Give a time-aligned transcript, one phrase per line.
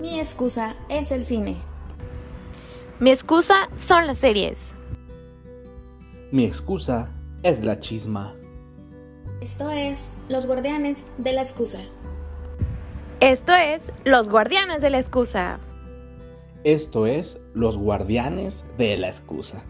[0.00, 1.56] Mi excusa es el cine.
[3.00, 4.74] Mi excusa son las series.
[6.32, 7.10] Mi excusa
[7.42, 8.34] es la chisma.
[9.42, 11.80] Esto es Los Guardianes de la Excusa.
[13.20, 15.60] Esto es Los Guardianes de la Excusa.
[16.64, 19.62] Esto es Los Guardianes de la Excusa.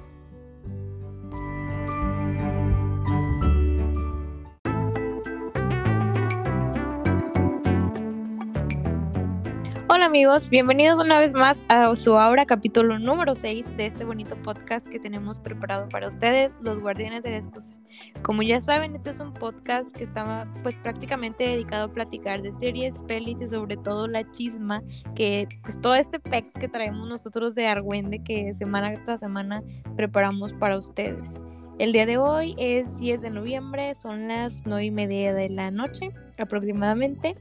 [10.11, 14.89] Amigos, bienvenidos una vez más a su ahora capítulo número 6 de este bonito podcast
[14.89, 17.77] que tenemos preparado para ustedes, los guardianes de la excusa.
[18.25, 22.53] Como ya saben, este es un podcast que estaba pues prácticamente dedicado a platicar de
[22.55, 24.83] series, pelis y sobre todo la chisma,
[25.15, 29.63] que pues todo este pex que traemos nosotros de Argüende que semana tras semana
[29.95, 31.41] preparamos para ustedes.
[31.81, 35.71] El día de hoy es 10 de noviembre, son las 9 y media de la
[35.71, 37.33] noche aproximadamente.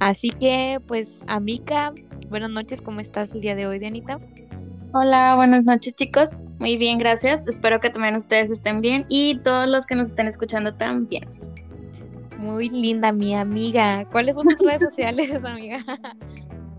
[0.00, 1.94] Así que, pues, Amica,
[2.28, 4.18] buenas noches, ¿cómo estás el día de hoy, Dianita?
[4.92, 6.36] Hola, buenas noches, chicos.
[6.58, 7.46] Muy bien, gracias.
[7.46, 11.24] Espero que también ustedes estén bien y todos los que nos estén escuchando también.
[12.38, 14.04] Muy linda, mi amiga.
[14.10, 15.84] ¿Cuáles son tus redes sociales, amiga?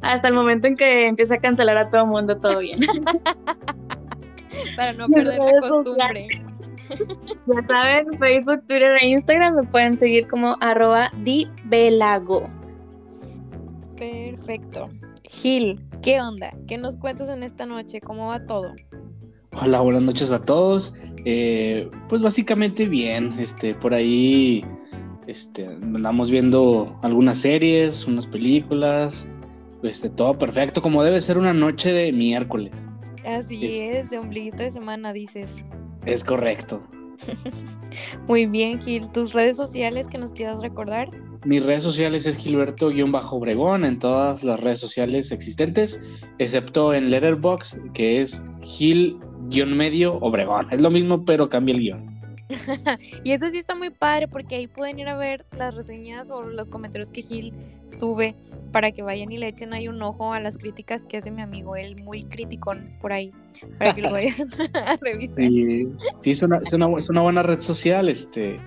[0.02, 2.82] Hasta el momento en que empiece a cancelar a todo mundo, todo bien.
[4.76, 6.28] Para no perder la costumbre.
[6.90, 12.50] Ya saben, Facebook, Twitter e Instagram lo pueden seguir como arroba dibelago.
[13.98, 14.90] Perfecto.
[15.24, 16.54] Gil, ¿qué onda?
[16.68, 18.00] ¿Qué nos cuentas en esta noche?
[18.00, 18.74] ¿Cómo va todo?
[19.62, 20.94] Hola, buenas noches a todos.
[21.26, 24.64] Eh, pues básicamente bien, este, por ahí
[25.26, 29.28] este, andamos viendo algunas series, unas películas,
[29.84, 32.88] este, todo perfecto, como debe ser una noche de miércoles.
[33.26, 35.48] Así es, de ombliguito de semana, dices.
[36.08, 36.82] Es correcto.
[38.28, 39.12] Muy bien, Gil.
[39.12, 41.10] ¿Tus redes sociales que nos quieras recordar?
[41.46, 46.02] Mis redes sociales es Gilberto-Obregón en todas las redes sociales existentes,
[46.40, 50.68] excepto en Letterbox, que es Gil-medio Obregón.
[50.72, 52.20] Es lo mismo, pero cambia el guion.
[53.26, 56.42] y eso sí está muy padre porque ahí pueden ir a ver las reseñas o
[56.44, 57.54] los comentarios que Gil
[58.00, 58.34] sube
[58.72, 61.42] para que vayan y le echen ahí un ojo a las críticas que hace mi
[61.42, 63.32] amigo, él muy crítico por ahí,
[63.78, 65.36] para que lo vayan a revisar.
[65.38, 65.88] Sí,
[66.20, 68.60] sí es, una, es, una, es, una, buena red social, este,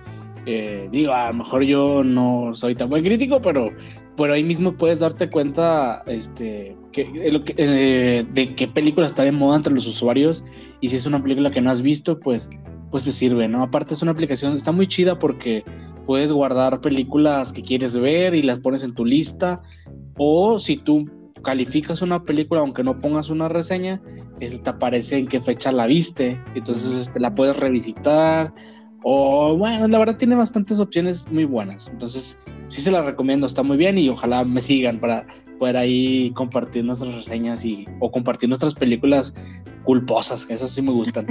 [0.45, 3.71] eh, digo, a lo mejor yo no soy tan buen crítico, pero
[4.17, 7.09] por ahí mismo puedes darte cuenta este, que,
[7.57, 10.43] eh, de qué película está de moda entre los usuarios
[10.81, 12.49] y si es una película que no has visto, pues
[12.91, 13.63] pues te sirve, ¿no?
[13.63, 15.63] Aparte es una aplicación, está muy chida porque
[16.05, 19.63] puedes guardar películas que quieres ver y las pones en tu lista.
[20.23, 21.03] O si tú
[21.41, 23.99] calificas una película aunque no pongas una reseña,
[24.37, 26.39] te aparece en qué fecha la viste.
[26.53, 28.53] Entonces este, la puedes revisitar.
[29.01, 31.87] O bueno, la verdad tiene bastantes opciones muy buenas.
[31.87, 32.37] Entonces
[32.67, 35.25] sí se la recomiendo, está muy bien y ojalá me sigan para
[35.57, 39.33] poder ahí compartir nuestras reseñas y o compartir nuestras películas
[39.85, 41.25] culposas, esas sí me gustan.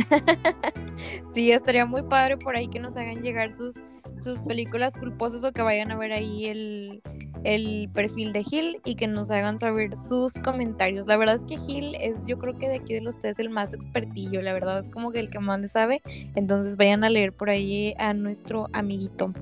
[1.33, 3.75] sí, estaría muy padre por ahí que nos hagan llegar sus,
[4.21, 7.01] sus películas culposas o que vayan a ver ahí el,
[7.45, 11.07] el perfil de Gil y que nos hagan saber sus comentarios.
[11.07, 13.51] La verdad es que Gil es, yo creo que de aquí de los tres el
[13.51, 16.03] más expertillo, la verdad es como que el que más le sabe.
[16.35, 19.33] Entonces vayan a leer por ahí a nuestro amiguito.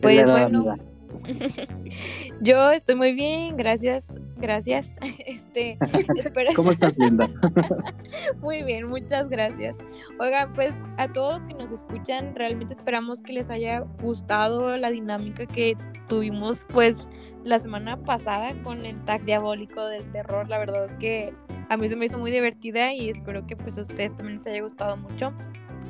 [0.00, 0.74] Pues bueno.
[2.40, 4.06] Yo estoy muy bien, gracias,
[4.36, 4.86] gracias.
[5.54, 5.78] Este,
[6.56, 7.28] ¿Cómo estás, Linda?
[8.40, 9.76] muy bien, muchas gracias.
[10.18, 15.46] Oigan, pues a todos que nos escuchan, realmente esperamos que les haya gustado la dinámica
[15.46, 15.76] que
[16.08, 17.08] tuvimos, pues,
[17.44, 20.48] la semana pasada con el tag diabólico del terror.
[20.48, 21.32] La verdad es que
[21.68, 24.46] a mí se me hizo muy divertida y espero que pues a ustedes también les
[24.46, 25.32] haya gustado mucho.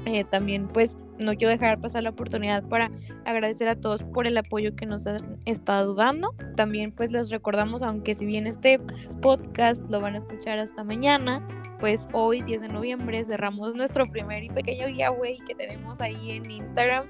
[0.07, 2.91] Eh, también pues no quiero dejar pasar la oportunidad para
[3.25, 6.35] agradecer a todos por el apoyo que nos han estado dando.
[6.57, 8.81] También pues les recordamos, aunque si bien este
[9.23, 11.45] podcast lo van a escuchar hasta mañana,
[11.81, 16.51] pues hoy 10 de noviembre cerramos nuestro primer y pequeño giveaway que tenemos ahí en
[16.51, 17.07] Instagram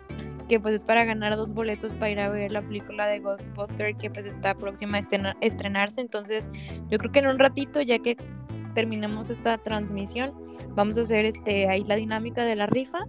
[0.49, 3.97] que pues es para ganar dos boletos para ir a ver la película de Ghostbuster
[3.97, 6.01] que pues está próxima a estrenarse.
[6.01, 6.51] Entonces
[6.89, 8.17] yo creo que en un ratito, ya que
[8.75, 10.31] terminemos esta transmisión,
[10.75, 13.01] vamos a hacer este ahí la dinámica de la rifa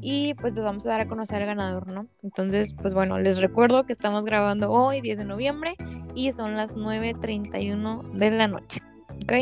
[0.00, 2.06] y pues les vamos a dar a conocer al ganador, ¿no?
[2.22, 5.76] Entonces, pues bueno, les recuerdo que estamos grabando hoy, 10 de noviembre,
[6.14, 8.82] y son las 9.31 de la noche,
[9.22, 9.32] ¿ok?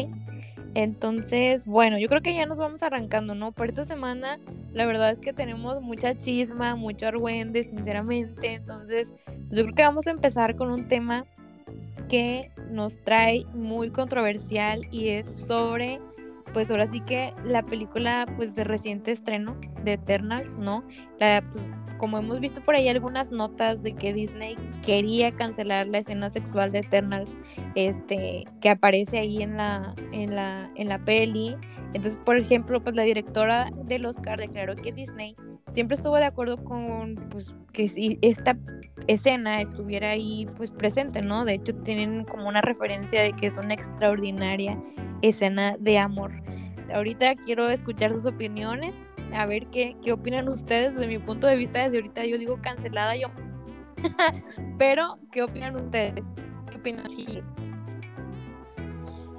[0.74, 3.52] Entonces, bueno, yo creo que ya nos vamos arrancando, ¿no?
[3.52, 4.38] Por esta semana,
[4.72, 8.54] la verdad es que tenemos mucha chisma, mucho argüende, sinceramente.
[8.54, 9.12] Entonces,
[9.50, 11.26] yo creo que vamos a empezar con un tema
[12.12, 15.98] que nos trae muy controversial y es sobre
[16.52, 20.84] pues ahora sí que la película pues de reciente estreno de Eternals, ¿no?
[21.18, 25.98] La, pues, como hemos visto por ahí algunas notas de que Disney quería cancelar la
[25.98, 27.38] escena sexual de Eternals,
[27.76, 31.56] este, que aparece ahí en la, en la, en la peli.
[31.94, 35.34] Entonces, por ejemplo, pues la directora del Oscar declaró que Disney
[35.70, 38.56] siempre estuvo de acuerdo con pues, que si esta
[39.06, 41.44] escena estuviera ahí pues presente, ¿no?
[41.44, 44.80] De hecho, tienen como una referencia de que es una extraordinaria
[45.22, 46.32] escena de amor.
[46.92, 48.92] Ahorita quiero escuchar sus opiniones,
[49.32, 50.94] a ver qué, qué opinan ustedes.
[50.94, 53.28] Desde mi punto de vista, desde ahorita yo digo cancelada, yo.
[54.78, 56.24] Pero, ¿qué opinan ustedes?
[56.70, 57.04] ¿Qué opinan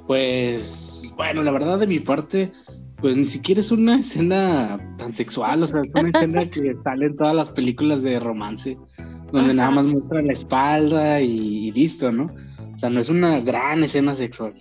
[0.08, 2.52] Pues, bueno, la verdad de mi parte,
[3.04, 7.08] pues ni siquiera es una escena tan sexual, o sea, es una escena que sale
[7.08, 8.78] en todas las películas de romance,
[9.30, 12.34] donde nada más muestra la espalda y, listo, ¿no?
[12.74, 14.54] O sea, no es una gran escena sexual.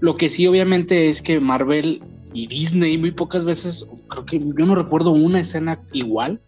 [0.00, 2.02] Lo que sí, obviamente, es que Marvel
[2.34, 6.38] y Disney muy pocas veces, creo que yo no recuerdo una escena igual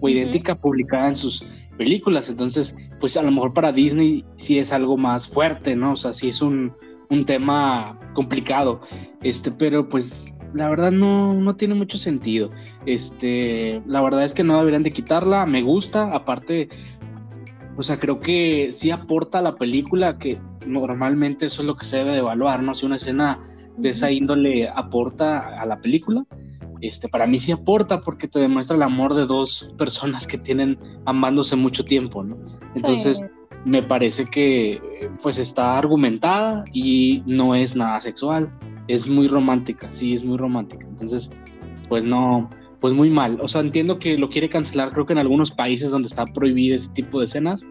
[0.00, 1.44] o idéntica publicada en sus
[1.78, 2.28] películas.
[2.30, 5.92] Entonces, pues a lo mejor para Disney sí es algo más fuerte, ¿no?
[5.92, 6.72] O sea, sí es un,
[7.10, 8.80] un tema complicado.
[9.22, 12.48] Este, pero pues la verdad no, no tiene mucho sentido.
[12.86, 16.70] Este, la verdad es que no deberían de quitarla, me gusta, aparte,
[17.76, 21.84] o sea, creo que sí aporta a la película, que normalmente eso es lo que
[21.84, 22.74] se debe de evaluar, ¿no?
[22.74, 23.38] Si una escena
[23.76, 26.24] de esa índole aporta a la película,
[26.80, 30.78] este, para mí sí aporta porque te demuestra el amor de dos personas que tienen
[31.04, 32.36] amándose mucho tiempo, ¿no?
[32.74, 33.26] Entonces,
[33.66, 38.50] me parece que pues está argumentada y no es nada sexual
[38.88, 40.86] es muy romántica, sí, es muy romántica.
[40.86, 41.30] Entonces,
[41.88, 42.50] pues no,
[42.80, 43.38] pues muy mal.
[43.40, 46.76] O sea, entiendo que lo quiere cancelar, creo que en algunos países donde está prohibido
[46.76, 47.66] ese tipo de escenas,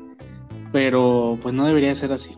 [0.71, 2.35] pero pues no debería ser así.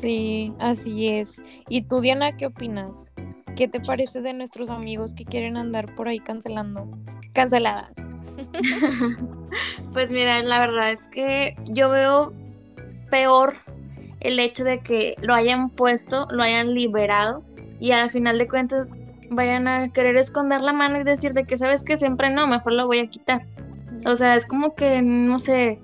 [0.00, 1.42] Sí, así es.
[1.68, 3.12] ¿Y tú, Diana, qué opinas?
[3.56, 6.88] ¿Qué te parece de nuestros amigos que quieren andar por ahí cancelando?
[7.32, 7.92] Canceladas.
[9.92, 12.32] pues mira, la verdad es que yo veo
[13.10, 13.56] peor
[14.20, 17.44] el hecho de que lo hayan puesto, lo hayan liberado
[17.82, 18.96] y al final de cuentas
[19.28, 22.74] vayan a querer esconder la mano y decir de que sabes que siempre no, mejor
[22.74, 23.44] lo voy a quitar.
[24.06, 25.80] O sea, es como que, no sé,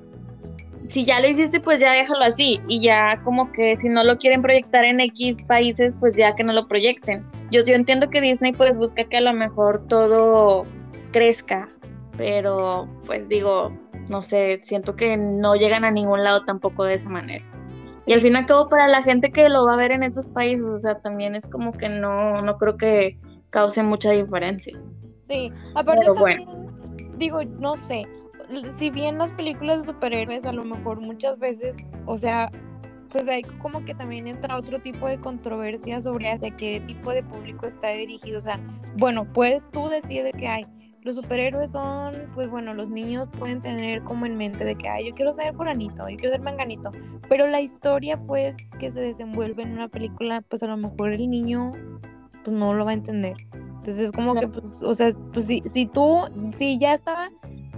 [0.87, 2.61] si ya lo hiciste, pues ya déjalo así.
[2.69, 6.45] Y ya como que si no lo quieren proyectar en X países, pues ya que
[6.45, 7.27] no lo proyecten.
[7.51, 10.61] Yo, yo entiendo que Disney pues busca que a lo mejor todo
[11.11, 11.69] crezca,
[12.17, 13.77] pero pues digo,
[14.09, 17.45] no sé, siento que no llegan a ningún lado tampoco de esa manera.
[18.09, 20.03] Y al fin y al cabo, para la gente que lo va a ver en
[20.03, 23.19] esos países, o sea, también es como que no, no creo que
[23.51, 24.79] cause mucha diferencia.
[25.29, 26.49] Sí, aparte también,
[27.19, 28.07] digo, no sé,
[28.79, 32.51] si bien las películas de superhéroes a lo mejor muchas veces, o sea,
[33.11, 37.23] pues hay como que también entra otro tipo de controversia sobre hacia qué tipo de
[37.23, 38.39] público está dirigido.
[38.39, 38.59] O sea,
[38.97, 40.67] bueno, puedes tú decir que hay
[41.09, 45.07] los superhéroes son, pues bueno, los niños pueden tener como en mente de que, ay,
[45.09, 46.93] yo quiero ser furanito, yo quiero ser manganito,
[47.31, 51.31] pero la historia, pues, que se desenvuelve en una película, pues a lo mejor el
[51.31, 51.73] niño,
[52.45, 53.37] pues no lo va a entender.
[53.55, 56.21] Entonces es como que, pues, o sea, pues si, si tú,
[56.53, 57.31] si ya estaba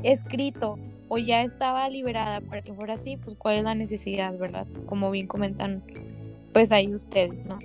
[0.03, 0.77] escrito
[1.09, 4.67] o ya estaba liberada para que fuera así, pues cuál es la necesidad, ¿verdad?
[4.87, 5.85] Como bien comentan,
[6.53, 7.61] pues ahí ustedes, ¿no?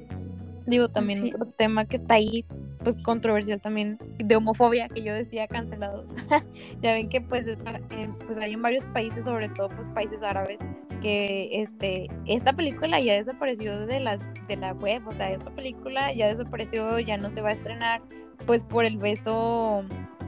[0.66, 2.46] Digo, también otro tema que está ahí
[2.84, 6.12] pues controversial también de homofobia que yo decía cancelados.
[6.82, 7.82] ya ven que pues, está,
[8.26, 10.60] pues hay en varios países, sobre todo pues países árabes,
[11.02, 16.14] que este esta película ya desapareció de la, de la web, o sea, esta película
[16.14, 18.02] ya desapareció, ya no se va a estrenar,
[18.46, 19.84] pues por el beso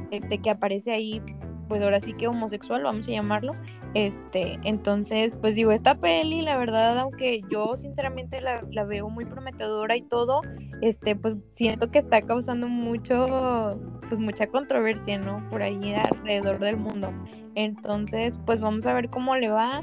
[0.09, 1.21] este que aparece ahí,
[1.67, 3.53] pues ahora sí que homosexual, vamos a llamarlo,
[3.97, 9.97] este, entonces, pues digo, esta peli, la verdad, aunque yo sinceramente la, veo muy prometedora
[9.97, 10.41] y todo,
[10.83, 13.69] este, pues siento que está causando mucho,
[14.07, 15.49] pues mucha controversia, ¿no?
[15.49, 17.11] Por ahí alrededor del mundo.
[17.55, 19.81] Entonces, pues vamos a ver cómo le va.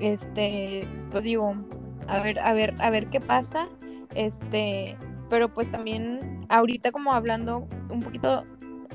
[0.00, 1.56] Este, pues digo,
[2.08, 3.68] a ver, a ver, a ver qué pasa.
[4.14, 4.98] Este,
[5.30, 6.18] pero pues también
[6.50, 8.44] ahorita como hablando un poquito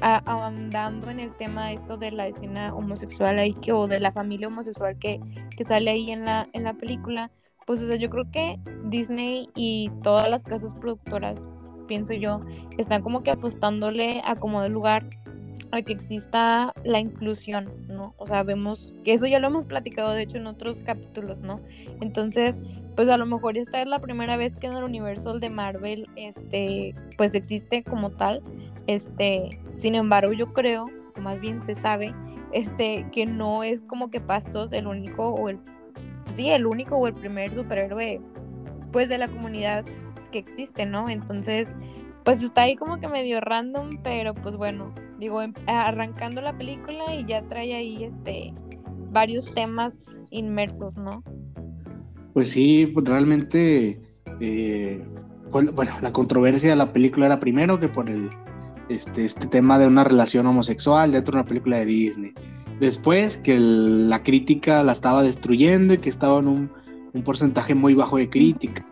[0.01, 4.47] andando en el tema esto de la escena homosexual ahí que, o de la familia
[4.47, 5.19] homosexual que,
[5.55, 7.31] que sale ahí en la, en la película,
[7.65, 11.47] pues o sea, yo creo que Disney y todas las casas productoras,
[11.87, 12.41] pienso yo,
[12.77, 15.05] están como que apostándole a como de lugar
[15.71, 18.13] a que exista la inclusión, ¿no?
[18.17, 21.61] O sea, vemos que eso ya lo hemos platicado, de hecho, en otros capítulos, ¿no?
[22.01, 22.61] Entonces,
[22.95, 26.07] pues a lo mejor esta es la primera vez que en el universo de Marvel,
[26.15, 28.41] este, pues existe como tal,
[28.87, 30.85] este, sin embargo, yo creo,
[31.15, 32.13] o más bien se sabe,
[32.51, 35.59] este, que no es como que Pastos el único o el,
[36.35, 38.21] sí, el único o el primer superhéroe,
[38.91, 39.85] pues de la comunidad
[40.31, 41.09] que existe, ¿no?
[41.09, 41.75] Entonces,
[42.23, 47.13] pues está ahí como que medio random, pero pues bueno, digo, em, arrancando la película
[47.15, 48.53] y ya trae ahí este
[49.11, 51.23] varios temas inmersos, ¿no?
[52.33, 53.95] Pues sí, pues realmente,
[54.39, 55.03] eh,
[55.51, 58.29] bueno, la controversia de la película era primero que por el,
[58.93, 62.33] este, este tema de una relación homosexual dentro de una película de Disney.
[62.79, 66.71] Después que la crítica la estaba destruyendo y que estaba en un,
[67.13, 68.85] un porcentaje muy bajo de crítica.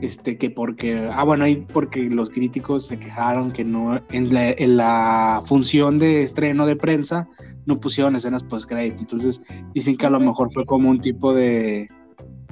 [0.00, 4.50] Este que porque ah bueno ahí porque los críticos se quejaron que no en la,
[4.50, 7.28] en la función de estreno de prensa
[7.64, 9.40] no pusieron escenas post crédito entonces
[9.72, 11.86] dicen que a lo mejor fue como un tipo de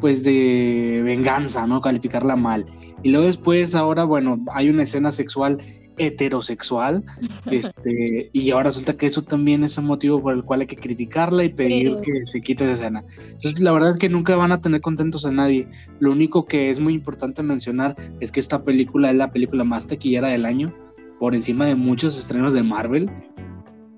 [0.01, 2.65] pues de venganza no calificarla mal.
[3.03, 5.59] Y luego después ahora bueno hay una escena sexual
[5.99, 7.05] heterosexual,
[7.51, 10.77] este, y ahora resulta que eso también es un motivo por el cual hay que
[10.77, 13.05] criticarla y pedir que se quite esa escena.
[13.25, 15.69] Entonces, la verdad es que nunca van a tener contentos a nadie.
[16.01, 19.87] Lo único que es muy importante mencionar es que esta película es la película más
[19.87, 20.75] taquillera del año,
[21.19, 23.11] por encima de muchos estrenos de Marvel.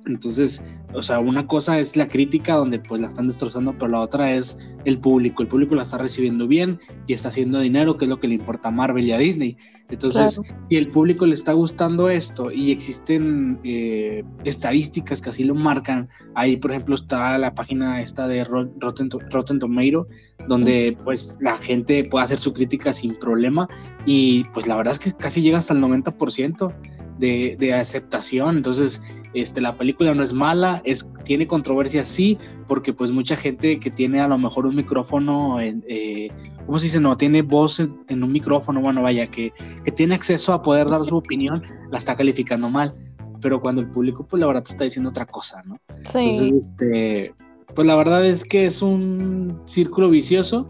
[0.06, 0.62] Entonces,
[0.94, 4.32] o sea, una cosa es la crítica donde pues la están destrozando, pero la otra
[4.34, 5.42] es el público.
[5.42, 8.34] El público la está recibiendo bien y está haciendo dinero, que es lo que le
[8.34, 9.56] importa a Marvel y a Disney.
[9.90, 15.54] Entonces, si el público le está gustando esto y existen eh, estadísticas que así lo
[15.54, 20.06] marcan, ahí por ejemplo está la página esta de Rotten, Rotten Tomato,
[20.48, 23.68] donde pues la gente puede hacer su crítica sin problema
[24.06, 26.72] y pues la verdad es que casi llega hasta el 90%
[27.18, 28.56] de, de aceptación.
[28.56, 29.02] Entonces,
[29.34, 32.38] este, la película no es mala, es, tiene controversia, sí,
[32.68, 36.28] porque pues mucha gente que tiene a lo mejor un micrófono, eh,
[36.66, 37.00] ¿cómo se dice?
[37.00, 39.52] No, tiene voz en, un micrófono, bueno, vaya, que,
[39.84, 42.94] que, tiene acceso a poder dar su opinión, la está calificando mal.
[43.40, 45.76] Pero cuando el público, pues la verdad te está diciendo otra cosa, ¿no?
[46.10, 46.18] Sí.
[46.18, 47.34] Entonces, este,
[47.74, 50.66] pues la verdad es que es un círculo vicioso,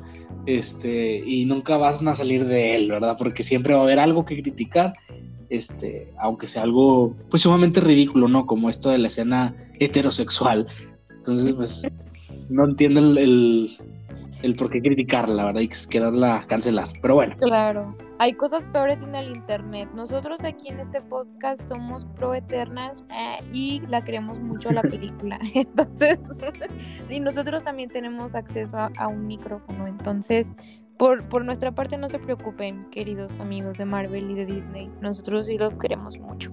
[0.46, 3.16] este, y nunca vas a salir de él, ¿verdad?
[3.18, 4.94] Porque siempre va a haber algo que criticar
[5.50, 8.46] este, aunque sea algo pues sumamente ridículo, ¿no?
[8.46, 10.66] Como esto de la escena heterosexual.
[11.10, 11.82] Entonces, pues,
[12.48, 13.78] no entiendo el,
[14.42, 16.88] el, por qué criticarla, la verdad, y quererla cancelar.
[17.00, 17.34] Pero bueno.
[17.38, 17.96] Claro.
[18.18, 19.88] Hay cosas peores en el internet.
[19.94, 25.38] Nosotros aquí en este podcast somos pro Eternals eh, y la queremos mucho la película.
[25.54, 26.18] Entonces,
[27.10, 29.86] y nosotros también tenemos acceso a un micrófono.
[29.86, 30.52] Entonces,
[30.96, 34.90] por, por nuestra parte no se preocupen, queridos amigos de Marvel y de Disney.
[35.00, 36.52] Nosotros sí los queremos mucho.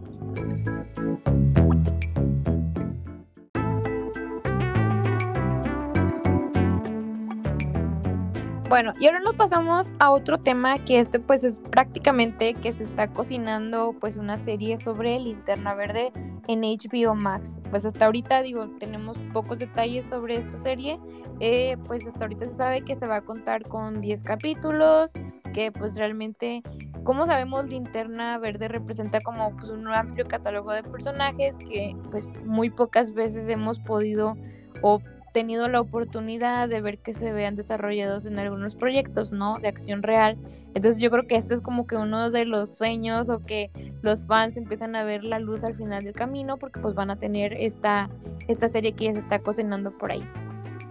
[8.72, 12.84] Bueno, y ahora nos pasamos a otro tema que este pues es prácticamente que se
[12.84, 16.14] está cocinando pues una serie sobre Linterna Verde
[16.48, 17.60] en HBO Max.
[17.70, 20.96] Pues hasta ahorita digo, tenemos pocos detalles sobre esta serie.
[21.42, 25.12] Eh, pues hasta ahorita se sabe que se va a contar con 10 capítulos,
[25.54, 26.62] que pues realmente,
[27.04, 32.70] como sabemos, Linterna Verde representa como pues un amplio catálogo de personajes que pues muy
[32.70, 34.38] pocas veces hemos podido
[34.82, 35.02] o
[35.32, 39.58] tenido la oportunidad de ver que se vean desarrollados en algunos proyectos, ¿no?
[39.60, 40.38] De acción real.
[40.74, 43.72] Entonces yo creo que este es como que uno de los sueños o que
[44.02, 47.18] los fans empiezan a ver la luz al final del camino porque pues van a
[47.18, 48.10] tener esta,
[48.48, 50.24] esta serie que ya se está cocinando por ahí.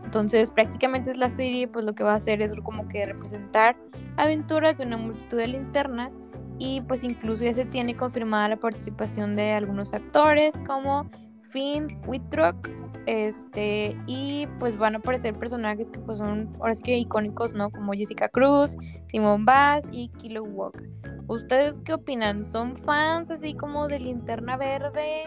[0.05, 3.77] Entonces prácticamente es la serie pues lo que va a hacer es como que representar
[4.17, 6.21] aventuras de una multitud de linternas
[6.59, 11.11] y pues incluso ya se tiene confirmada la participación de algunos actores como
[11.51, 12.69] Finn Wittrock,
[13.07, 17.71] este, y pues van a aparecer personajes que pues son ahora sí que icónicos, ¿no?
[17.71, 18.77] Como Jessica Cruz,
[19.11, 20.89] Simon Bass y Kilo Walker.
[21.27, 22.45] ¿Ustedes qué opinan?
[22.45, 25.23] ¿Son fans así como de Linterna Verde?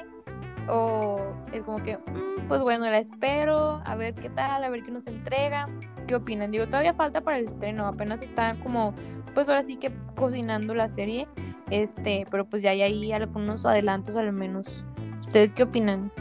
[0.70, 1.20] ¿O
[1.52, 4.92] es como que, mm, pues bueno, la espero, a ver qué tal, a ver qué
[4.92, 5.66] nos entrega?
[6.08, 6.52] ¿Qué opinan?
[6.52, 8.94] Digo, todavía falta para el estreno, apenas está como,
[9.34, 11.28] pues ahora sí que cocinando la serie,
[11.70, 14.86] este, pero pues ya hay algunos adelantos al menos.
[15.34, 16.12] ¿Ustedes qué opinan?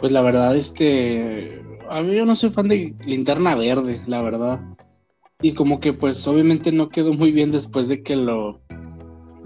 [0.00, 1.62] Pues la verdad, este.
[1.88, 4.60] A mí yo no soy fan de Linterna Verde, la verdad.
[5.42, 8.60] Y como que, pues, obviamente no quedó muy bien después de que lo.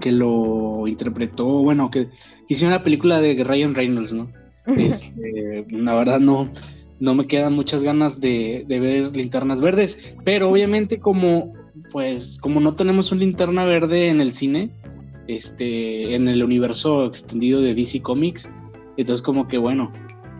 [0.00, 1.44] que lo interpretó.
[1.44, 2.08] Bueno, que,
[2.48, 4.30] hicieron la película de Ryan Reynolds, ¿no?
[4.78, 6.50] Este, la verdad, no.
[7.00, 10.14] No me quedan muchas ganas de, de ver linternas verdes.
[10.24, 11.52] Pero obviamente, como.
[11.92, 14.70] Pues, como no tenemos un linterna verde en el cine.
[15.28, 16.14] Este.
[16.14, 18.48] En el universo extendido de DC Comics.
[19.00, 19.90] Entonces, como que bueno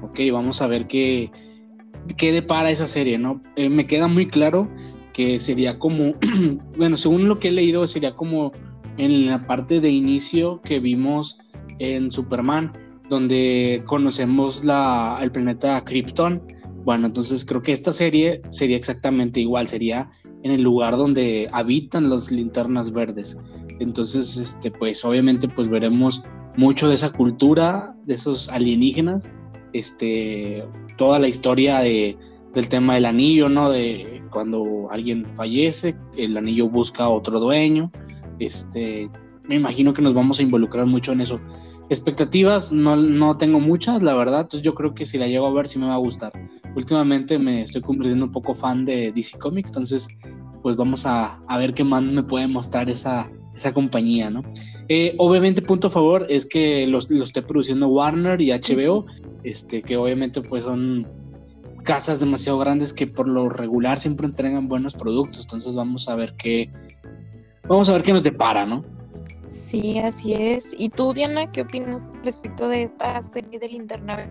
[0.02, 1.30] ok, vamos a ver qué,
[2.16, 3.40] qué depara esa serie, ¿no?
[3.56, 4.68] Eh, me queda muy claro
[5.12, 6.14] que sería como,
[6.76, 8.52] bueno, según lo que he leído, sería como
[8.96, 11.38] en la parte de inicio que vimos
[11.78, 12.72] en Superman,
[13.08, 16.42] donde conocemos la, el planeta Krypton.
[16.84, 20.10] Bueno, entonces creo que esta serie sería exactamente igual, sería
[20.42, 23.36] en el lugar donde habitan las linternas verdes.
[23.80, 26.22] Entonces, este, pues obviamente pues veremos
[26.60, 29.30] mucho de esa cultura, de esos alienígenas,
[29.72, 30.62] este,
[30.98, 32.18] toda la historia de,
[32.52, 33.70] del tema del anillo, ¿no?
[33.70, 37.90] De cuando alguien fallece, el anillo busca otro dueño,
[38.38, 39.08] este,
[39.48, 41.40] me imagino que nos vamos a involucrar mucho en eso.
[41.88, 45.52] Expectativas no, no tengo muchas, la verdad, entonces yo creo que si la llego a
[45.52, 46.30] ver sí me va a gustar.
[46.76, 50.08] Últimamente me estoy convirtiendo un poco fan de DC Comics, entonces
[50.62, 54.42] pues vamos a, a ver qué más me puede mostrar esa, esa compañía, ¿no?
[54.88, 59.06] Eh, obviamente, punto a favor es que los, lo esté produciendo Warner y HBO,
[59.44, 61.06] este, que obviamente pues son
[61.84, 65.44] casas demasiado grandes que por lo regular siempre entregan buenos productos.
[65.44, 66.70] Entonces vamos a ver qué,
[67.68, 68.84] vamos a ver qué nos depara, ¿no?
[69.48, 70.74] Sí, así es.
[70.78, 74.30] ¿Y tú, Diana, qué opinas respecto de esta serie del internet?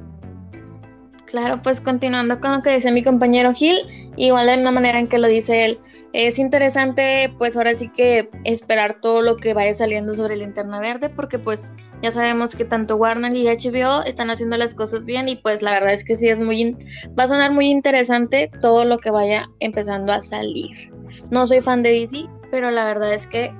[1.29, 3.77] Claro, pues continuando con lo que dice mi compañero Gil,
[4.17, 5.79] igual de una manera en que lo dice él,
[6.13, 11.07] es interesante pues ahora sí que esperar todo lo que vaya saliendo sobre Linterna Verde
[11.09, 11.69] porque pues
[12.01, 15.71] ya sabemos que tanto Warner y HBO están haciendo las cosas bien y pues la
[15.74, 16.75] verdad es que sí es muy
[17.17, 20.91] va a sonar muy interesante todo lo que vaya empezando a salir.
[21.29, 23.51] No soy fan de DC, pero la verdad es que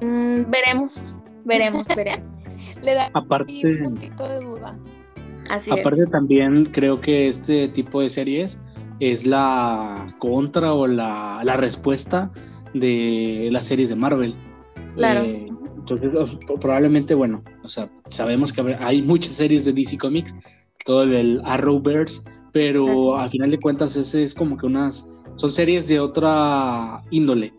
[0.00, 2.26] mmm, veremos, veremos, veremos.
[2.82, 4.78] Le da Aparte- un puntito de duda.
[5.50, 6.10] Así Aparte es.
[6.10, 8.60] también creo que este tipo de series
[9.00, 12.30] es la contra o la, la respuesta
[12.74, 14.34] de las series de Marvel.
[14.96, 15.22] Claro.
[15.24, 16.10] Eh, entonces,
[16.60, 20.34] probablemente, bueno, o sea, sabemos que hay muchas series de DC Comics,
[20.84, 22.22] todo el Arrowverse,
[22.52, 27.52] pero al final de cuentas ese es como que unas, son series de otra índole,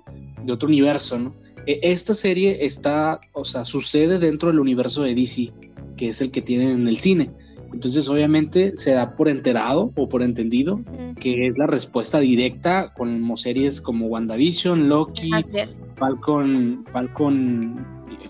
[0.45, 1.35] de otro universo, ¿no?
[1.65, 5.51] E- Esta serie está, o sea, sucede dentro del universo de DC,
[5.97, 7.31] que es el que tienen en el cine.
[7.73, 10.81] Entonces, obviamente, se da por enterado o por entendido
[11.19, 15.81] que es la respuesta directa como series como WandaVision, Loki, es.
[15.97, 17.75] Falcon, Falcon,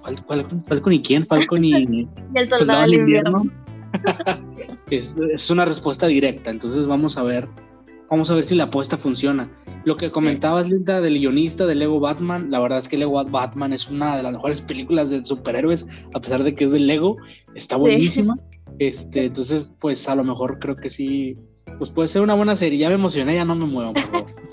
[0.02, 3.44] Fal- Falcon, Falcon y quién, Falcon y Y el soldado del invierno.
[4.90, 7.48] es, es una respuesta directa, entonces vamos a ver,
[8.10, 9.50] vamos a ver si la apuesta funciona.
[9.86, 13.74] Lo que comentabas, Linda, del guionista de Lego Batman, la verdad es que Lego Batman
[13.74, 17.18] es una de las mejores películas de superhéroes, a pesar de que es de Lego,
[17.56, 18.36] está buenísima.
[18.80, 21.36] Este, entonces, pues a lo mejor creo que sí,
[21.78, 22.80] pues puede ser una buena serie.
[22.80, 24.32] Ya me emocioné, ya no me muevan, por favor.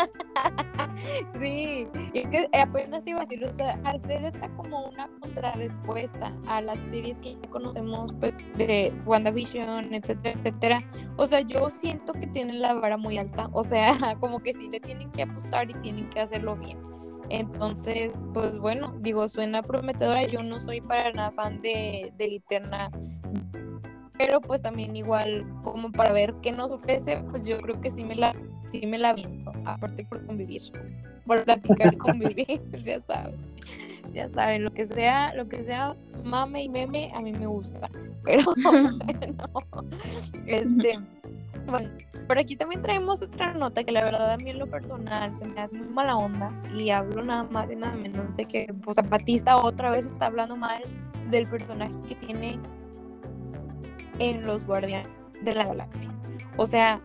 [1.40, 5.08] Sí, y es que apenas iba a decir, o sea, al ser esta como una
[5.20, 11.70] contrarrespuesta a las series que ya conocemos, pues, de WandaVision, etcétera, etcétera, o sea, yo
[11.70, 15.22] siento que tienen la vara muy alta, o sea, como que sí le tienen que
[15.22, 16.78] apostar y tienen que hacerlo bien.
[17.30, 22.90] Entonces, pues bueno, digo, suena prometedora, yo no soy para nada fan de, de Linterna,
[24.20, 28.04] pero pues también igual como para ver qué nos ofrece, pues yo creo que sí
[28.04, 28.34] me la,
[28.66, 30.60] sí me la viento, aparte por convivir,
[31.24, 33.34] por platicar y convivir, ya saben,
[34.12, 37.88] ya saben, lo que sea, lo que sea mame y meme, a mí me gusta,
[38.22, 38.98] pero bueno,
[40.44, 40.98] este,
[41.66, 41.88] bueno,
[42.26, 45.46] por aquí también traemos otra nota que la verdad a mí en lo personal se
[45.46, 48.98] me hace muy mala onda y hablo nada más y nada menos de que pues
[49.08, 50.82] Batista otra vez está hablando mal
[51.30, 52.58] del personaje que tiene
[54.20, 55.08] en los Guardianes
[55.42, 56.10] de la Galaxia.
[56.56, 57.00] O sea,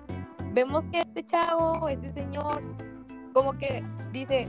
[0.54, 2.62] vemos que este chavo, este señor,
[3.34, 4.48] como que dice,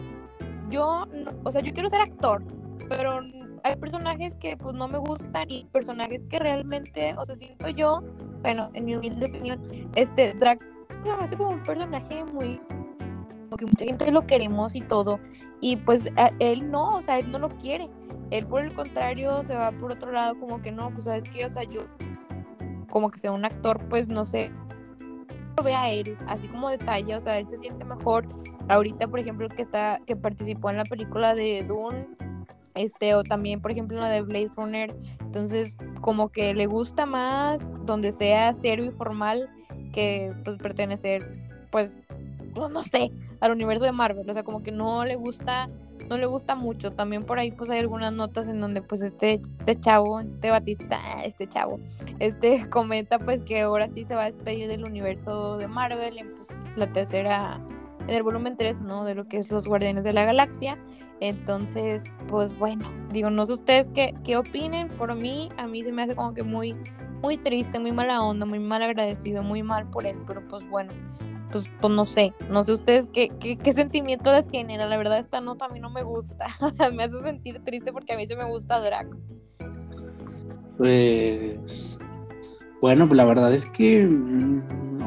[0.68, 2.42] yo, no- o sea, yo quiero ser actor,
[2.88, 3.20] pero
[3.64, 8.02] hay personajes que pues no me gustan y personajes que realmente, o sea, siento yo,
[8.42, 9.60] bueno, en mi humilde opinión,
[9.94, 10.64] este Drax
[11.04, 12.60] me hace como un personaje muy
[13.44, 15.20] como que mucha gente lo queremos y todo
[15.60, 16.08] y pues
[16.40, 17.88] él no, o sea, él no lo quiere.
[18.32, 21.44] Él por el contrario se va por otro lado como que no, pues sabes que,
[21.46, 21.82] o sea, yo
[22.96, 24.50] como que sea un actor, pues no sé,
[25.58, 28.26] lo ve a él, así como detalle, o sea, él se siente mejor.
[28.68, 32.08] Ahorita, por ejemplo, que está, que participó en la película de Dune,
[32.74, 37.04] este, o también, por ejemplo, en la de Blade Runner, entonces, como que le gusta
[37.04, 39.50] más donde sea serio y formal
[39.92, 42.00] que, pues, pertenecer, pues,
[42.54, 45.66] pues, no sé, al universo de Marvel, o sea, como que no le gusta
[46.08, 46.92] no le gusta mucho.
[46.92, 51.00] También por ahí pues hay algunas notas en donde pues este, este chavo, este Batista,
[51.24, 51.80] este chavo,
[52.18, 56.34] este comenta pues que ahora sí se va a despedir del universo de Marvel en
[56.34, 57.60] pues, la tercera,
[58.00, 59.04] en el volumen 3, ¿no?
[59.04, 60.78] De lo que es los Guardianes de la Galaxia.
[61.20, 64.88] Entonces, pues bueno, digo, no sé ustedes qué, qué opinen.
[64.88, 66.76] Por mí, a mí se me hace como que muy,
[67.26, 70.92] muy triste, muy mala onda, muy mal agradecido, muy mal por él, pero pues bueno.
[71.50, 74.86] Pues, pues no sé, no sé ustedes qué, qué, qué sentimiento les genera.
[74.86, 76.46] La verdad, esta nota a mí no me gusta.
[76.94, 79.26] me hace sentir triste porque a mí se me gusta Drax.
[80.78, 81.98] Pues
[82.80, 84.98] bueno, pues la verdad es que mm,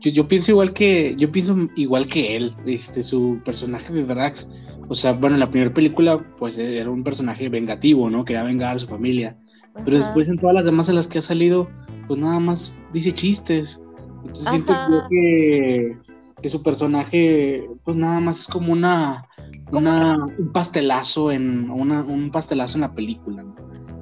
[0.00, 4.48] yo, yo pienso igual que yo pienso igual que él, este su personaje de Drax
[4.88, 8.24] o sea, bueno, en la primera película, pues era un personaje vengativo, ¿no?
[8.24, 9.36] Quería vengar a su familia.
[9.84, 11.68] Pero después en todas las demás en las que ha salido,
[12.06, 13.80] pues nada más dice chistes.
[14.18, 14.86] Entonces siento Ajá.
[14.90, 15.96] yo que,
[16.42, 19.26] que su personaje, pues nada más es como una,
[19.72, 23.42] una un pastelazo en una, un pastelazo en la película.
[23.42, 23.54] ¿no?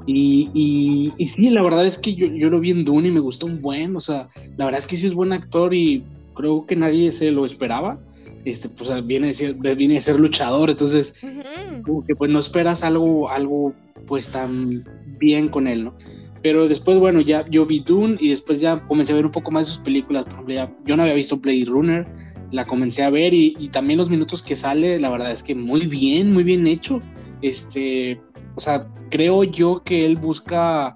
[0.07, 3.13] Y, y, y sí, la verdad es que yo, yo lo vi en Dune y
[3.13, 6.05] me gustó un buen, o sea, la verdad es que sí es buen actor y
[6.35, 7.99] creo que nadie se lo esperaba.
[8.45, 11.83] Este, pues viene de ser, viene de ser luchador, entonces Ujú.
[11.85, 13.73] como que pues no esperas algo, algo
[14.13, 14.85] pues tan
[15.19, 15.95] bien con él, ¿no?
[16.43, 19.51] Pero después, bueno, ya yo vi Dune y después ya comencé a ver un poco
[19.51, 20.25] más de sus películas.
[20.25, 22.07] Por ejemplo, ya, yo no había visto Blade Runner,
[22.51, 25.55] la comencé a ver y, y también los minutos que sale, la verdad es que
[25.55, 27.01] muy bien, muy bien hecho.
[27.41, 28.21] Este,
[28.55, 30.95] o sea, creo yo que él busca,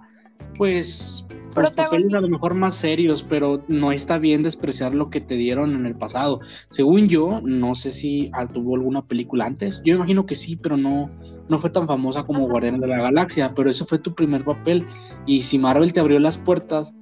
[0.58, 1.25] pues,
[1.62, 5.34] pues papeles a lo mejor más serios, pero no está bien despreciar lo que te
[5.34, 6.40] dieron en el pasado.
[6.68, 9.82] Según yo, no sé si tuvo alguna película antes.
[9.84, 11.10] Yo imagino que sí, pero no,
[11.48, 12.50] no fue tan famosa como Ajá.
[12.50, 14.86] Guardián de la Galaxia, pero ese fue tu primer papel.
[15.26, 16.94] Y si Marvel te abrió las puertas,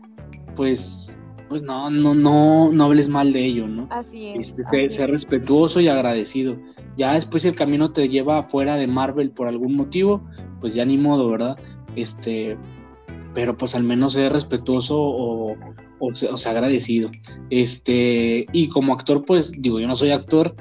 [0.56, 3.88] pues, pues no, no, no, no hables mal de ello, ¿no?
[3.90, 4.48] Así es.
[4.48, 5.10] Este, sé, así sé es.
[5.10, 6.56] respetuoso y agradecido.
[6.96, 10.22] Ya después si el camino te lleva fuera de Marvel por algún motivo,
[10.60, 11.58] pues ya ni modo, ¿verdad?
[11.96, 12.56] Este,
[13.34, 15.56] pero pues al menos sé respetuoso o,
[15.98, 17.10] o, sea, agradecido.
[17.50, 20.54] Este, y como actor, pues digo, yo no soy actor,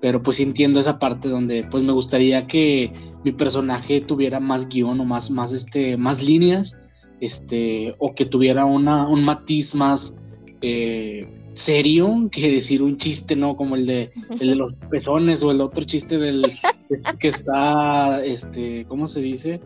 [0.00, 2.92] pero pues entiendo esa parte donde pues me gustaría que
[3.24, 6.78] mi personaje tuviera más guion o más, más, este, más líneas,
[7.20, 10.16] este, o que tuviera una, un matiz más
[10.60, 11.26] eh,
[11.58, 13.56] serio que decir un chiste, ¿no?
[13.56, 16.44] Como el de, el de los pezones o el otro chiste del
[16.90, 19.60] este, que está, este, ¿cómo se dice?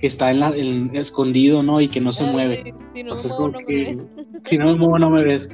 [0.00, 1.80] Que está en la, en- escondido, ¿no?
[1.80, 2.74] Y que no se Ay, mueve.
[2.94, 4.26] Si no O me sea, es muevo, como no me que, ves.
[4.44, 5.48] si no me muevo, no me ves.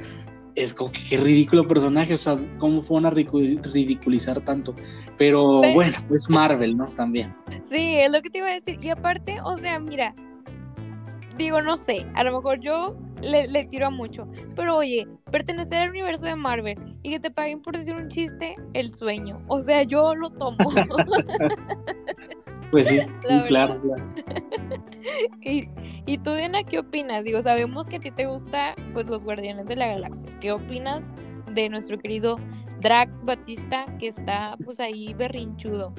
[0.55, 4.75] Es como que qué ridículo personaje, o sea, cómo fueron a ridicu- ridiculizar tanto.
[5.17, 6.85] Pero Pero- bueno, es Marvel, ¿no?
[6.85, 7.33] También.
[7.71, 8.77] Sí, es lo que te iba a decir.
[8.83, 10.13] Y aparte, o sea, mira,
[11.37, 15.79] digo, no sé, a lo mejor yo le, le tiro a mucho, pero oye, pertenecer
[15.79, 19.41] al universo de Marvel y que te paguen por decir un chiste, el sueño.
[19.47, 20.57] O sea, yo lo tomo.
[22.71, 23.81] Pues sí, La sí, claro, verdad.
[23.81, 24.03] claro.
[25.41, 25.69] y,
[26.05, 27.23] y tú, Diana, ¿qué opinas?
[27.23, 30.31] Digo, sabemos que a ti te gusta, pues, los Guardianes de la Galaxia.
[30.39, 31.05] ¿Qué opinas
[31.51, 32.37] de nuestro querido
[32.81, 35.93] Drax Batista, que está, pues, ahí berrinchudo?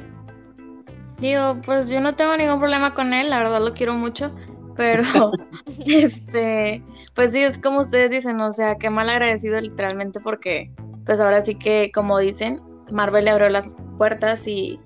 [1.18, 4.35] Digo, pues yo no tengo ningún problema con él, la verdad lo quiero mucho,
[4.77, 5.33] pero
[5.87, 6.83] este,
[7.15, 10.71] pues sí, es como ustedes dicen, o sea, qué mal agradecido literalmente porque
[11.07, 12.57] pues ahora sí que, como dicen,
[12.91, 14.79] Marvel le abrió las puertas y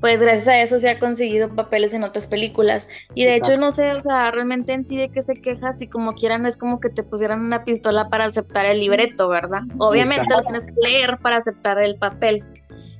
[0.00, 2.88] pues gracias a eso se ha conseguido papeles en otras películas.
[3.14, 5.88] Y de hecho, no sé, o sea, realmente en sí de qué se queja, si
[5.88, 9.62] como quieran, no es como que te pusieran una pistola para aceptar el libreto, ¿verdad?
[9.78, 12.42] Obviamente lo tienes que leer para aceptar el papel.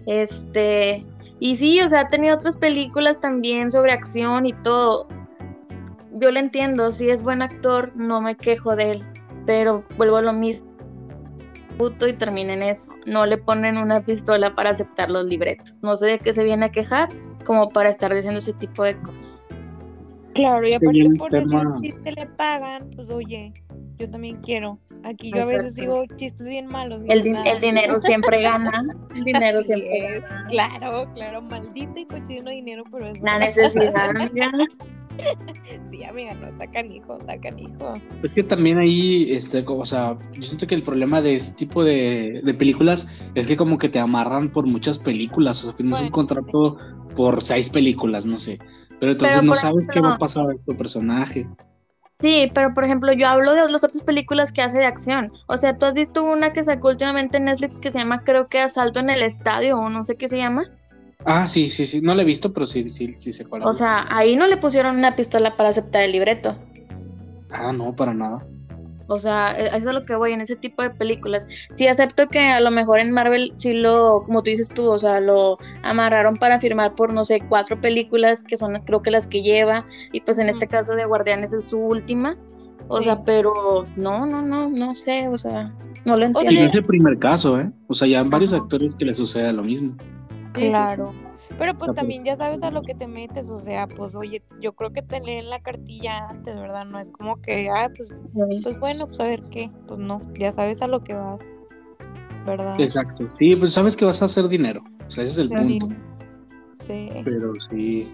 [0.07, 1.05] Este,
[1.39, 5.07] y sí, o sea, ha tenido otras películas también sobre acción y todo.
[6.19, 9.03] Yo lo entiendo, si es buen actor, no me quejo de él,
[9.45, 10.67] pero vuelvo a lo mismo.
[11.77, 12.93] Puto y termina en eso.
[13.05, 15.83] No le ponen una pistola para aceptar los libretos.
[15.83, 17.11] No sé de qué se viene a quejar,
[17.45, 19.49] como para estar diciendo ese tipo de cosas.
[20.33, 23.53] Claro, y aparte el por decir chiste le pagan, pues oye,
[23.99, 24.79] yo también quiero.
[25.05, 27.03] Aquí yo a veces digo chistes bien malos.
[27.09, 27.51] El, din- nada.
[27.51, 28.83] el dinero siempre gana.
[29.15, 30.23] El dinero Así siempre es.
[30.23, 30.47] gana.
[30.49, 34.11] Claro, claro, maldito y cochino dinero, pero es La necesidad.
[35.91, 37.95] Sí, amiga, no, está canijo, está canijo.
[38.23, 41.85] Es que también ahí, este, o sea, yo siento que el problema de este tipo
[41.85, 46.01] de, de películas es que como que te amarran por muchas películas, o sea, firmas
[46.01, 46.77] un contrato
[47.15, 48.59] por seis películas, no sé.
[49.01, 51.47] Pero entonces Pero, no sabes qué va a pasar con tu personaje.
[52.19, 55.33] Sí, pero por ejemplo, yo hablo de las otras películas que hace de acción.
[55.49, 58.47] O sea, tú has visto una que sacó últimamente en Netflix que se llama, creo
[58.47, 60.65] que Asalto en el Estadio, o no sé qué se llama.
[61.29, 63.71] Ah, sí, sí, sí, no la he visto, pero sí, sí, sí sé cuál O
[63.71, 63.79] es.
[63.79, 66.57] sea, ahí no le pusieron una pistola para aceptar el libreto.
[67.51, 68.47] Ah, no, para nada.
[69.09, 71.47] O sea, e- eso es a lo que voy en ese tipo de películas.
[71.75, 74.99] Sí acepto que a lo mejor en Marvel sí lo, como tú dices tú, o
[75.01, 79.27] sea, lo amarraron para firmar por, no sé, cuatro películas que son creo que las
[79.27, 79.85] que lleva.
[80.13, 82.37] Y pues en este caso de Guardianes es su última.
[82.89, 83.05] O Sí.
[83.05, 85.73] sea, pero no, no, no, no sé, o sea,
[86.05, 86.61] no lo O sea, Y entiendo.
[86.61, 87.71] no es el primer caso, ¿eh?
[87.89, 88.63] O sea, ya han varios Ajá.
[88.63, 89.97] actores que les sucede lo mismo.
[90.57, 90.71] Sí, sí, sí.
[90.71, 91.15] Claro.
[91.59, 94.75] Pero pues también ya sabes a lo que te metes, o sea, pues oye, yo
[94.75, 96.85] creo que te leen la cartilla antes, ¿verdad?
[96.91, 98.23] No es como que, ah, pues,
[98.63, 99.71] pues bueno, pues a ver qué.
[99.87, 101.41] Pues no, ya sabes a lo que vas,
[102.45, 102.79] ¿verdad?
[102.81, 103.31] Exacto.
[103.39, 104.83] Sí, pues sabes que vas a hacer dinero.
[105.07, 105.89] O sea, ese es el punto.
[106.75, 107.09] Sí.
[107.25, 108.13] Pero sí.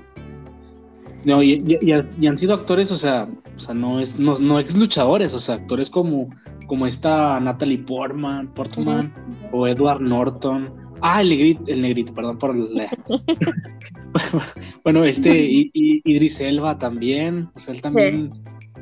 [1.25, 4.39] No, y, y- y- y han sido actores, o sea, o sea, no es, no,
[4.39, 6.29] no ex luchadores, o sea, actores como,
[6.67, 9.13] como esta Natalie Portman, Portman,
[9.53, 12.89] o Edward Norton, Ah, el negrito, el negrito, perdón por la...
[14.85, 18.33] bueno, este, y, y, Idris Elba también, o sea, él también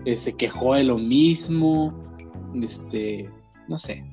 [0.05, 1.99] eh, se quejó de lo mismo,
[2.55, 3.29] este,
[3.69, 4.05] no sé.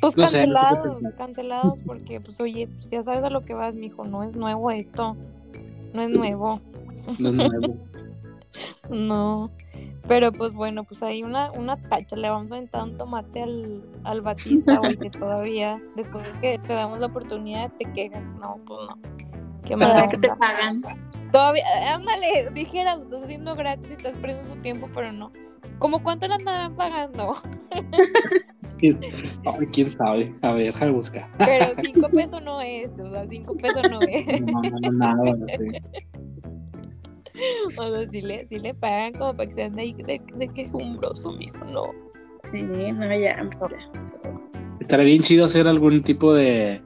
[0.00, 4.22] Pues cancelados, cancelados, porque, pues, oye, pues ya sabes a lo que vas, mijo, no
[4.22, 5.16] es nuevo esto,
[5.92, 6.60] no es nuevo.
[7.18, 7.76] No es nuevo.
[8.88, 9.50] no.
[10.08, 13.84] Pero pues bueno, pues hay una, una tacha, le vamos a aventar un tomate al,
[14.04, 18.34] al Batista, güey, que todavía, después de que te damos la oportunidad, te quejas.
[18.34, 18.98] No, pues no.
[19.62, 20.82] Qué mala que te pagan.
[21.30, 25.30] Todavía, ándale, dijera, estás haciendo gratis, estás perdiendo su tiempo, pero no.
[25.78, 27.36] ¿Cómo cuánto le andarán pagando?
[28.78, 30.34] quién sabe.
[30.42, 31.26] A ver, deja de buscar.
[31.38, 34.40] Pero cinco pesos no es, o sea, cinco pesos no es.
[34.42, 35.80] No, no, nada, no sé.
[37.66, 41.32] O sea, si le, si le pagan como para que sean de, de, de quejumbroso,
[41.32, 41.92] mijo, no.
[42.44, 43.48] Sí, no, ya,
[44.80, 46.80] Estaría bien chido hacer algún tipo de,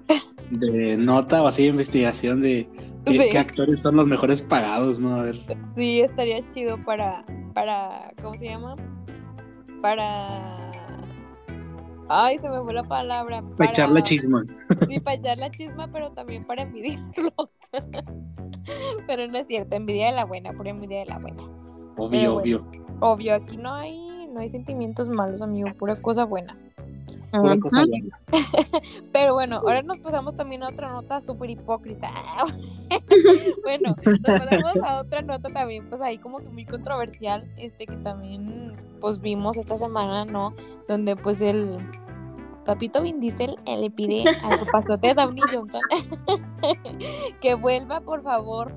[0.51, 2.69] de nota o así de investigación de
[3.05, 5.17] qué, actores son los mejores pagados, ¿no?
[5.17, 5.37] A ver.
[5.75, 8.75] Sí, estaría chido para, para, ¿cómo se llama?
[9.81, 10.74] Para...
[12.09, 13.43] Ay, se me fue la palabra.
[13.57, 14.45] Para, echar la chisma.
[14.89, 17.51] Sí, para echar la chisma, pero también para envidiarlos.
[19.07, 21.43] Pero no es cierto, envidia de la buena, por envidia de la buena.
[21.99, 22.67] Obvio, obvio.
[23.01, 26.57] Obvio, aquí no hay, no hay sentimientos malos, amigo, pura cosa buena.
[27.31, 28.21] Pura cosa buena.
[29.13, 32.11] Pero bueno, ahora nos pasamos también a otra nota súper hipócrita.
[33.63, 37.97] bueno, nos pasamos a otra nota también, pues ahí como que muy controversial, este que
[37.97, 40.55] también pues vimos esta semana, ¿no?
[40.89, 41.77] Donde pues el
[42.65, 45.81] Papito Vin Diesel eh, le pide al pasote Downey Johnson
[47.41, 48.73] que vuelva por favor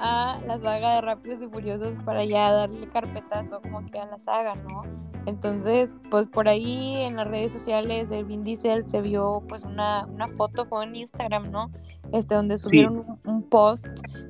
[0.00, 4.18] a la saga de Rápidos y Furiosos para ya darle carpetazo como que a la
[4.18, 4.82] saga, ¿no?
[5.26, 10.06] Entonces, pues por ahí en las redes sociales de Vin Diesel se vio pues una,
[10.06, 11.70] una foto, fue en Instagram, ¿no?
[12.12, 13.86] Este, donde subieron un, post,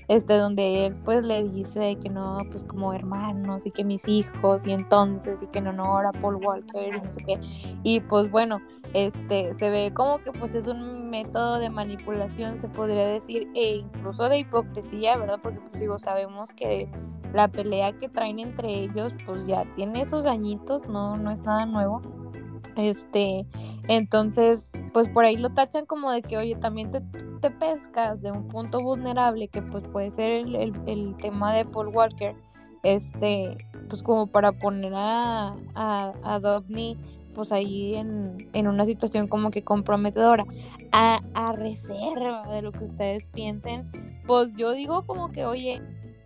[0.08, 4.66] este, donde él pues le dice que no, pues como hermanos y que mis hijos
[4.66, 7.40] y entonces y que en honor a Paul Walker y no sé qué.
[7.82, 8.60] Y pues bueno,
[8.94, 13.76] este, se ve como que pues es un método de manipulación, se podría decir, e
[13.76, 15.38] incluso de hipocresía, ¿verdad?
[15.42, 16.88] Porque pues digo, sabemos que
[17.32, 21.66] la pelea que traen entre ellos pues ya tiene esos añitos, no, no es nada
[21.66, 22.00] nuevo.
[22.80, 23.46] Este,
[23.88, 27.00] entonces, pues por ahí lo tachan como de que, oye, también te,
[27.40, 30.54] te pescas de un punto vulnerable que pues puede ser el,
[30.86, 32.34] el, tema de Paul Walker,
[32.82, 36.62] este, pues como para poner a, a, a
[37.34, 40.44] pues ahí en, en, una situación como que comprometedora.
[40.92, 43.90] A, a reserva de lo que ustedes piensen,
[44.26, 45.80] pues yo digo como que, oye,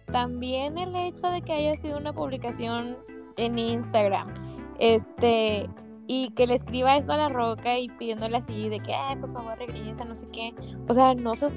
[0.07, 2.97] también el hecho de que haya sido una publicación
[3.37, 4.33] en Instagram,
[4.79, 5.69] este,
[6.07, 9.33] y que le escriba eso a la roca y pidiéndole así de que, ay, por
[9.33, 10.55] favor, regresa, no sé qué.
[10.88, 11.49] O sea, no sé,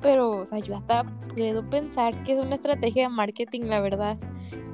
[0.00, 1.04] pero, o sea, yo hasta
[1.34, 4.16] puedo pensar que es una estrategia de marketing, la verdad.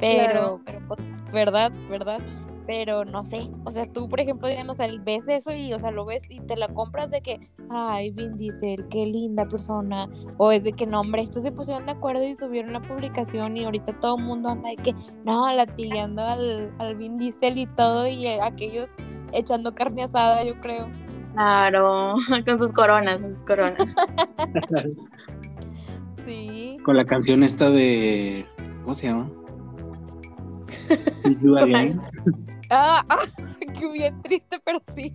[0.00, 1.00] Pero, pero pues,
[1.32, 1.72] ¿verdad?
[1.88, 2.18] ¿Verdad?
[2.66, 5.80] Pero no sé, o sea, tú por ejemplo, ya no sé, ves eso y, o
[5.80, 10.08] sea, lo ves y te la compras de que, ay, Vin Diesel, qué linda persona,
[10.38, 13.56] o es de que, no, hombre, estos se pusieron de acuerdo y subieron la publicación
[13.56, 17.66] y ahorita todo el mundo anda de que, no, latigando al, al Vin Diesel y
[17.66, 18.88] todo y aquellos
[19.32, 20.88] echando carne asada, yo creo.
[21.34, 23.94] Claro, con sus coronas, con sus coronas.
[26.26, 26.76] sí.
[26.84, 28.46] Con la canción esta de,
[28.82, 29.30] ¿cómo se llama?
[32.70, 33.24] Ah, ah,
[33.78, 35.14] qué bien triste, pero sí.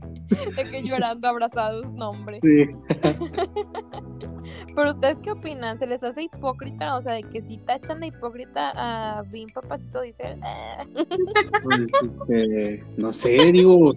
[0.56, 2.40] De que llorando abrazados, nombre.
[2.42, 2.70] Sí.
[4.76, 5.80] pero ustedes qué opinan?
[5.80, 6.96] ¿Se les hace hipócrita?
[6.96, 10.38] O sea, de que si tachan de hipócrita a Bim Papacito dice.
[10.42, 10.86] Ah".
[11.64, 13.90] Pues, este, no sé, digo.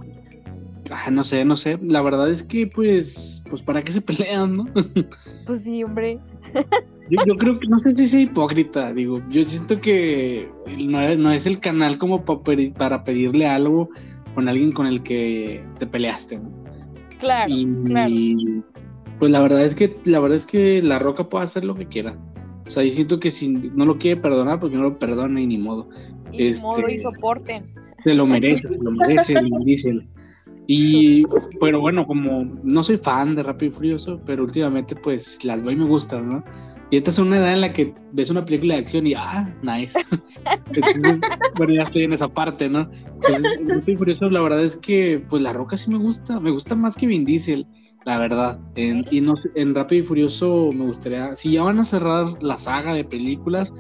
[0.91, 1.79] Ah, no sé, no sé.
[1.83, 4.65] La verdad es que, pues, pues, ¿para qué se pelean, no?
[5.47, 6.19] pues sí, hombre.
[7.11, 11.61] Yo, creo que no sé si es hipócrita, digo, yo siento que no, es el
[11.61, 13.91] canal como para pedirle algo
[14.35, 16.51] con alguien con el que te peleaste, ¿no?
[17.19, 18.63] Claro, y,
[19.19, 21.85] pues la verdad es que la verdad es que la roca puede hacer lo que
[21.85, 22.17] quiera.
[22.67, 25.47] O sea, yo siento que si no lo quiere perdonar, pues no lo perdona y
[25.47, 25.91] ni modo.
[26.33, 27.67] Y este, modo y soporten.
[28.03, 30.01] Se lo merece, se lo merece, dice.
[30.67, 31.25] Y,
[31.61, 35.73] pero bueno, como no soy fan de Rápido y Furioso, pero últimamente pues las veo
[35.73, 36.45] y me gustan, ¿no?
[36.91, 39.49] Y esta es una edad en la que ves una película de acción y, ah,
[39.63, 39.99] nice.
[41.57, 42.89] bueno, ya estoy en esa parte, ¿no?
[43.67, 46.75] Rápido y Furioso, la verdad es que, pues La Roca sí me gusta, me gusta
[46.75, 47.67] más que Vin Diesel,
[48.05, 48.61] la verdad.
[48.77, 52.93] y no, en Rápido y Furioso me gustaría, si ya van a cerrar la saga
[52.93, 53.73] de películas,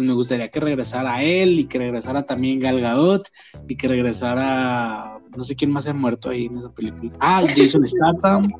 [0.00, 3.28] pues me gustaría que regresara él y que regresara también Gal Gadot
[3.68, 7.12] y que regresara no sé quién más se ha muerto ahí en esa película.
[7.20, 8.50] Ah, Jason Statham.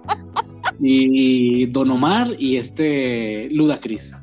[0.81, 4.15] y Don Omar y este Ludacris.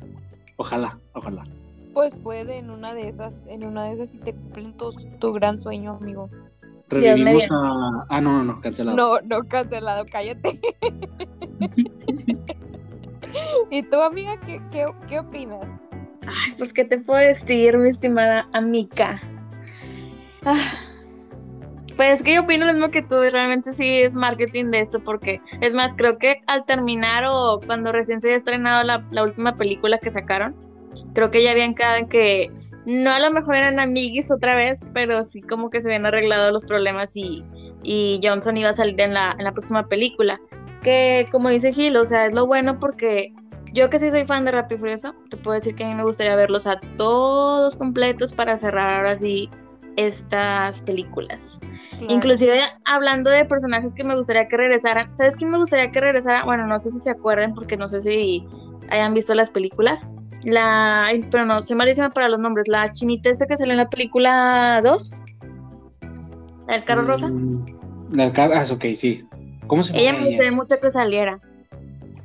[0.58, 1.44] Ojalá, ojalá.
[1.92, 5.32] Pues puede en una de esas, en una de esas si te cumplen tu, tu
[5.32, 6.30] gran sueño, amigo.
[6.88, 8.06] Revivimos a.
[8.10, 8.96] Ah, no, no, no, cancelado.
[8.96, 10.60] No, no, cancelado, cállate.
[13.72, 15.66] ¿Y tú, amiga, qué, qué, qué opinas?
[16.28, 19.20] Ay, pues, ¿qué te puedo decir, mi estimada amiga?
[20.44, 20.72] Ah,
[21.96, 25.40] pues que yo opino lo mismo que tú, realmente sí es marketing de esto, porque
[25.60, 29.56] es más, creo que al terminar o cuando recién se había estrenado la, la última
[29.56, 30.54] película que sacaron,
[31.14, 32.52] creo que ya habían quedado en que
[32.86, 36.52] no a lo mejor eran amiguis otra vez, pero sí como que se habían arreglado
[36.52, 37.44] los problemas y,
[37.82, 40.40] y Johnson iba a salir en la, en la próxima película.
[40.82, 43.34] Que como dice Gil, o sea, es lo bueno porque
[43.72, 45.94] yo que sí soy fan de Rápido y Furioso, te puedo decir que a mí
[45.94, 49.50] me gustaría verlos a todos completos para cerrar ahora sí
[49.96, 51.60] estas películas.
[51.90, 52.06] Claro.
[52.08, 56.44] Inclusive hablando de personajes que me gustaría que regresaran, ¿sabes quién me gustaría que regresara?
[56.44, 58.46] Bueno, no sé si se acuerdan porque no sé si
[58.90, 60.10] hayan visto las películas.
[60.44, 62.68] La, ay, pero no, soy malísima para los nombres.
[62.68, 65.16] La chinita esta que salió en la película 2.
[66.68, 67.28] La del carro rosa.
[67.28, 67.66] Mm,
[68.12, 69.26] La del carro, ah, es ok, sí.
[69.66, 70.02] ¿Cómo se llama?
[70.02, 71.38] Ella me gustaría mucho que saliera.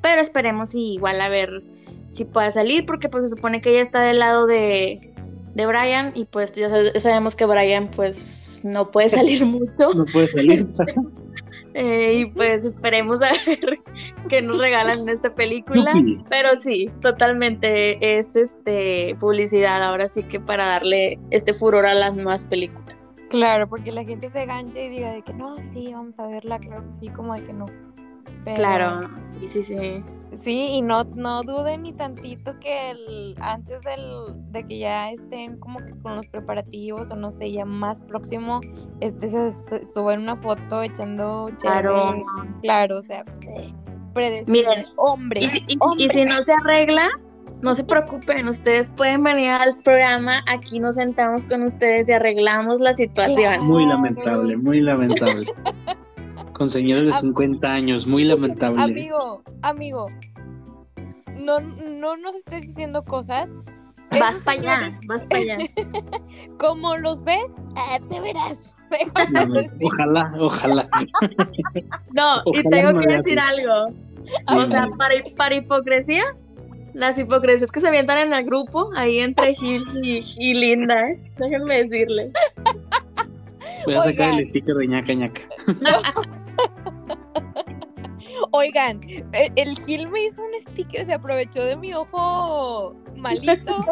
[0.04, 1.63] Pero esperemos si igual a ver
[2.10, 5.12] si pueda salir, porque pues se supone que ella está del lado de,
[5.56, 9.94] de Brian y pues ya sab- sabemos que Brian pues no puede salir mucho.
[9.96, 10.68] No puede salir.
[11.76, 13.80] Eh, y pues esperemos a ver
[14.30, 15.92] qué nos regalan en esta película.
[16.30, 22.13] Pero sí, totalmente es este publicidad ahora sí que para darle este furor a las
[22.13, 23.18] nuevas películas.
[23.32, 26.60] Claro, porque la gente se ganche y diga de que no, sí, vamos a verla,
[26.60, 27.66] claro que sí, como de que no.
[28.45, 29.10] Pero- Claro,
[29.41, 30.03] y sí, sí.
[30.36, 34.01] Sí, y no, no duden ni tantito que el, antes del,
[34.51, 38.60] de que ya estén como que con los preparativos o no sé, ya más próximo,
[38.99, 42.15] este se, se suben una foto echando Claro.
[42.15, 42.25] chévere.
[42.63, 44.43] Claro, o sea, pues, eh.
[44.47, 46.10] Miren, hombre, Y si, y- y hombre.
[46.10, 47.10] si no se arregla,
[47.62, 52.79] no se preocupen, ustedes pueden venir al programa, aquí nos sentamos con ustedes y arreglamos
[52.79, 53.65] la situación.
[53.67, 55.45] Muy lamentable, muy lamentable.
[56.63, 58.82] Con señores de Am- 50 años, muy lamentable.
[58.82, 60.10] Amigo, amigo,
[61.38, 63.49] no, no nos estés diciendo cosas.
[64.12, 65.58] Vas Esos para allá, señores, vas para allá.
[66.58, 68.58] Como los ves, ah, te verás.
[69.34, 70.89] No, no, ojalá, ojalá.
[72.13, 73.60] No, y tengo que decir así.
[73.60, 73.93] algo.
[74.56, 76.47] O sea, para, para hipocresías,
[76.93, 81.19] las hipocresías que se avientan en el grupo, ahí entre Gil y, y Linda, ¿eh?
[81.38, 82.32] déjenme decirles.
[83.86, 84.34] Voy a sacar Oigan.
[84.39, 85.41] el sticker de ñaca ñaca.
[88.56, 93.84] Oigan, el, el Gil me hizo un sticker, se aprovechó de mi ojo malito.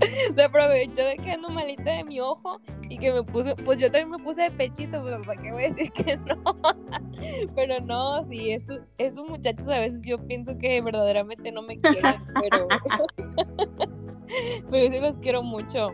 [0.34, 3.92] se aprovechó de que ando malita de mi ojo y que me puso, pues yo
[3.92, 6.42] también me puse de pechito, pues para qué voy a decir que no.
[7.54, 12.24] pero no, sí, estos, esos muchachos a veces yo pienso que verdaderamente no me quieren,
[12.40, 12.66] pero,
[14.68, 15.92] pero yo sí los quiero mucho.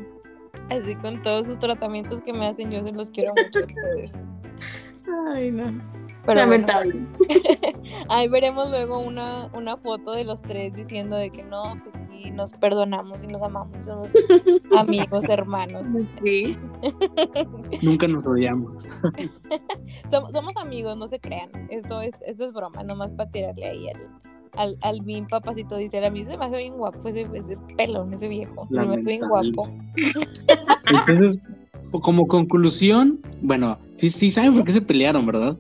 [0.71, 4.27] Así con todos sus tratamientos que me hacen, yo sí los quiero mucho a ustedes.
[5.29, 5.79] Ay, no.
[6.27, 7.07] Pero bueno, Lamentable.
[8.09, 12.31] Ahí veremos luego una, una foto de los tres diciendo de que no, pues sí,
[12.31, 14.11] nos perdonamos y nos amamos, somos
[14.79, 15.87] amigos, hermanos.
[16.23, 16.57] Sí.
[17.83, 18.77] Nunca nos odiamos.
[20.11, 21.51] Somos, somos amigos, no se crean.
[21.71, 24.01] Esto es, esto es broma, nomás para tirarle ahí al,
[24.57, 25.77] al, al bien papacito.
[25.77, 28.67] Dice, a mí se me hace bien guapo ese, ese pelón, ese viejo.
[28.69, 29.53] Se me hace bien Lamentable.
[29.53, 29.69] guapo.
[31.09, 31.39] Entonces,
[32.03, 35.57] como conclusión, bueno, sí, sí saben por qué se pelearon, ¿verdad?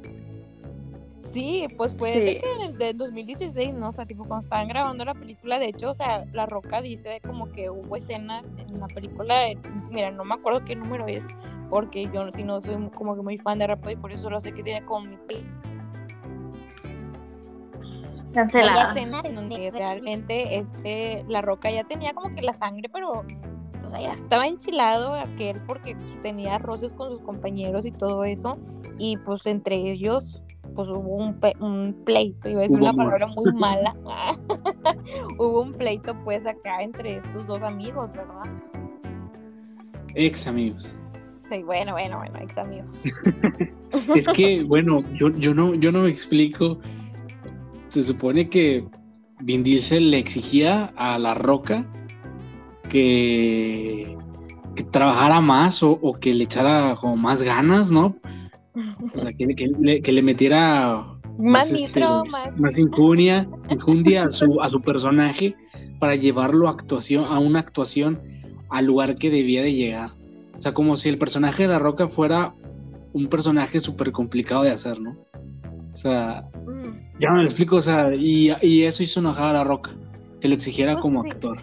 [1.32, 2.20] Sí, pues fue Sí.
[2.20, 3.90] de que en el de 2016, ¿no?
[3.90, 7.20] O sea, tipo cuando estaban grabando la película, de hecho, o sea, La Roca dice
[7.24, 9.58] como que hubo escenas en la película, de-
[9.90, 11.24] mira, no me acuerdo qué número es,
[11.70, 14.40] porque yo si no soy como que muy fan de Rápido y por eso solo
[14.40, 15.16] sé que tiene como mi
[18.32, 18.90] Cancelada.
[18.92, 23.90] escenas en donde realmente este La Roca ya tenía como que la sangre, pero o
[23.90, 28.52] sea, ya estaba enchilado aquel porque pues, tenía roces con sus compañeros y todo eso,
[28.98, 30.42] y pues entre ellos
[30.74, 33.94] pues hubo un, pe- un pleito, iba a decir una palabra muy mala.
[35.38, 38.44] hubo un pleito pues acá entre estos dos amigos, ¿verdad?
[40.14, 40.94] Ex amigos.
[41.48, 42.90] Sí, bueno, bueno, bueno, ex amigos.
[44.14, 46.78] Es que, bueno, yo, yo no, yo no me explico.
[47.88, 48.84] Se supone que
[49.40, 51.84] Vin Diesel le exigía a La Roca
[52.88, 54.16] que,
[54.76, 58.14] que trabajara más o, o que le echara como más ganas, ¿no?
[58.74, 61.04] O sea, que, que le, que le metiera
[61.38, 62.58] Más este, nitro, más...
[62.58, 65.56] más injunia, injundia a su, a su personaje
[65.98, 68.20] para llevarlo a actuación, a una actuación
[68.70, 70.10] al lugar que debía de llegar.
[70.56, 72.54] O sea, como si el personaje de La Roca fuera
[73.12, 75.16] un personaje súper complicado de hacer, ¿no?
[75.92, 77.18] O sea, Mm.
[77.18, 79.90] Ya me lo explico, o sea, y, y eso hizo enojar a La Roca,
[80.40, 81.30] que lo exigiera Pues como sí.
[81.30, 81.58] actor.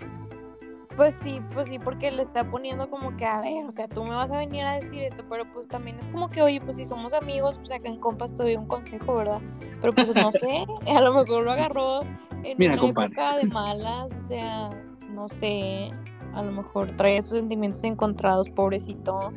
[0.97, 4.03] Pues sí, pues sí, porque le está poniendo como que, a ver, o sea, tú
[4.03, 6.77] me vas a venir a decir esto, pero pues también es como que, oye, pues
[6.77, 9.39] si somos amigos, pues acá en compas te doy un consejo, ¿verdad?
[9.79, 11.99] Pero pues no sé, a lo mejor lo agarró
[12.43, 13.07] en Mira, una compadre.
[13.09, 14.69] época de malas, o sea,
[15.11, 15.89] no sé,
[16.33, 19.31] a lo mejor trae esos sentimientos encontrados, pobrecito.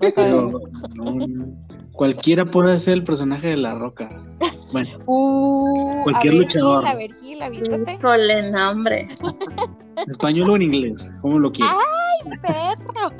[0.00, 0.60] No
[0.96, 1.46] no, no.
[1.92, 4.10] Cualquiera puede ser el personaje de La Roca.
[4.72, 6.80] Bueno, Uh, Cualquier a ver, luchador.
[6.82, 7.94] Gil, a ver, Gil, avítate.
[7.94, 9.08] Híjole, no, hombre.
[10.08, 11.74] Español o en inglés, como lo quieras.
[12.42, 13.10] perro.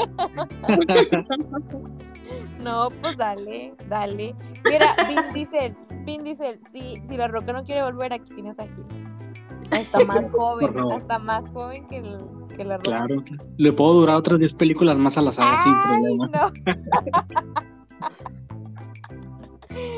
[2.63, 4.35] No, pues dale, dale.
[4.65, 8.65] Mira, Vin Diesel, Vin Diesel, si, si la roca no quiere volver, aquí tienes a
[8.65, 8.85] Gil.
[9.71, 12.17] Hasta más joven, hasta más joven que, el,
[12.57, 12.91] que la roca.
[12.91, 13.23] Claro,
[13.57, 16.27] le puedo durar otras 10 películas más a la saga sin Ay, problema.
[16.27, 16.53] no.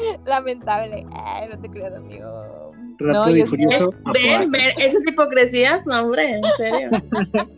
[0.27, 1.07] Lamentable.
[1.13, 2.71] Ay, no te creas, amigo.
[2.99, 3.95] Rápido no, y furioso.
[4.13, 6.91] Ven, ven, esas hipocresías, no, hombre, en serio.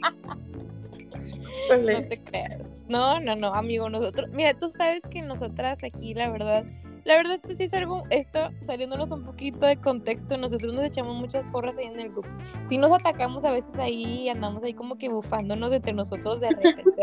[1.70, 2.62] No te creas.
[2.88, 6.64] No, no, no, amigo, nosotros, mira, tú sabes que nosotras aquí, la verdad,
[7.10, 11.16] la verdad esto sí es algo, esto saliéndonos un poquito de contexto, nosotros nos echamos
[11.16, 12.28] muchas porras ahí en el grupo.
[12.68, 16.50] Si nos atacamos a veces ahí, andamos ahí como que bufándonos entre nosotros de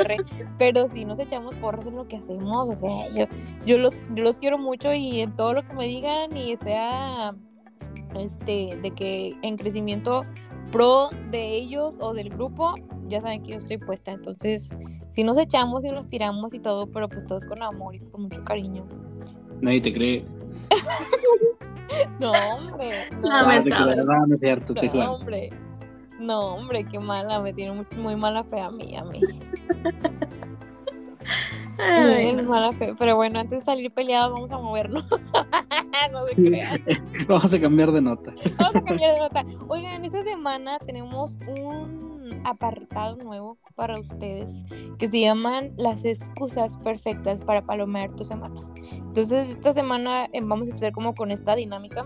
[0.06, 0.18] re,
[0.58, 3.26] pero sí nos echamos porras en lo que hacemos, o sea, yo,
[3.66, 7.36] yo los, yo los quiero mucho y en todo lo que me digan y sea,
[8.16, 10.24] este, de que en crecimiento
[10.72, 12.76] pro de ellos o del grupo,
[13.10, 14.12] ya saben que yo estoy puesta.
[14.12, 14.78] Entonces,
[15.10, 18.24] si nos echamos y nos tiramos y todo, pero pues todos con amor y con
[18.24, 18.86] mucho cariño.
[19.62, 20.26] Nadie te cree.
[22.20, 22.92] No, hombre.
[23.12, 23.94] No, No, te Lamentable.
[23.94, 25.12] creo, no, no es cierto, te no, creo.
[25.14, 25.50] hombre.
[26.20, 27.40] No, hombre, qué mala.
[27.40, 29.20] Me tiene muy, muy mala fe a mí, a mí.
[31.80, 32.94] Ay, mala fe.
[32.98, 35.06] Pero bueno, antes de salir peleados, vamos a movernos.
[36.12, 36.84] no se crean.
[37.28, 38.34] Vamos a cambiar de nota.
[38.58, 39.46] Vamos a cambiar de nota.
[39.68, 44.48] Oigan, esta semana tenemos un apartado nuevo para ustedes
[44.98, 48.60] que se llaman las excusas perfectas para palomear tu semana.
[48.92, 52.06] Entonces, esta semana eh, vamos a empezar como con esta dinámica.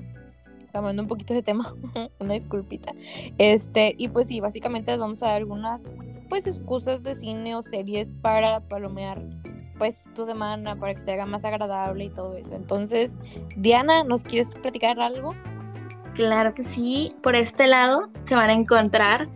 [0.72, 1.76] Cambiando un poquito de tema,
[2.20, 2.94] una disculpita.
[3.38, 5.96] Este, y pues sí, básicamente les vamos a dar algunas
[6.30, 9.22] pues excusas de cine o series para palomear
[9.82, 12.54] pues tu semana, para que se haga más agradable y todo eso.
[12.54, 13.18] Entonces,
[13.56, 15.34] Diana, ¿nos quieres platicar algo?
[16.14, 19.28] Claro que sí, por este lado se van a encontrar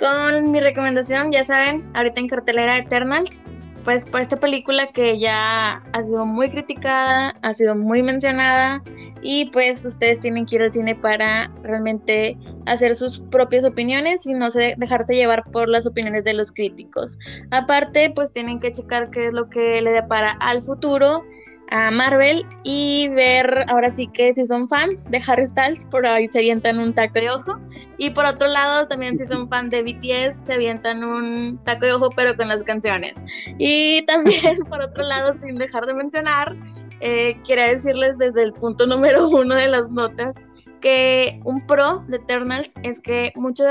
[0.00, 3.44] con mi recomendación, ya saben, ahorita en cartelera Eternals,
[3.84, 8.82] pues por esta película que ya ha sido muy criticada, ha sido muy mencionada
[9.22, 14.34] y pues ustedes tienen que ir al cine para realmente hacer sus propias opiniones y
[14.34, 17.18] no se, dejarse llevar por las opiniones de los críticos.
[17.50, 21.24] Aparte, pues tienen que checar qué es lo que le depara al futuro
[21.72, 26.26] a Marvel y ver ahora sí que si son fans de Harry Styles, por ahí
[26.26, 27.58] se avientan un taco de ojo.
[27.96, 31.94] Y por otro lado, también si son fan de BTS, se avientan un taco de
[31.94, 33.14] ojo, pero con las canciones.
[33.58, 36.54] Y también, por otro lado, sin dejar de mencionar,
[37.00, 40.42] eh, quería decirles desde el punto número uno de las notas
[40.82, 43.64] que un pro de Eternals es que mucho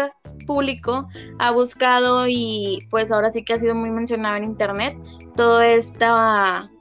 [0.47, 4.97] público ha buscado y pues ahora sí que ha sido muy mencionado en internet
[5.35, 6.71] todo esta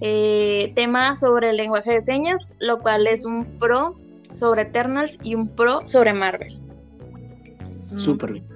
[0.00, 3.94] eh, tema sobre el lenguaje de señas, lo cual es un pro
[4.34, 6.58] sobre Eternals y un pro sobre Marvel.
[7.96, 8.46] Súper bien.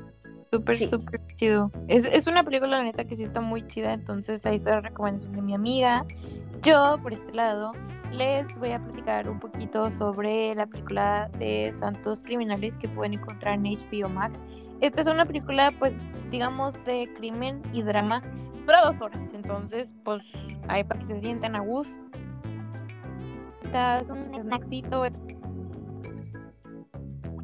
[0.52, 0.86] Súper, Sí.
[0.88, 1.70] súper chido.
[1.86, 3.92] Es, es una película, la neta, que sí está muy chida.
[3.92, 6.04] Entonces, ahí está la recomendación de mi amiga.
[6.62, 7.72] Yo, por este lado,
[8.12, 13.54] les voy a platicar un poquito sobre la película de Santos Criminales que pueden encontrar
[13.54, 14.42] en HBO Max.
[14.80, 15.96] Esta es una película, pues,
[16.30, 18.20] digamos, de crimen y drama,
[18.66, 19.20] dura dos horas.
[19.32, 20.22] Entonces, pues,
[20.68, 22.02] ahí para que se sientan a gusto.
[24.10, 25.04] Un snackcito.
[25.04, 25.22] es-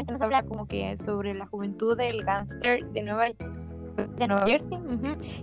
[0.08, 4.78] Nos habla como que sobre la juventud del gángster de Nueva, de Nueva Jersey,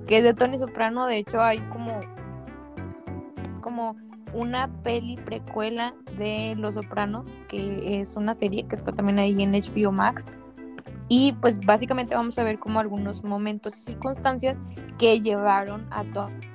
[0.07, 1.05] que es de Tony Soprano.
[1.05, 1.99] De hecho, hay como.
[3.45, 3.95] Es como
[4.33, 9.51] una peli precuela de Los Soprano, que es una serie que está también ahí en
[9.53, 10.25] HBO Max.
[11.09, 14.61] Y pues básicamente vamos a ver como algunos momentos y circunstancias
[14.97, 16.53] que llevaron a Tony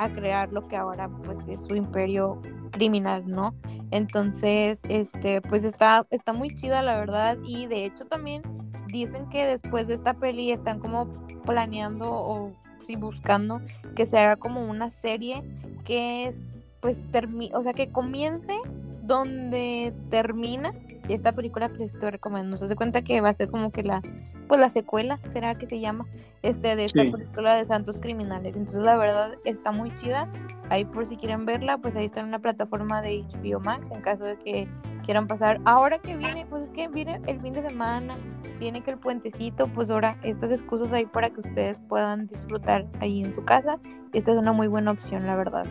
[0.00, 2.40] a crear lo que ahora pues es su imperio
[2.70, 3.54] criminal, ¿no?
[3.90, 8.42] Entonces, este, pues está, está muy chida la verdad y de hecho también
[8.86, 11.10] dicen que después de esta peli están como
[11.44, 13.60] planeando o sí buscando
[13.94, 15.42] que se haga como una serie
[15.84, 18.56] que es pues termi o sea que comience
[19.02, 20.72] donde termina
[21.08, 22.56] esta película que les estoy recomendando.
[22.56, 24.02] Se da cuenta que va a ser como que la,
[24.48, 26.06] pues la secuela, será que se llama,
[26.42, 28.56] este, de esta película de Santos Criminales.
[28.56, 30.28] Entonces la verdad está muy chida.
[30.68, 34.00] Ahí por si quieren verla, pues ahí está en una plataforma de HBO Max en
[34.00, 34.68] caso de que
[35.04, 35.60] quieran pasar.
[35.64, 38.14] Ahora que viene, pues es que viene el fin de semana,
[38.60, 43.24] viene que el puentecito, pues ahora estas excusas ahí para que ustedes puedan disfrutar ahí
[43.24, 43.78] en su casa.
[44.12, 45.64] Esta es una muy buena opción, la verdad.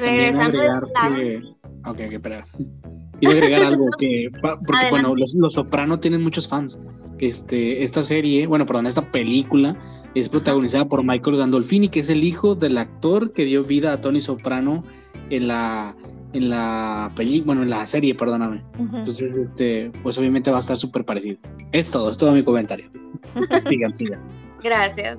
[0.00, 1.36] Regresando que...
[1.86, 2.44] Ok, ok, espera.
[3.22, 6.78] A agregar algo que, porque bueno, los, los, Soprano tienen muchos fans.
[7.18, 9.76] Este, esta serie, bueno, perdón, esta película
[10.14, 14.00] es protagonizada por Michael Gandolfini, que es el hijo del actor que dio vida a
[14.00, 14.80] Tony Soprano
[15.28, 15.94] en la
[16.32, 18.62] en la película, bueno, en la serie, perdóname.
[18.78, 21.38] Entonces, este, pues obviamente va a estar súper parecido.
[21.72, 22.88] Es todo, es todo mi comentario.
[23.68, 24.20] sigan, sigan.
[24.62, 25.18] Gracias.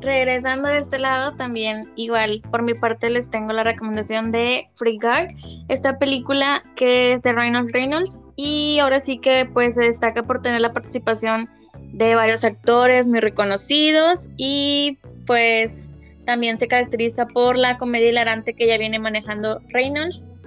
[0.00, 4.98] Regresando de este lado, también igual por mi parte les tengo la recomendación de Free
[4.98, 5.28] Guard,
[5.68, 10.40] esta película que es de Reynolds Reynolds y ahora sí que pues se destaca por
[10.40, 11.50] tener la participación
[11.92, 18.66] de varios actores muy reconocidos y pues también se caracteriza por la comedia hilarante que
[18.66, 20.38] ya viene manejando Reynolds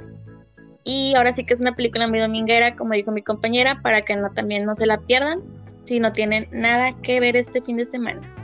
[0.83, 4.15] y ahora sí que es una película muy dominguera como dijo mi compañera para que
[4.15, 5.43] no también no se la pierdan
[5.83, 8.42] si no tienen nada que ver este fin de semana.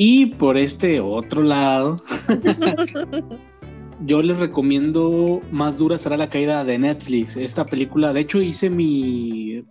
[0.00, 1.96] Y por este otro lado,
[4.06, 7.36] yo les recomiendo Más dura será la caída de Netflix.
[7.36, 9.64] Esta película, de hecho, hice mi,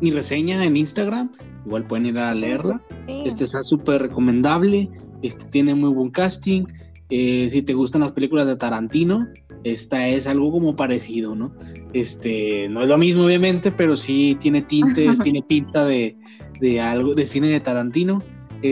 [0.00, 1.32] mi reseña en Instagram.
[1.66, 2.80] Igual pueden ir a leerla.
[3.08, 4.88] Este está súper recomendable.
[5.22, 6.66] Este tiene muy buen casting.
[7.10, 9.26] Eh, si te gustan las películas de Tarantino,
[9.64, 11.52] esta es algo como parecido, ¿no?
[11.92, 16.16] Este, no es lo mismo, obviamente, pero sí tiene tintes, tiene pinta de,
[16.60, 18.22] de algo de cine de Tarantino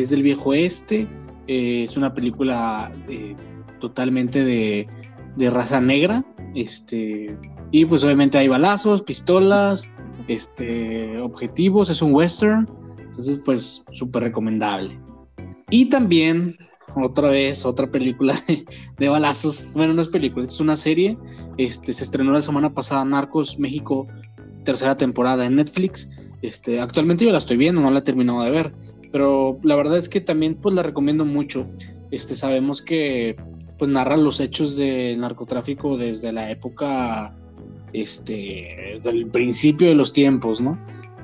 [0.00, 1.08] es del viejo este,
[1.46, 3.36] es una película eh,
[3.80, 4.86] totalmente de,
[5.50, 6.24] raza negra,
[6.54, 7.36] este,
[7.70, 9.88] y pues obviamente hay balazos, pistolas,
[10.28, 12.66] este, objetivos, es un western,
[12.98, 14.98] entonces pues súper recomendable.
[15.70, 16.56] Y también
[16.96, 18.40] otra vez otra película
[18.98, 21.18] de, balazos, bueno no es película, es una serie,
[21.58, 24.06] este, se estrenó la semana pasada Narcos México,
[24.64, 26.10] tercera temporada en Netflix,
[26.42, 28.72] este, actualmente yo la estoy viendo, no la he terminado de ver,
[29.14, 31.68] pero la verdad es que también pues la recomiendo mucho.
[32.10, 33.36] Este, sabemos que
[33.78, 37.32] pues narra los hechos del narcotráfico desde la época,
[37.92, 40.76] este, desde el principio de los tiempos, ¿no?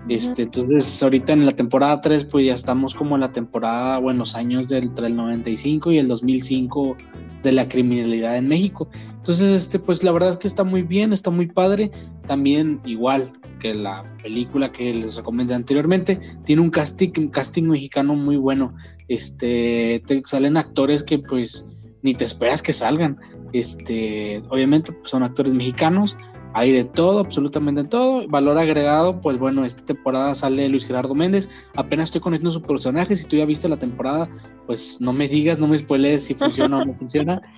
[0.09, 4.21] Este, entonces ahorita en la temporada 3 pues ya estamos como en la temporada, bueno,
[4.21, 6.97] los años del, entre el 95 y el 2005
[7.43, 8.89] de la criminalidad en México.
[9.15, 11.91] Entonces, este, pues la verdad es que está muy bien, está muy padre.
[12.27, 18.37] También igual, que la película que les recomendé anteriormente, tiene un casting, casting mexicano muy
[18.37, 18.75] bueno.
[19.09, 21.65] Este, te salen actores que pues
[22.03, 23.19] ni te esperas que salgan.
[23.53, 26.17] Este, obviamente pues, son actores mexicanos,
[26.53, 28.27] hay de todo, absolutamente todo.
[28.29, 31.49] Valor agregado, pues bueno, esta temporada sale Luis Gerardo Méndez.
[31.77, 33.17] Apenas estoy conociendo su personaje.
[33.17, 34.29] Si tú ya viste la temporada,
[34.67, 37.41] pues no me digas, no me spoilees si funciona o no funciona.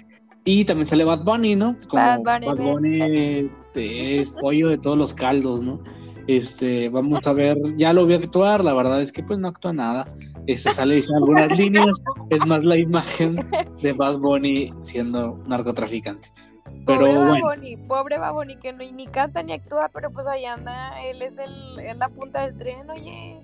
[0.45, 1.77] Y también sale Bad Bunny, ¿no?
[1.89, 5.81] Como Bad Bunny, es pollo de todos los caldos, ¿no?
[6.27, 9.49] Este, vamos a ver, ya lo voy a actuar, la verdad es que pues no
[9.49, 10.05] actúa nada.
[10.47, 13.49] Este sale diciendo algunas líneas, es más la imagen
[13.81, 16.29] de Bad Bunny siendo narcotraficante.
[16.87, 17.47] Pero pobre bueno.
[17.47, 21.23] Bunny, pobre Bad Bunny, que no, ni canta ni actúa, pero pues ahí anda, él
[21.23, 23.39] es el, es la punta del tren, oye.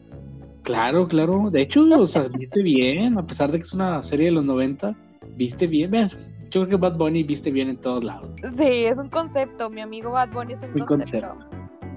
[0.63, 4.27] Claro, claro, de hecho, o sea, viste bien, a pesar de que es una serie
[4.27, 4.95] de los 90,
[5.37, 8.31] viste bien, ver yo creo que Bad Bunny viste bien en todos lados.
[8.57, 9.69] Sí, es un concepto.
[9.71, 11.37] Mi amigo Bad Bunny es un, concepto.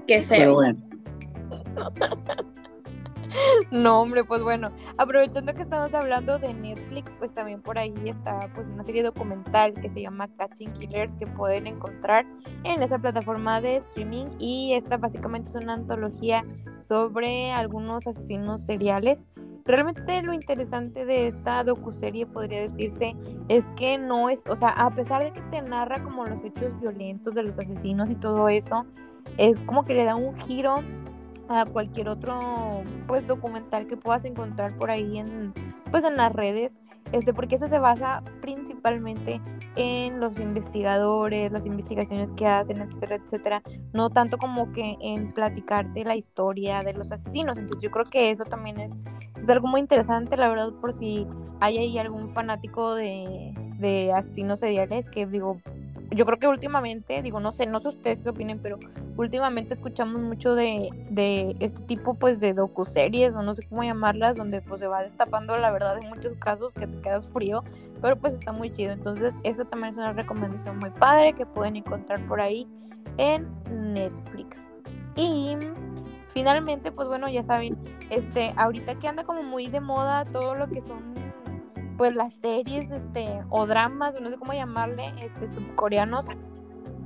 [0.06, 0.38] Qué feo.
[0.38, 0.78] Pero bueno.
[3.70, 8.50] No, hombre, pues bueno, aprovechando que estamos hablando de Netflix, pues también por ahí está
[8.54, 12.26] pues una serie documental que se llama Catching Killers que pueden encontrar
[12.64, 16.44] en esa plataforma de streaming y esta básicamente es una antología
[16.80, 19.28] sobre algunos asesinos seriales.
[19.64, 23.14] Realmente lo interesante de esta docuserie podría decirse
[23.48, 26.78] es que no es, o sea, a pesar de que te narra como los hechos
[26.80, 28.84] violentos de los asesinos y todo eso,
[29.38, 30.82] es como que le da un giro
[31.48, 35.52] a cualquier otro pues documental que puedas encontrar por ahí en
[35.90, 36.80] pues en las redes
[37.12, 39.40] este porque ese se basa principalmente
[39.76, 43.62] en los investigadores las investigaciones que hacen etcétera etcétera
[43.92, 47.58] no tanto como que en platicarte la historia de los asesinos.
[47.58, 49.04] Entonces yo creo que eso también es,
[49.36, 51.26] es algo muy interesante la verdad por si
[51.60, 55.60] hay ahí algún fanático de, de asesinos seriales que digo
[56.14, 58.78] yo creo que últimamente, digo, no sé, no sé ustedes qué opinen, pero
[59.16, 64.36] últimamente escuchamos mucho de, de este tipo pues de docuseries o no sé cómo llamarlas,
[64.36, 67.64] donde pues se va destapando la verdad en muchos casos que te quedas frío,
[68.00, 68.92] pero pues está muy chido.
[68.92, 72.66] Entonces, esa también es una recomendación muy padre que pueden encontrar por ahí
[73.18, 74.72] en Netflix.
[75.16, 75.56] Y
[76.32, 77.78] finalmente, pues bueno, ya saben,
[78.10, 81.31] este, ahorita que anda como muy de moda todo lo que son
[81.96, 86.28] pues las series este o dramas, no sé cómo llamarle, este subcoreanos.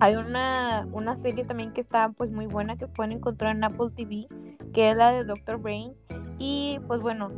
[0.01, 3.89] Hay una, una serie también que está pues muy buena que pueden encontrar en Apple
[3.95, 4.27] TV,
[4.73, 5.95] que es la de Doctor Brain.
[6.39, 7.31] Y pues bueno,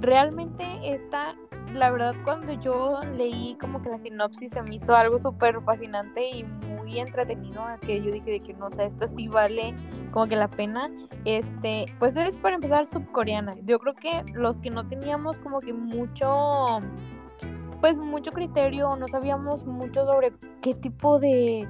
[0.00, 1.36] realmente esta,
[1.74, 6.28] la verdad cuando yo leí como que la sinopsis se me hizo algo súper fascinante
[6.30, 6.46] y
[6.88, 9.74] muy entretenido, que yo dije de que no, sé, esta sí vale
[10.12, 10.90] como que la pena.
[11.24, 13.56] Este, pues es para empezar subcoreana.
[13.64, 16.80] Yo creo que los que no teníamos como que mucho,
[17.80, 20.32] pues mucho criterio, no sabíamos mucho sobre
[20.62, 21.68] qué tipo de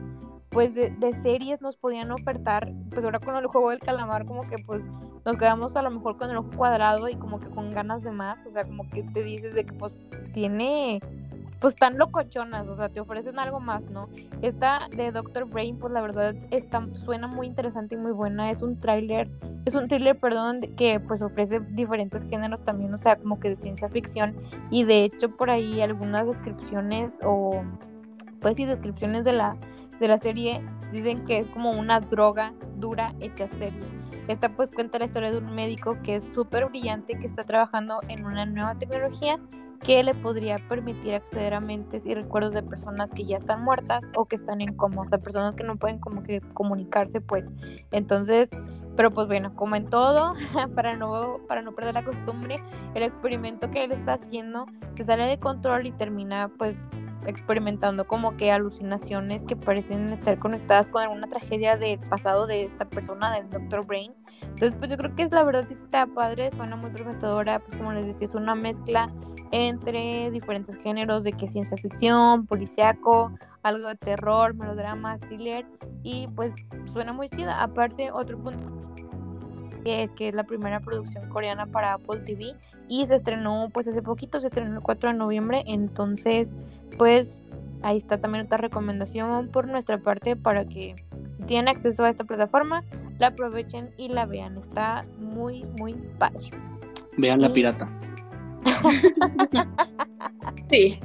[0.50, 4.58] pues de, series nos podían ofertar, pues ahora con el juego del calamar como que
[4.58, 4.90] pues
[5.24, 8.12] nos quedamos a lo mejor con el ojo cuadrado y como que con ganas de
[8.12, 9.94] más, o sea, como que te dices de que pues
[10.32, 11.00] tiene,
[11.60, 14.08] pues tan locochonas, o sea, te ofrecen algo más, ¿no?
[14.42, 18.62] Esta de Doctor Brain, pues la verdad está, suena muy interesante y muy buena, es
[18.62, 19.28] un tráiler,
[19.64, 23.56] es un thriller, perdón, que pues ofrece diferentes géneros también, o sea, como que de
[23.56, 24.36] ciencia ficción
[24.70, 27.62] y de hecho por ahí algunas descripciones o
[28.40, 29.56] pues sí, descripciones de la
[29.98, 33.80] de la serie dicen que es como una droga dura hecha serie.
[34.28, 37.98] Esta pues cuenta la historia de un médico que es súper brillante, que está trabajando
[38.08, 39.40] en una nueva tecnología
[39.82, 44.04] que le podría permitir acceder a mentes y recuerdos de personas que ya están muertas
[44.14, 47.52] o que están en coma, o sea, personas que no pueden como que comunicarse, pues.
[47.90, 48.50] Entonces,
[48.96, 50.34] pero pues bueno, como en todo,
[50.74, 52.62] para no, para no perder la costumbre,
[52.94, 54.66] el experimento que él está haciendo
[54.96, 56.84] se sale de control y termina pues
[57.26, 62.84] experimentando como que alucinaciones que parecen estar conectadas con alguna tragedia del pasado de esta
[62.84, 63.84] persona, del Dr.
[63.86, 64.14] Brain.
[64.42, 67.76] Entonces, pues yo creo que es la verdad sí está padre, suena muy prometedora, pues
[67.76, 69.12] como les decía, es una mezcla
[69.50, 73.32] entre diferentes géneros de que ciencia ficción, policiaco,
[73.62, 75.64] algo de terror, melodrama, thriller
[76.02, 76.54] y pues
[76.86, 77.62] suena muy chida.
[77.62, 78.78] Aparte, otro punto
[79.84, 82.54] que es que es la primera producción coreana para Apple TV
[82.88, 86.56] y se estrenó pues hace poquito, se estrenó el 4 de noviembre, entonces
[86.96, 87.40] pues
[87.82, 90.96] ahí está también otra recomendación por nuestra parte para que
[91.38, 92.84] si tienen acceso a esta plataforma,
[93.18, 94.56] la aprovechen y la vean.
[94.58, 96.50] Está muy, muy padre.
[97.16, 97.88] Vean la pirata.
[100.70, 100.98] sí.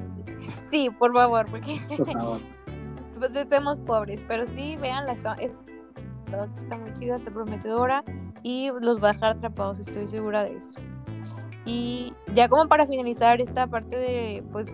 [0.69, 2.39] Sí, por favor, porque por favor.
[3.19, 8.03] pues estemos pobres, pero sí, vean está, está muy chida, está prometedora
[8.41, 10.79] y los va a dejar atrapados, estoy segura de eso.
[11.65, 14.67] Y ya como para finalizar esta parte de pues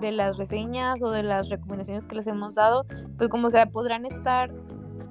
[0.00, 2.84] de las reseñas o de las recomendaciones que les hemos dado,
[3.16, 4.52] pues como se podrán estar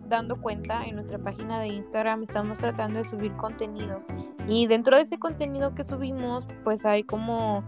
[0.07, 4.01] dando cuenta en nuestra página de Instagram estamos tratando de subir contenido
[4.47, 7.63] y dentro de ese contenido que subimos pues hay como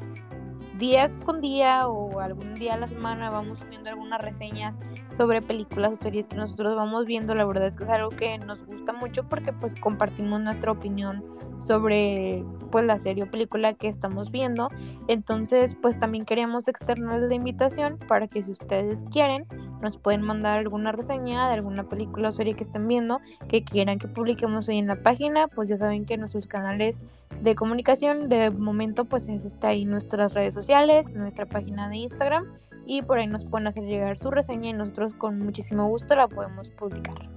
[0.78, 4.76] día con día o algún día a la semana vamos subiendo algunas reseñas
[5.12, 7.34] sobre películas o series que nosotros vamos viendo.
[7.34, 11.24] La verdad es que es algo que nos gusta mucho porque pues compartimos nuestra opinión
[11.60, 14.70] sobre pues la serie o película que estamos viendo.
[15.08, 19.46] Entonces pues también queríamos externarles la invitación para que si ustedes quieren
[19.82, 24.00] nos pueden mandar alguna reseña de alguna película o serie que estén viendo que quieran
[24.00, 25.48] que publiquemos ahí en la página.
[25.48, 27.10] Pues ya saben que nuestros canales
[27.42, 32.46] de comunicación de momento pues está ahí nuestras redes sociales, nuestra página de Instagram
[32.86, 36.28] y por ahí nos pueden hacer llegar su reseña y nosotros con muchísimo gusto la
[36.28, 37.30] podemos publicar.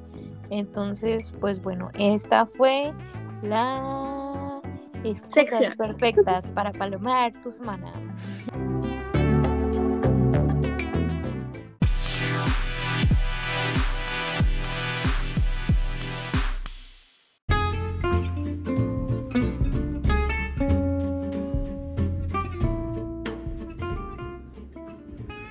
[0.48, 2.92] Entonces, pues bueno, esta fue
[3.42, 4.60] la
[5.28, 7.92] sección perfectas para palomar tu semana.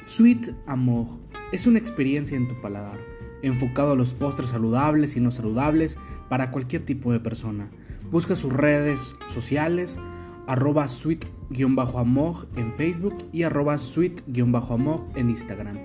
[0.05, 1.07] Sweet Amor
[1.53, 2.99] es una experiencia en tu paladar,
[3.41, 5.97] enfocado a los postres saludables y no saludables
[6.29, 7.69] para cualquier tipo de persona.
[8.11, 9.99] Busca sus redes sociales,
[10.47, 15.77] arroba sweet-amor en Facebook y arroba sweet-amor en Instagram.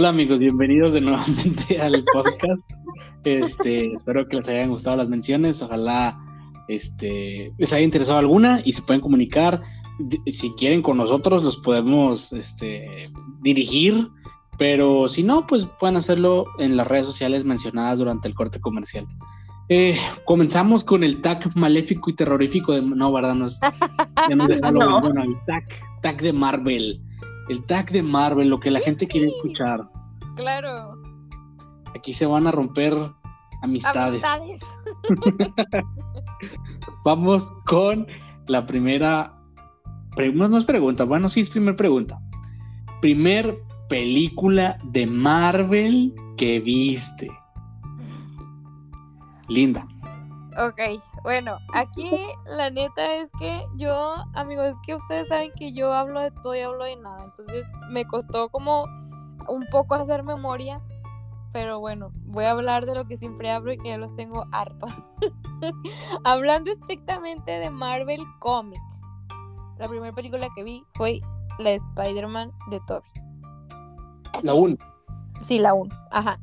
[0.00, 2.62] Hola amigos, bienvenidos de nuevamente al podcast.
[3.22, 6.18] Este, espero que les hayan gustado las menciones, ojalá
[6.68, 9.60] este, les haya interesado alguna y se pueden comunicar
[10.24, 13.10] si quieren con nosotros los podemos este,
[13.42, 14.08] dirigir,
[14.58, 19.06] pero si no, pues pueden hacerlo en las redes sociales mencionadas durante el corte comercial.
[19.68, 22.80] Eh, comenzamos con el tag maléfico y terrorífico de...
[22.80, 23.34] No, ¿verdad?
[23.34, 23.60] No es,
[24.30, 24.48] ya no.
[24.72, 25.00] No.
[25.02, 25.68] Bueno, el tag,
[26.00, 27.02] tag de Marvel.
[27.50, 29.90] El tag de Marvel, lo que la gente quiere escuchar.
[30.36, 30.94] Claro.
[31.96, 32.94] Aquí se van a romper
[33.60, 34.22] amistades.
[34.22, 34.60] Amistades.
[37.04, 38.06] Vamos con
[38.46, 39.34] la primera.
[40.32, 42.20] No, no es pregunta, bueno, sí es primer pregunta.
[43.00, 47.32] Primer película de Marvel que viste.
[49.48, 49.88] Linda.
[50.60, 52.10] Ok, bueno, aquí
[52.44, 56.54] la neta es que yo, amigos, es que ustedes saben que yo hablo de todo
[56.54, 58.84] y hablo de nada, entonces me costó como
[59.48, 60.82] un poco hacer memoria,
[61.50, 64.44] pero bueno, voy a hablar de lo que siempre hablo y que ya los tengo
[64.52, 64.90] hartos.
[66.24, 68.82] Hablando estrictamente de Marvel Comic,
[69.78, 71.22] la primera película que vi fue
[71.58, 73.08] la de Spider-Man de Toby.
[74.42, 74.76] La 1.
[75.42, 75.90] Sí, la 1.
[76.10, 76.38] Ajá.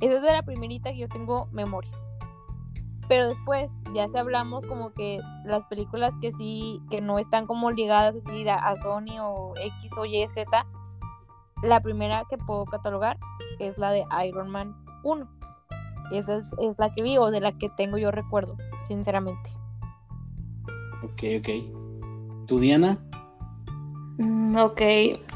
[0.00, 1.99] Esa es de la primerita que yo tengo memoria.
[3.10, 7.72] Pero después, ya si hablamos como que las películas que sí, que no están como
[7.72, 10.48] ligadas así a, a Sony o X o Y, Z,
[11.64, 13.18] la primera que puedo catalogar
[13.58, 15.28] es la de Iron Man 1.
[16.12, 19.50] Esa es, es la que vi o de la que tengo yo recuerdo, sinceramente.
[21.02, 22.46] Ok, ok.
[22.46, 22.96] ¿Tu Diana?
[24.18, 24.82] Mm, ok,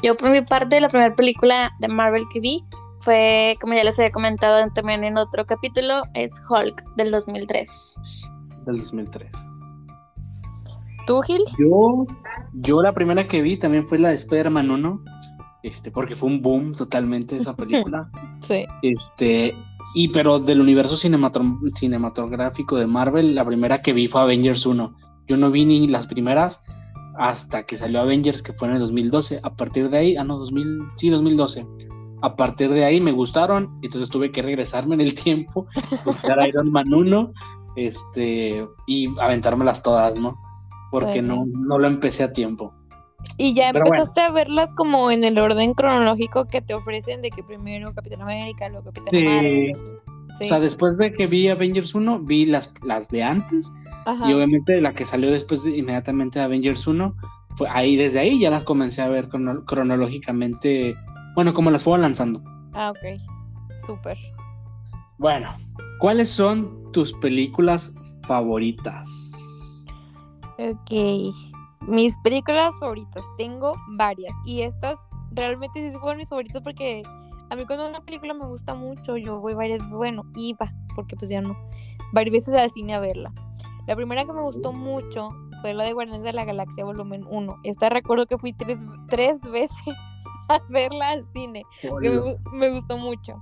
[0.01, 2.63] yo por mi parte la primera película de Marvel que vi
[3.05, 7.95] fue, como ya les había comentado en- también en otro capítulo, es Hulk del 2003.
[8.65, 9.31] Del 2003.
[11.07, 11.43] ¿Tú, Gil?
[11.59, 12.05] Yo,
[12.53, 15.01] yo la primera que vi también fue la de Spider-Man 1.
[15.63, 18.09] Este, porque fue un boom totalmente esa película.
[18.47, 18.65] Sí.
[18.81, 19.55] Este,
[19.95, 24.95] y pero del universo cinematográfico de Marvel, la primera que vi fue Avengers 1.
[25.27, 26.63] Yo no vi ni las primeras
[27.17, 29.39] hasta que salió Avengers, que fue en el 2012.
[29.43, 31.65] A partir de ahí, ah, no, 2000, sí, 2012.
[32.25, 35.67] A partir de ahí me gustaron, entonces tuve que regresarme en el tiempo,
[36.03, 37.31] buscar Iron Man 1,
[37.75, 40.37] este, y aventármelas todas, ¿no?
[40.91, 41.21] Porque Sí.
[41.21, 42.73] no, no lo empecé a tiempo.
[43.37, 43.95] Y ya Pero bueno.
[44.03, 48.21] empezaste a verlas como en el orden cronológico que te ofrecen de que primero Capitán
[48.21, 49.23] América, luego Capitán Sí.
[49.23, 49.71] Marvel.
[50.39, 50.45] Sí.
[50.45, 53.71] O sea, después de que vi Avengers 1, vi las, las de antes,
[54.05, 54.29] Ajá.
[54.29, 57.15] Y obviamente la que salió después de- inmediatamente de Avengers 1,
[57.55, 60.95] fue ahí, desde ahí ya las comencé a ver crono- cronológicamente,
[61.35, 62.41] bueno, como las fueron lanzando.
[62.73, 63.21] Ah, ok.
[63.85, 64.17] Súper.
[65.17, 65.55] Bueno,
[65.99, 67.93] ¿cuáles son tus películas
[68.27, 69.85] favoritas?
[70.57, 71.35] Ok.
[71.87, 73.23] Mis películas favoritas.
[73.37, 74.33] Tengo varias.
[74.45, 74.97] Y estas
[75.31, 77.03] realmente sí fueron mis favoritas porque
[77.49, 81.29] a mí cuando una película me gusta mucho, yo voy varias, bueno, iba, porque pues
[81.29, 81.55] ya no,
[82.11, 83.31] varias veces al cine a verla.
[83.87, 85.29] La primera que me gustó mucho
[85.61, 87.57] fue la de Guardianes de la Galaxia Volumen 1.
[87.63, 89.95] Esta recuerdo que fui tres, tres veces
[90.49, 91.63] a verla al cine.
[91.81, 93.41] que me, me gustó mucho.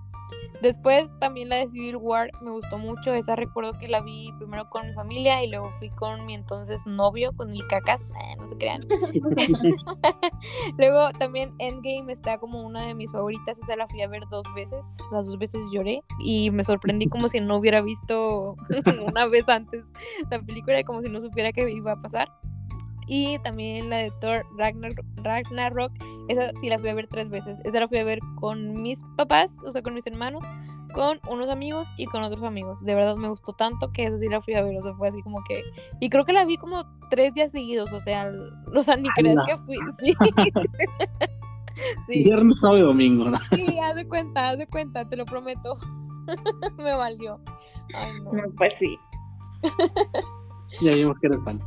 [0.61, 3.13] Después también la de Civil War me gustó mucho.
[3.13, 6.85] Esa recuerdo que la vi primero con mi familia y luego fui con mi entonces
[6.85, 8.01] novio, con el cacas.
[8.01, 8.81] eh, no se crean.
[10.77, 13.57] luego también Endgame está como una de mis favoritas.
[13.59, 14.85] Esa la fui a ver dos veces.
[15.11, 18.55] Las dos veces lloré y me sorprendí como si no hubiera visto
[19.05, 19.85] una vez antes
[20.29, 22.29] la película y como si no supiera que iba a pasar.
[23.07, 25.91] Y también la de Thor Ragnar- Ragnarok,
[26.27, 27.59] esa sí la fui a ver tres veces.
[27.63, 30.45] Esa la fui a ver con mis papás, o sea, con mis hermanos,
[30.93, 32.83] con unos amigos y con otros amigos.
[32.83, 35.09] De verdad me gustó tanto que esa sí la fui a ver, o sea, fue
[35.09, 35.63] así como que...
[35.99, 38.31] Y creo que la vi como tres días seguidos, o sea,
[38.75, 39.43] o sea ni ¡Hala!
[39.45, 39.77] que fui...
[39.99, 40.13] Sí.
[42.07, 42.23] sí.
[42.23, 43.37] Viernes, sábado y domingo, ¿no?
[43.55, 45.77] Sí, haz de cuenta, haz de cuenta, te lo prometo.
[46.77, 47.39] me valió.
[47.95, 48.31] Ay, no.
[48.31, 48.97] No, pues sí.
[50.81, 51.59] Ya vimos que eres fan.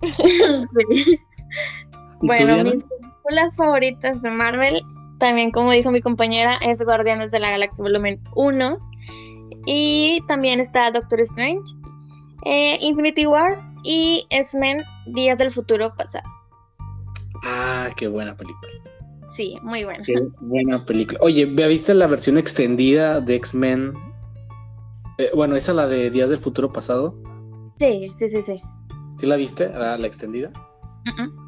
[0.00, 1.20] Sí.
[2.20, 4.82] ¿Y tú, Bueno, mis películas favoritas de Marvel,
[5.18, 8.78] también como dijo mi compañera, es Guardianes de la Galaxia Volumen 1.
[9.66, 11.64] Y también está Doctor Strange,
[12.44, 16.28] eh, Infinity War y X-Men Días del Futuro Pasado.
[17.44, 18.72] Ah, qué buena película.
[19.28, 20.02] Sí, muy buena.
[20.04, 21.18] Qué buena película.
[21.22, 23.94] Oye, ¿ya ¿viste la versión extendida de X-Men?
[25.18, 27.14] Eh, bueno, esa la de Días del Futuro Pasado.
[27.78, 28.62] Sí, sí, sí, sí.
[29.18, 29.68] ¿Sí la viste?
[29.68, 30.50] ¿La, la extendida?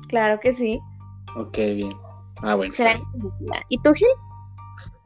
[0.08, 0.80] Claro que sí.
[1.36, 1.92] Ok, bien.
[2.42, 2.72] Ah, bueno.
[2.72, 3.00] Será.
[3.68, 4.08] ¿Y tú, Gil?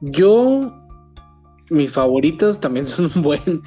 [0.00, 0.72] Yo,
[1.70, 3.62] mis favoritos también son un buen,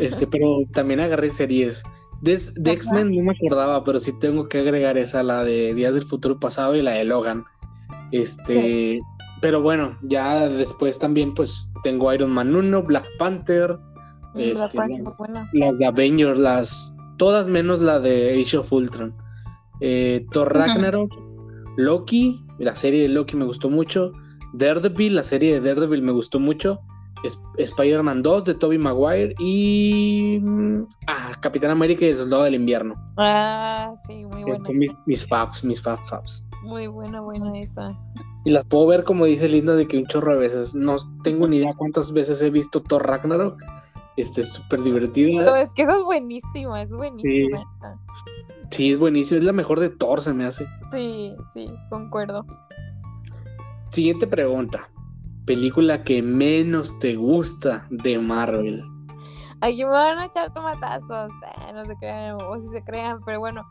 [0.00, 1.82] este, pero también agarré series.
[2.22, 2.40] De.
[2.64, 6.40] X-Men no me acordaba, pero sí tengo que agregar esa, la de Días del Futuro
[6.40, 7.44] Pasado y la de Logan.
[8.10, 9.00] Este,
[9.40, 13.78] pero bueno, ya después también pues tengo Iron Man 1, Black Panther,
[14.38, 19.14] este, la- las de Avengers, las, todas menos la de Age of Ultron.
[19.80, 20.54] eh, Thor.
[20.54, 21.12] Ragnarok,
[21.76, 24.12] Loki, la serie de Loki me gustó mucho,
[24.54, 26.80] Daredevil, la serie de Daredevil me gustó mucho,
[27.24, 32.54] Es- Spider-Man 2 de Tobey Maguire y mm, ah, Capitán América y el Soldado del
[32.54, 32.94] Invierno.
[33.16, 34.68] Ah, sí, muy buena.
[35.06, 36.46] mis faps, mis fab faps.
[36.62, 37.96] Muy buena, buena esa.
[38.44, 40.74] Y las puedo ver como dice Linda de que un chorro de veces.
[40.74, 43.60] No tengo ni idea cuántas veces he visto Thor Ragnarok.
[44.16, 45.44] Este es súper divertida.
[45.44, 47.58] No, es que esa es buenísima, es buenísima.
[47.58, 47.98] esa.
[48.70, 49.38] Sí, es buenísimo.
[49.38, 50.66] Es la mejor de Thor, se me hace.
[50.92, 52.44] Sí, sí, concuerdo.
[53.90, 54.88] Siguiente pregunta.
[55.46, 58.82] Película que menos te gusta de Marvel.
[59.60, 61.30] Aquí me van a echar tomatazos.
[61.68, 63.62] eh, no se crean, o si se crean, pero bueno.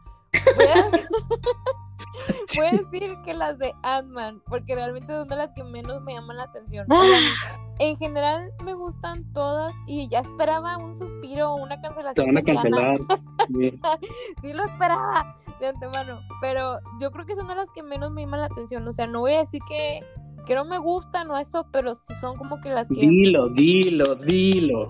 [0.55, 0.89] Voy a,
[2.57, 6.13] voy a decir que las de Ant-Man, porque realmente son de las que menos me
[6.13, 6.87] llaman la atención.
[7.79, 12.25] En general me gustan todas y ya esperaba un suspiro o una Te cancelación.
[12.27, 12.97] van a cancelar.
[13.47, 13.79] Sí.
[14.41, 18.21] sí lo esperaba de antemano, pero yo creo que son de las que menos me
[18.21, 18.87] llaman la atención.
[18.87, 19.99] O sea, no voy a decir que,
[20.45, 22.95] que no me gustan o eso, pero sí son como que las que...
[22.95, 24.87] Dilo, dilo, dilo.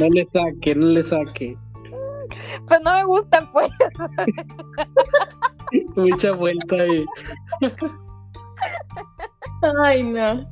[0.00, 1.56] No le saque, no le saque.
[2.66, 3.70] Pues no me gustan, pues.
[5.94, 7.04] Mucha vuelta ahí.
[9.84, 10.44] Ay, no.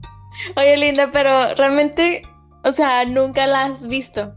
[0.57, 2.22] Oye, Linda, pero realmente,
[2.64, 4.33] o sea, nunca la has visto.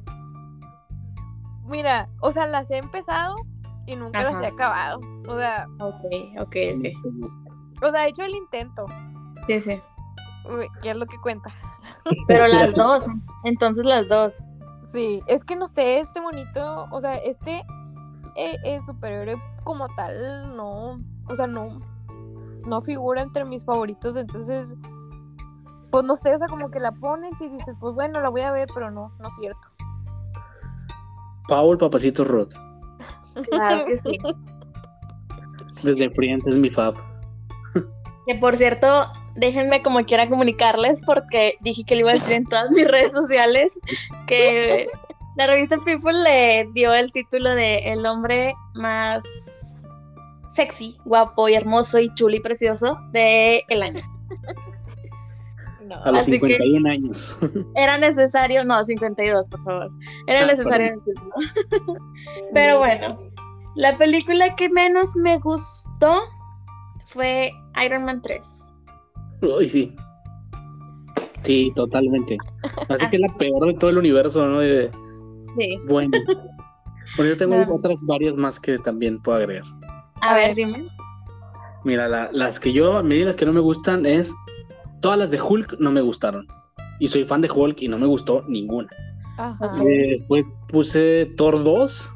[1.65, 3.35] Mira, o sea, las he empezado
[3.87, 4.99] y nunca las he acabado.
[5.27, 6.05] O sea, Ok,
[6.39, 7.83] ok, ok.
[7.83, 8.85] o sea, he hecho el intento,
[9.47, 9.81] Sí, sí.
[10.49, 11.49] uy, que es lo que cuenta.
[12.27, 13.05] Pero las dos,
[13.43, 14.43] entonces las dos.
[14.91, 17.65] Sí, es que no sé, este bonito, o sea, este
[18.35, 21.79] eh, eh, superhéroe como tal, no, o sea, no,
[22.67, 24.75] no figura entre mis favoritos, entonces,
[25.91, 28.41] pues no sé, o sea, como que la pones y dices, pues bueno, la voy
[28.41, 29.69] a ver, pero no, no es cierto.
[31.47, 32.49] Paul Papacito Rod.
[33.49, 34.17] Claro que sí.
[35.83, 36.95] Desde Friends es mi fab.
[38.25, 39.05] Que por cierto,
[39.35, 43.11] déjenme como quiera comunicarles porque dije que lo iba a decir en todas mis redes
[43.11, 43.77] sociales
[44.25, 44.87] que
[45.35, 49.23] la revista People le dio el título de el hombre más
[50.55, 54.01] sexy, guapo y hermoso y chulo y precioso de el año.
[55.85, 55.95] No.
[56.03, 57.37] A los Así que- 51 años.
[57.75, 59.91] Era necesario, no, 52, por favor.
[60.27, 61.31] Era Ah, necesario decirlo.
[62.53, 63.07] Pero bueno,
[63.75, 66.21] la película que menos me gustó
[67.05, 67.51] fue
[67.85, 68.73] Iron Man 3.
[69.41, 69.95] Uy, sí.
[71.43, 72.37] Sí, totalmente.
[72.89, 74.59] Así que es la peor de todo el universo, ¿no?
[74.59, 74.89] De-
[75.57, 75.77] Sí.
[75.87, 76.09] Bueno.
[77.15, 79.63] Bueno, yo tengo otras varias más que también puedo agregar.
[80.21, 80.55] A, ver, ver.
[80.55, 80.87] dime.
[81.83, 84.33] Mira, la- las que yo, a mí las que no me gustan es.
[85.05, 86.47] Todas las de Hulk no me gustaron.
[86.99, 88.89] Y soy fan de Hulk y no me gustó ninguna.
[89.37, 89.75] Ajá.
[89.87, 92.11] Eh, después puse Thor 2,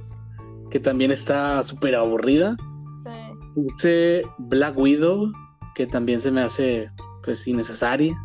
[0.72, 2.58] que también está súper aburrida.
[3.06, 3.12] Sí.
[3.54, 5.32] Puse Black Widow,
[5.76, 6.88] que también se me hace
[7.24, 8.18] pues innecesaria.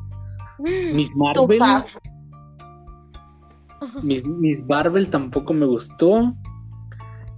[0.94, 1.60] Miss Tu Marvel.
[4.02, 6.32] Miss, Miss Marvel tampoco me gustó.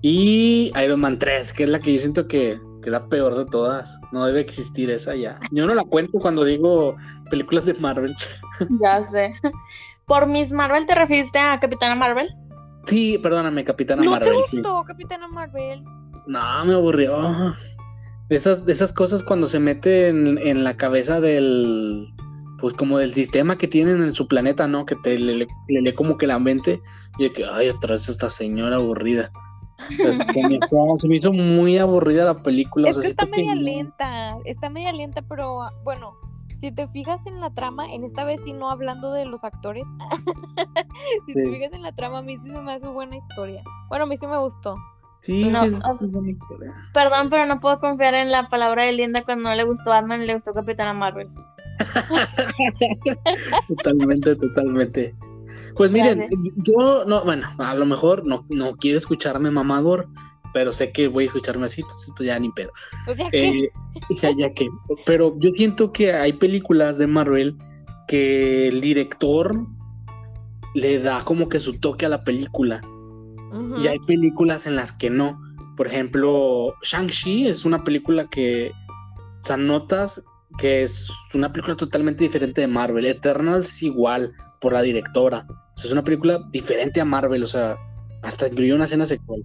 [0.01, 3.37] Y Iron Man 3, que es la que yo siento que, que es la peor
[3.37, 3.99] de todas.
[4.13, 5.41] No debe existir esa ya.
[5.51, 6.95] Yo no la cuento cuando digo
[7.33, 8.15] películas de Marvel.
[8.81, 9.35] Ya sé.
[10.07, 12.29] ¿Por Miss Marvel te referiste a Capitana Marvel?
[12.87, 14.29] Sí, perdóname, Capitana ¿No Marvel.
[14.45, 14.57] te sí.
[14.59, 15.83] gustó Capitana Marvel?
[16.29, 17.57] No, me aburrió.
[18.29, 22.07] De esas, de esas cosas cuando se mete en, en la cabeza del.
[22.61, 24.87] Pues como del sistema que tienen en su planeta, ¿no?
[24.87, 26.81] Que te le, le- le lee como que la mente.
[27.19, 29.33] Y de que, ay, otra vez esta señora aburrida.
[29.97, 30.59] Sea, se, me,
[31.01, 32.89] se me hizo muy aburrida la película.
[32.89, 36.15] o Es sea, que está que media lenta, está media lenta, pero bueno,
[36.57, 39.87] si te fijas en la trama, en esta vez sí no hablando de los actores,
[41.27, 43.63] si te fijas en la trama, a mí sí se me hace buena historia.
[43.89, 44.75] Bueno, a mí sí me gustó.
[45.21, 46.09] Sí, No, sí, es- o sea-.
[46.93, 50.23] Perdón, pero no puedo confiar en la palabra de Linda cuando no le gustó Batman
[50.23, 51.29] y le gustó Capitana Marvel.
[53.69, 55.15] Totalmente, totalmente.
[55.77, 60.09] Pues miren, yo no, bueno, a lo mejor no, no quiero escucharme mamador,
[60.53, 62.73] pero sé que voy a escucharme así, entonces pues ya ni pedo.
[63.31, 63.71] Que, Eh,
[64.21, 64.69] ya, ya que,
[65.05, 67.57] pero yo siento que hay películas de Marvel
[68.09, 69.67] que el director
[70.75, 72.81] le da como que su toque a la película
[73.83, 75.41] y hay películas en las que no.
[75.77, 78.73] Por ejemplo, Shang-Chi es una película que,
[79.39, 80.23] o sea, notas
[80.59, 83.07] que es una película totalmente diferente de Marvel.
[83.07, 85.47] Eternals igual, por la directora.
[85.49, 87.77] O sea, es una película diferente a Marvel, o sea,
[88.23, 89.43] hasta incluyó una escena sexual.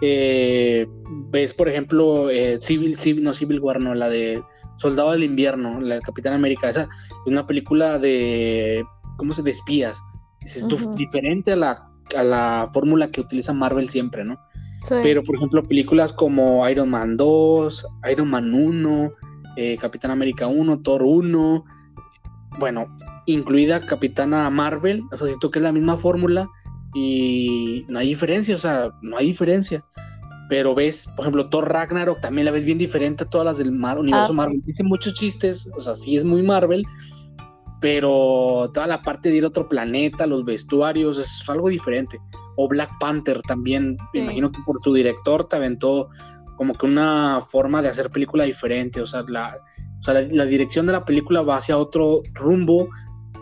[0.00, 0.86] Eh,
[1.30, 4.42] ves, por ejemplo, eh, Civil, Civil, no Civil War, no, la de
[4.76, 6.88] Soldado del Invierno, la de Capitán América, esa es
[7.26, 8.84] una película de,
[9.16, 9.42] ¿cómo se?
[9.42, 10.00] De espías.
[10.40, 14.40] Es diferente a la, a la fórmula que utiliza Marvel siempre, ¿no?
[14.88, 14.96] Sí.
[15.02, 19.12] Pero, por ejemplo, películas como Iron Man 2, Iron Man 1,
[19.56, 21.64] eh, Capitán América 1, Thor 1,
[22.58, 22.86] bueno,
[23.26, 26.48] incluida Capitana Marvel, o sea, siento que es la misma fórmula
[26.94, 29.84] y no hay diferencia, o sea, no hay diferencia.
[30.48, 33.72] Pero ves, por ejemplo, Thor Ragnarok también la ves bien diferente a todas las del
[33.72, 34.36] Mar- universo Ah, sí.
[34.36, 34.62] Marvel.
[34.66, 36.84] Dice muchos chistes, o sea, sí es muy Marvel,
[37.80, 42.20] pero toda la parte de ir a otro planeta, los vestuarios, es algo diferente.
[42.56, 44.24] O Black Panther también, me Sí.
[44.24, 46.08] imagino que por su director te aventó
[46.56, 49.56] como que una forma de hacer película diferente, o sea, la,
[49.98, 52.88] o sea, la, la dirección de la película va hacia otro rumbo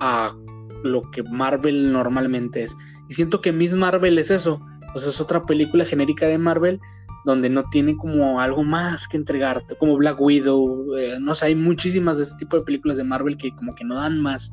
[0.00, 0.34] a
[0.82, 2.76] lo que Marvel normalmente es.
[3.08, 4.60] Y siento que Miss Marvel es eso,
[4.94, 6.80] o sea, es otra película genérica de Marvel
[7.24, 11.54] donde no tiene como algo más que entregarte, como Black Widow, eh, no sé, hay
[11.54, 14.52] muchísimas de este tipo de películas de Marvel que como que no dan más.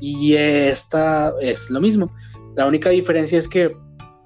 [0.00, 2.10] Y esta es lo mismo.
[2.56, 3.72] La única diferencia es que,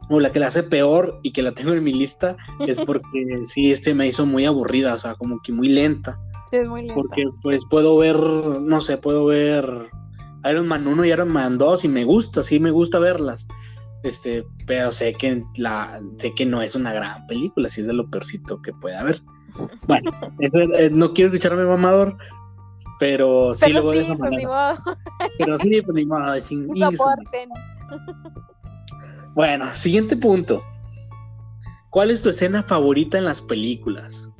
[0.08, 3.26] o la que la hace peor y que la tengo en mi lista, es porque
[3.44, 6.18] sí, este me hizo muy aburrida, o sea, como que muy lenta.
[6.50, 6.94] Sí, es muy lenta.
[6.94, 9.88] Porque pues puedo ver, no sé, puedo ver
[10.50, 13.46] Iron Man 1 y Iron Man 2 y me gusta, sí me gusta verlas.
[14.02, 17.94] Este, pero sé que la, sé que no es una gran película, sí es de
[17.94, 19.22] lo peorcito que puede haber.
[19.86, 22.16] Bueno, eso, eh, no quiero escucharme mamador,
[22.98, 24.30] pero sí Pero lo voy sí, a pues.
[25.38, 26.68] Pero sí, pues ni modo, ching-.
[29.34, 30.62] Bueno, siguiente punto.
[31.90, 34.30] ¿Cuál es tu escena favorita en las películas?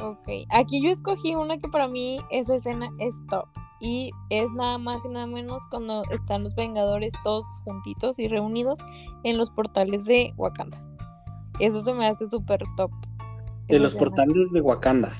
[0.00, 3.46] Ok, aquí yo escogí una que para mí esa escena es top.
[3.80, 8.78] Y es nada más y nada menos cuando están los Vengadores todos juntitos y reunidos
[9.22, 10.82] en los portales de Wakanda.
[11.60, 12.90] Eso se me hace súper top.
[13.68, 15.12] De los portales de Wakanda.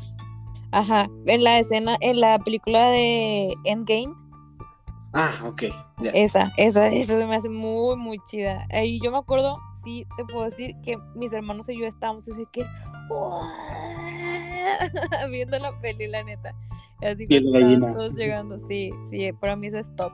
[0.72, 4.14] Ajá, en la escena, en la película de Endgame,
[5.12, 5.62] Ah, ok.
[6.12, 8.66] esa, esa, esa se me hace muy, muy chida.
[8.84, 12.44] Y yo me acuerdo, sí, te puedo decir que mis hermanos y yo estábamos así
[12.52, 12.66] que
[15.30, 16.54] viendo la peli, la neta.
[17.02, 17.92] Así estaban gallina.
[17.92, 20.12] todos llegando, sí, sí, para mí eso es top.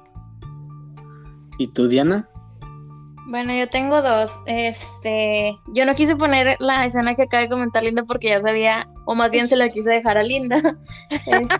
[1.58, 2.28] ¿Y tú, Diana?
[3.28, 4.32] Bueno, yo tengo dos.
[4.46, 8.88] Este, yo no quise poner la escena que acaba de comentar Linda porque ya sabía,
[9.06, 10.60] o más bien se la quise dejar a Linda.
[11.10, 11.56] Este,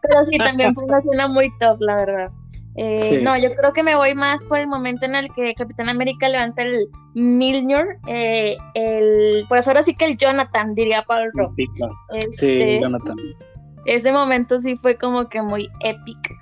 [0.00, 2.30] pero sí, también fue una escena muy top, la verdad.
[2.76, 3.24] Eh, Sí.
[3.24, 6.28] No, yo creo que me voy más por el momento en el que Capitán América
[6.28, 11.52] levanta el Milner, eh, el, pues ahora sí que el Jonathan, diría Paul Rock.
[11.56, 11.92] Sí, claro.
[12.10, 13.16] Sí, Este, Jonathan.
[13.84, 16.34] ese momento sí fue como que muy épico.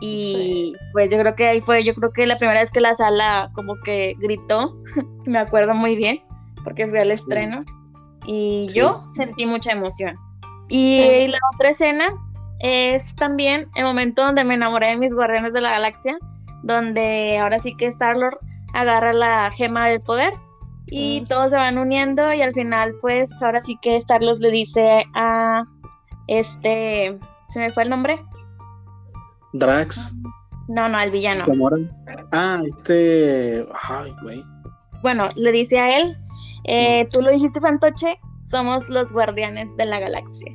[0.00, 2.94] Y pues yo creo que ahí fue, yo creo que la primera vez que la
[2.94, 4.76] sala como que gritó,
[5.26, 6.20] me acuerdo muy bien,
[6.64, 7.64] porque fui al estreno.
[8.26, 8.76] Y Sí.
[8.78, 10.16] yo sentí mucha emoción.
[10.68, 11.28] Y Sí.
[11.28, 12.06] la otra escena
[12.66, 16.16] es también el momento donde me enamoré de mis guardianes de la galaxia,
[16.62, 18.38] donde ahora sí que Star-Lord
[18.72, 20.32] agarra la gema del poder
[20.86, 21.26] y Mm.
[21.26, 25.64] todos se van uniendo y al final pues ahora sí que Star-Lord le dice a
[26.26, 27.18] este,
[27.50, 28.16] ¿se me fue el nombre?
[29.52, 30.14] Drax.
[30.68, 31.44] No, no, al villano.
[32.32, 33.66] Ah, este.
[33.82, 34.42] Ay, güey.
[35.02, 36.16] Bueno, le dice a él,
[36.64, 40.52] eh, tú lo dijiste Fantoche, somos los guardianes de la galaxia.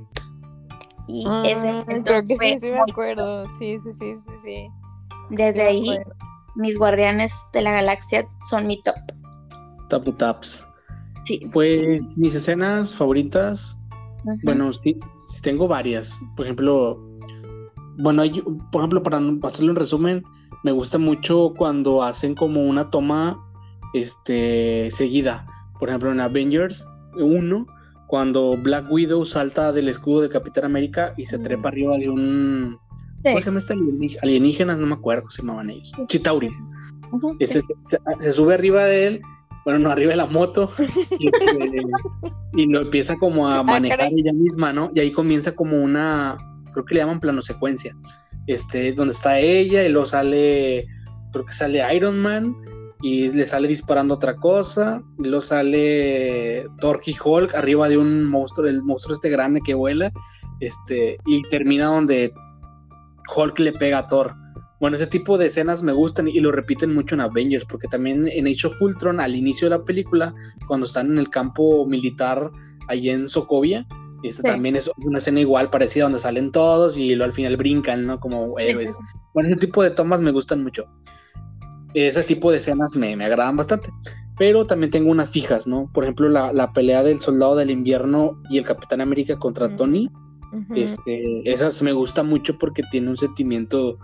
[1.12, 3.48] Y ese Ah, momento creo que fue sí, sí me acuerdo.
[3.58, 4.68] Sí, sí, sí, sí, sí.
[5.32, 5.98] Desde Sí ahí,
[6.56, 8.96] mis guardianes de la galaxia son mi top.
[9.90, 10.64] Tapu Taps.
[11.26, 11.42] Sí.
[11.52, 13.76] Pues mis escenas favoritas.
[14.44, 16.20] Bueno, sí, sí tengo varias.
[16.36, 17.00] Por ejemplo,
[17.98, 18.42] bueno, hay-
[18.72, 20.24] por ejemplo, para hacerlo en resumen,
[20.64, 23.40] me gusta mucho cuando hacen como una toma
[23.94, 25.48] este, seguida.
[25.80, 26.86] Por ejemplo, en Avengers
[27.16, 27.66] 1,
[28.10, 31.44] cuando Black Widow salta del escudo de Capitán América y se Mm.
[31.44, 32.78] trepa arriba de un.
[33.24, 33.30] Sí.
[33.32, 34.20] ¿Cómo se llama este alienígena?
[34.24, 35.92] Alienígenas, no me acuerdo cómo se llamaban ellos.
[36.08, 36.50] Chitauri.
[37.40, 37.68] Este, se,
[38.20, 39.22] se sube arriba de él,
[39.64, 40.72] bueno, no, arriba de la moto,
[41.20, 41.82] y, este,
[42.56, 44.14] y lo empieza como a manejar caray.
[44.20, 44.92] ella misma, ¿no?
[44.96, 46.38] Y ahí comienza como una,
[46.74, 47.96] creo que le llaman plano secuencia,
[48.48, 50.88] este, donde está ella y luego sale,
[51.32, 52.56] creo que sale Iron Man
[53.02, 58.26] y le sale disparando otra cosa, y luego sale Thor y Hulk arriba de un
[58.26, 60.12] monstruo, el monstruo este grande que vuela,
[60.60, 62.34] este, y termina donde
[63.36, 64.34] Hulk le pega a Thor.
[64.82, 68.28] Bueno, ese tipo de escenas me gustan y lo repiten mucho en Avengers, porque también
[68.30, 70.34] en Age of Ultron, al inicio de la película,
[70.68, 72.50] cuando están en el campo militar
[72.88, 73.86] allí en Sokovia,
[74.24, 74.48] este Sí.
[74.48, 78.20] también es una escena igual, parecida, donde salen todos y luego al final brincan, ¿no?
[78.20, 78.96] Como sí, héroes.
[78.96, 79.04] sí.
[79.34, 80.86] Bueno, ese tipo de tomas me gustan mucho.
[81.94, 83.90] Ese tipo de escenas me, me agradan bastante.
[84.38, 85.90] Pero también tengo unas fijas, ¿no?
[85.94, 89.76] Por ejemplo, la, la pelea del soldado del invierno y el Capitán América contra.
[89.76, 90.10] Tony.
[90.76, 94.00] Este, esas me gusta mucho porque tiene un sentimiento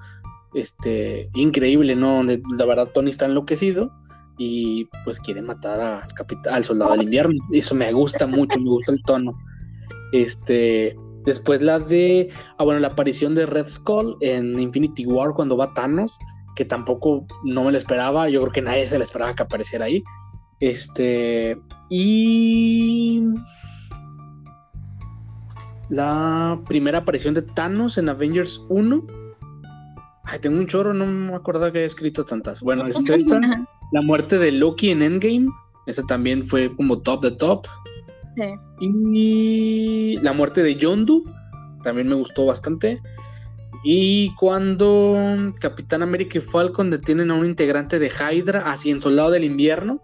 [0.54, 2.18] este, increíble, ¿no?
[2.18, 3.92] Donde la verdad Tony está enloquecido
[4.38, 7.44] y pues quiere matar al, capitán, al soldado del invierno.
[7.52, 9.38] Eso me gusta mucho, me gusta el tono.
[10.12, 15.58] Este, después la de, ah bueno, la aparición de Red Skull en Infinity War cuando
[15.58, 16.18] va Thanos,
[16.56, 19.86] que tampoco no me lo esperaba, yo creo que nadie se le esperaba que apareciera
[19.86, 20.04] ahí.
[20.60, 21.58] Este,
[21.90, 23.24] y
[25.90, 29.06] la primera aparición de Thanos en Avengers 1.
[30.24, 32.62] Ay, tengo un chorro, no me acuerdo que haya escrito tantas.
[32.62, 33.40] Bueno, es esta,
[33.92, 35.48] la muerte de Loki en Endgame.
[35.86, 37.68] Esa también fue como top de top.
[38.36, 38.46] Sí.
[38.80, 41.24] Y la muerte de Yondu
[41.84, 43.00] también me gustó bastante.
[43.88, 49.30] Y cuando Capitán América y Falcon detienen a un integrante de Hydra, así en Soldado
[49.30, 50.02] del Invierno,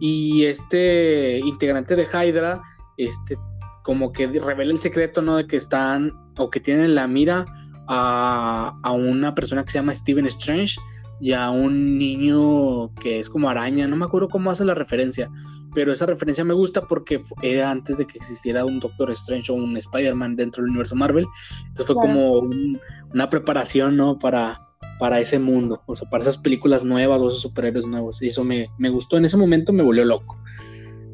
[0.00, 2.62] y este integrante de Hydra,
[2.96, 3.36] este,
[3.84, 5.36] como que revela el secreto, ¿no?
[5.36, 7.44] De que están o que tienen la mira
[7.86, 10.80] a, a una persona que se llama Steven Strange
[11.20, 15.28] y a un niño que es como araña, no me acuerdo cómo hace la referencia,
[15.74, 19.56] pero esa referencia me gusta porque era antes de que existiera un Doctor Strange o
[19.56, 21.26] un Spider-Man dentro del universo Marvel,
[21.66, 22.78] entonces fue como un-
[23.12, 24.18] una preparación, ¿no?
[24.18, 24.60] Para,
[24.98, 28.44] para ese mundo, o sea, para esas películas nuevas o esos superhéroes nuevos, y eso
[28.44, 30.36] me, me gustó, en ese momento me volvió loco.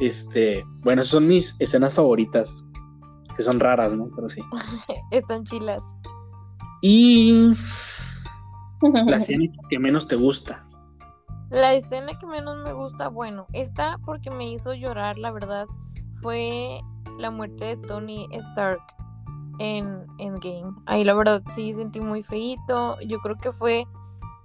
[0.00, 2.64] Este, bueno, esas son mis escenas favoritas,
[3.36, 4.08] que son raras, ¿no?
[4.14, 4.40] Pero sí.
[5.10, 5.82] Están chilas.
[6.82, 7.52] Y
[8.92, 10.64] la escena que menos te gusta.
[11.50, 15.66] La escena que menos me gusta, bueno, esta porque me hizo llorar, la verdad,
[16.20, 16.80] fue
[17.18, 18.82] la muerte de Tony Stark
[19.58, 20.74] en Endgame.
[20.86, 22.98] Ahí la verdad sí sentí muy feíto.
[23.06, 23.86] Yo creo que fue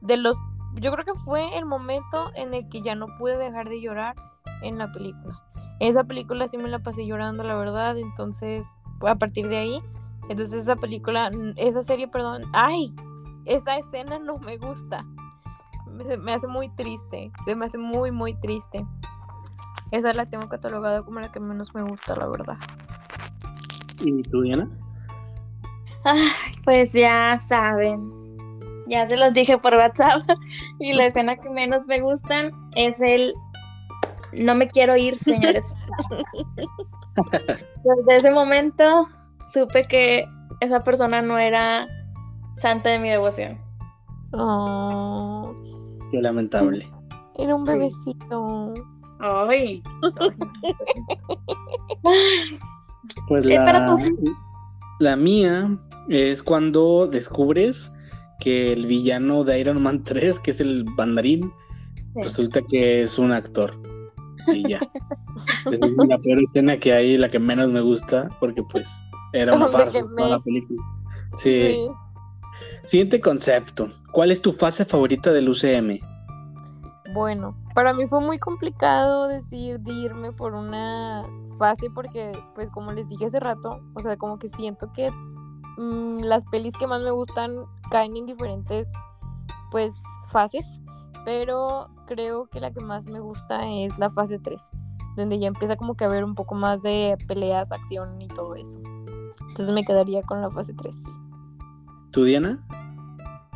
[0.01, 0.37] de los
[0.75, 4.15] yo creo que fue el momento en el que ya no pude dejar de llorar
[4.61, 5.41] en la película.
[5.79, 8.67] Esa película sí me la pasé llorando, la verdad, entonces
[9.01, 9.81] a partir de ahí,
[10.29, 12.93] entonces esa película, esa serie, perdón, ay,
[13.49, 15.03] esa escena no me gusta.
[15.87, 18.85] Me, me hace muy triste, se me hace muy, muy triste.
[19.91, 22.57] Esa la tengo catalogada como la que menos me gusta, la verdad.
[24.01, 24.69] ¿Y tú, Diana?
[26.03, 26.29] Ay,
[26.63, 28.19] pues ya saben.
[28.87, 30.21] Ya se los dije por WhatsApp.
[30.79, 33.33] Y la escena que menos me gustan es el
[34.31, 35.75] no me quiero ir, señores.
[37.83, 39.09] Desde ese momento
[39.47, 40.25] supe que
[40.61, 41.87] esa persona no era
[42.59, 43.57] santa de mi devoción.
[44.33, 45.55] Oh,
[46.11, 46.87] Qué lamentable.
[47.37, 48.73] era un bebecito.
[49.19, 49.81] Ay.
[53.27, 53.97] Pues la,
[54.99, 55.69] la mía
[56.09, 57.91] es cuando descubres
[58.39, 61.51] que el villano de Iron Man 3, que es el bandarín,
[62.15, 62.23] Sí.
[62.23, 63.79] resulta que es un actor.
[64.47, 64.79] Y ya.
[65.71, 68.87] Es la peor escena que hay, la que menos me gusta, porque pues
[69.33, 70.81] era una farsa toda la película.
[71.35, 71.73] Sí.
[71.73, 71.87] Sí.
[72.83, 73.89] Siguiente concepto.
[74.11, 75.99] ¿Cuál es tu fase favorita del UCM?
[77.13, 81.25] Bueno, para mí fue muy complicado decir de irme por una
[81.57, 85.11] fase porque, pues como les dije hace rato, o sea, como que siento que
[85.77, 88.87] mm, las pelis que más me gustan caen en diferentes,
[89.71, 89.93] pues,
[90.27, 90.65] fases,
[91.25, 94.61] pero creo que la que más me gusta es la fase 3,
[95.15, 98.55] donde ya empieza como que a haber un poco más de peleas, acción y todo
[98.55, 98.79] eso.
[99.47, 100.95] Entonces me quedaría con la fase 3.
[102.11, 102.59] ¿Tú, Diana?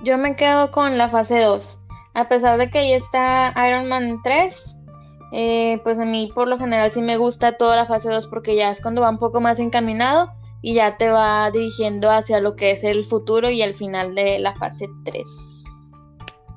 [0.04, 1.80] Yo me quedo con la fase 2.
[2.14, 4.76] A pesar de que ahí está Iron Man 3,
[5.32, 8.56] eh, pues a mí por lo general sí me gusta toda la fase 2 porque
[8.56, 10.30] ya es cuando va un poco más encaminado
[10.62, 14.40] y ya te va dirigiendo hacia lo que es el futuro y el final de
[14.40, 15.28] la fase 3.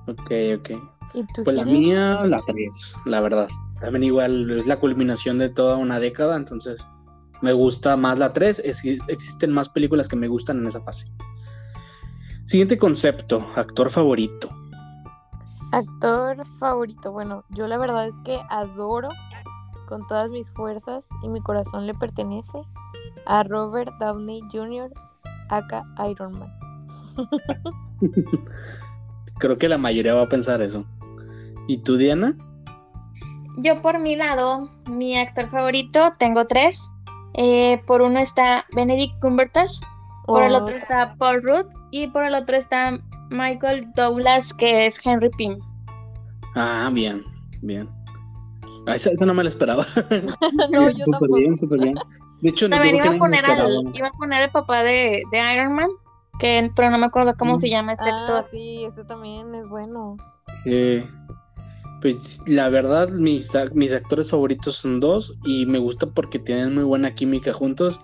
[0.09, 0.71] Ok, ok.
[1.15, 3.49] ¿Y tú, Pues la mía, la 3, la verdad.
[3.81, 6.87] También igual es la culminación de toda una década, entonces
[7.41, 8.61] me gusta más la 3.
[9.09, 11.11] existen más películas que me gustan en esa fase.
[12.47, 14.49] Siguiente concepto, actor favorito.
[15.73, 19.09] Actor favorito, bueno, yo la verdad es que adoro
[19.89, 22.63] con todas mis fuerzas y mi corazón le pertenece
[23.27, 24.93] a Robert Downey Jr.,
[25.49, 26.53] aka Iron Man.
[29.39, 30.85] Creo que la mayoría va a pensar eso.
[31.67, 32.37] ¿Y tú, Diana?
[33.59, 36.81] Yo por mi lado, mi actor favorito, tengo tres.
[37.35, 39.81] Eh, por uno está Benedict Cumberbatch,
[40.27, 42.99] por el Oh, otro está Paul Rudd y por el otro está
[43.31, 45.59] Michael Douglas, que es Henry Pym.
[46.55, 47.23] Ah, bien,
[47.63, 47.89] bien.
[48.87, 49.87] Ah, esa, esa no me la esperaba.
[50.71, 51.37] no, yo súper tampoco.
[51.37, 51.95] bien, súper bien.
[52.41, 53.91] De hecho, no También creo iba a poner al, esperaba.
[53.95, 55.89] iba a poner el papá de, de Iron Man,
[56.39, 57.71] que, pero no me acuerdo cómo se Mm.
[57.71, 58.51] llama este Ah, actor.
[58.51, 60.17] sí, ese también es bueno.
[60.67, 61.09] Eh,
[62.03, 66.85] pues la verdad, mis, mis actores favoritos son dos y me gusta porque tienen muy
[66.85, 67.99] buena química juntos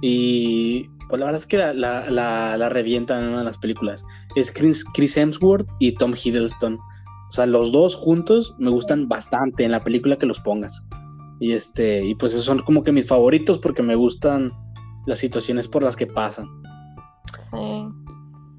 [0.00, 3.58] y pues la verdad es que la, la, la, la revientan en una de las
[3.58, 4.02] películas.
[4.34, 6.78] Es Chris, Chris Hemsworth y Tom Hiddleston.
[6.78, 10.82] O sea, los dos juntos me gustan bastante en la película que los pongas.
[11.38, 14.54] Y este, y pues esos son como que mis favoritos porque me gustan
[15.04, 16.48] las situaciones por las que pasan.
[17.50, 17.88] Sí.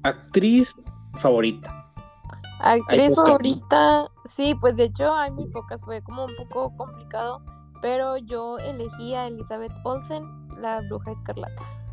[0.04, 0.76] Actriz
[1.14, 1.90] favorita.
[2.60, 7.42] Actriz favorita, sí, pues de hecho hay muy pocas, fue como un poco complicado,
[7.82, 10.22] pero yo elegí a Elizabeth Olsen,
[10.60, 11.83] la bruja escarlata.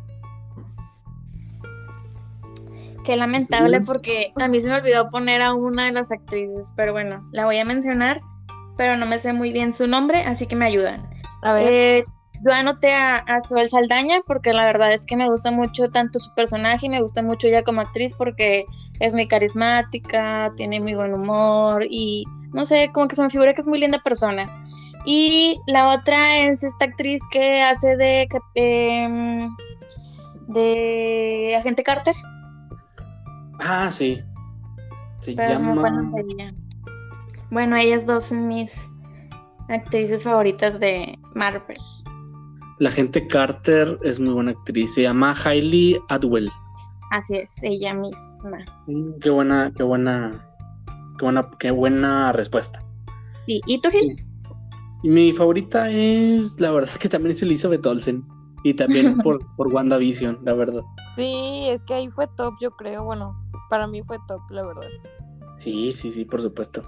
[3.04, 6.92] Qué lamentable porque a mí se me olvidó poner a una de las actrices, pero
[6.92, 8.20] bueno, la voy a mencionar,
[8.76, 11.08] pero no me sé muy bien su nombre, así que me ayudan.
[11.42, 12.04] A ver, Eh,
[12.44, 16.18] yo anoté a, a Zoe Saldaña porque la verdad es que me gusta mucho tanto
[16.18, 18.64] su personaje y me gusta mucho ella como actriz porque
[19.00, 23.54] es muy carismática, tiene muy buen humor y no sé, como que se me figura
[23.54, 24.46] que es muy linda persona.
[25.04, 29.48] Y la otra es esta actriz que hace de, em,
[30.48, 32.14] de Agente Carter,
[33.62, 34.22] Ah, sí.
[35.20, 36.10] Se pero llama.
[37.50, 38.90] Bueno, ellas dos son mis
[39.68, 41.76] actrices favoritas de Marvel.
[42.78, 44.94] La gente Carter es muy buena actriz.
[44.94, 46.50] Se llama Hailey Atwell.
[47.12, 48.58] Así es, ella misma.
[48.86, 50.48] Mm, Qué buena, qué buena,
[51.18, 52.82] qué buena, qué buena respuesta.
[53.46, 54.24] Sí, ¿y tú, Gil?
[55.02, 58.24] Y mi favorita es, la verdad, que también es Elizabeth Olsen.
[58.64, 60.82] Y también por, por WandaVision, la verdad.
[61.16, 63.34] sí, es que ahí fue top, yo creo, bueno,
[63.68, 64.88] para mí fue top, la verdad.
[65.56, 66.82] Sí, sí, sí, por supuesto.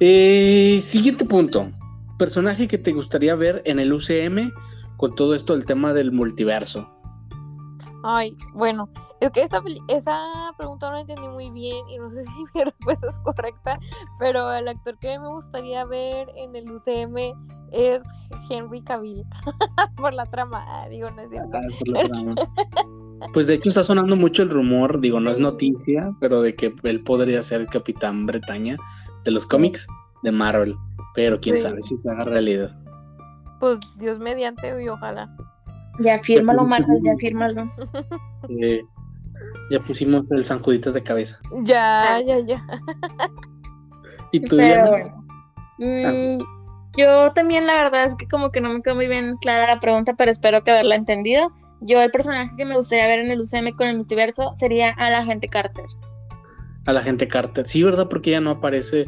[0.00, 1.70] Eh, siguiente punto.
[2.18, 4.52] Personaje que te gustaría ver en el UCM
[4.96, 6.88] con todo esto del tema del multiverso.
[8.06, 8.88] Ay, bueno,
[9.20, 12.64] es que esta, esa pregunta no la entendí muy bien y no sé si mi
[12.64, 13.78] respuesta es correcta,
[14.18, 17.16] pero el actor que me gustaría ver en el UCM
[17.72, 18.02] es
[18.50, 19.24] Henry Cavill,
[19.96, 21.56] por la trama, ah, digo, no es cierto.
[21.56, 22.34] Ah, trama.
[23.32, 26.74] Pues de hecho está sonando mucho el rumor, digo, no es noticia, pero de que
[26.82, 28.76] él podría ser el Capitán Bretaña
[29.24, 29.86] de los cómics
[30.24, 30.76] de Marvel.
[31.14, 31.62] Pero quién Sí.
[31.62, 32.76] sabe si se haga realidad.
[33.60, 35.34] Pues Dios mediante y ojalá.
[36.00, 37.64] Ya fírmalo, Marvel, ya fírmalo.
[38.48, 38.82] Eh,
[39.70, 41.38] ya pusimos el San Juditas de cabeza.
[41.62, 42.62] Ya, ya, ya.
[44.32, 44.90] ¿Y tú, Pero Diana?
[44.90, 45.24] bueno.
[45.78, 46.38] Mm,
[46.96, 49.80] yo también, la verdad es que como que no me quedó muy bien clara la
[49.80, 51.52] pregunta, pero espero que haberla entendido.
[51.80, 55.10] Yo, el personaje que me gustaría ver en el UCM con el multiverso sería a
[55.10, 55.84] la gente Carter.
[56.86, 57.66] A la gente Carter.
[57.66, 58.08] Sí, ¿verdad?
[58.08, 59.06] Porque ella no aparece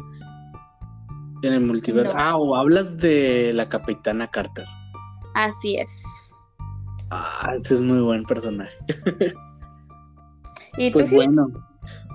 [1.43, 2.13] en el multiverso.
[2.13, 2.19] No.
[2.19, 4.65] Ah, o hablas de la Capitana Carter.
[5.35, 6.16] Así es.
[7.09, 8.73] Ah, ese es muy buen personaje.
[10.77, 11.47] ¿Y tú, Pues bueno,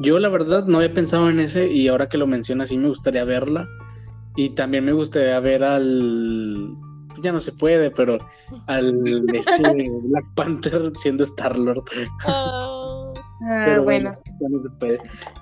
[0.00, 2.88] yo la verdad no había pensado en ese y ahora que lo mencionas sí me
[2.88, 3.68] gustaría verla.
[4.36, 6.68] Y también me gustaría ver al...
[7.22, 8.18] Ya no se puede, pero
[8.66, 9.02] al
[9.34, 11.84] este Black Panther siendo Star-Lord.
[12.26, 13.12] Ah,
[13.44, 14.12] Ah, Pero bueno.
[14.40, 14.58] no.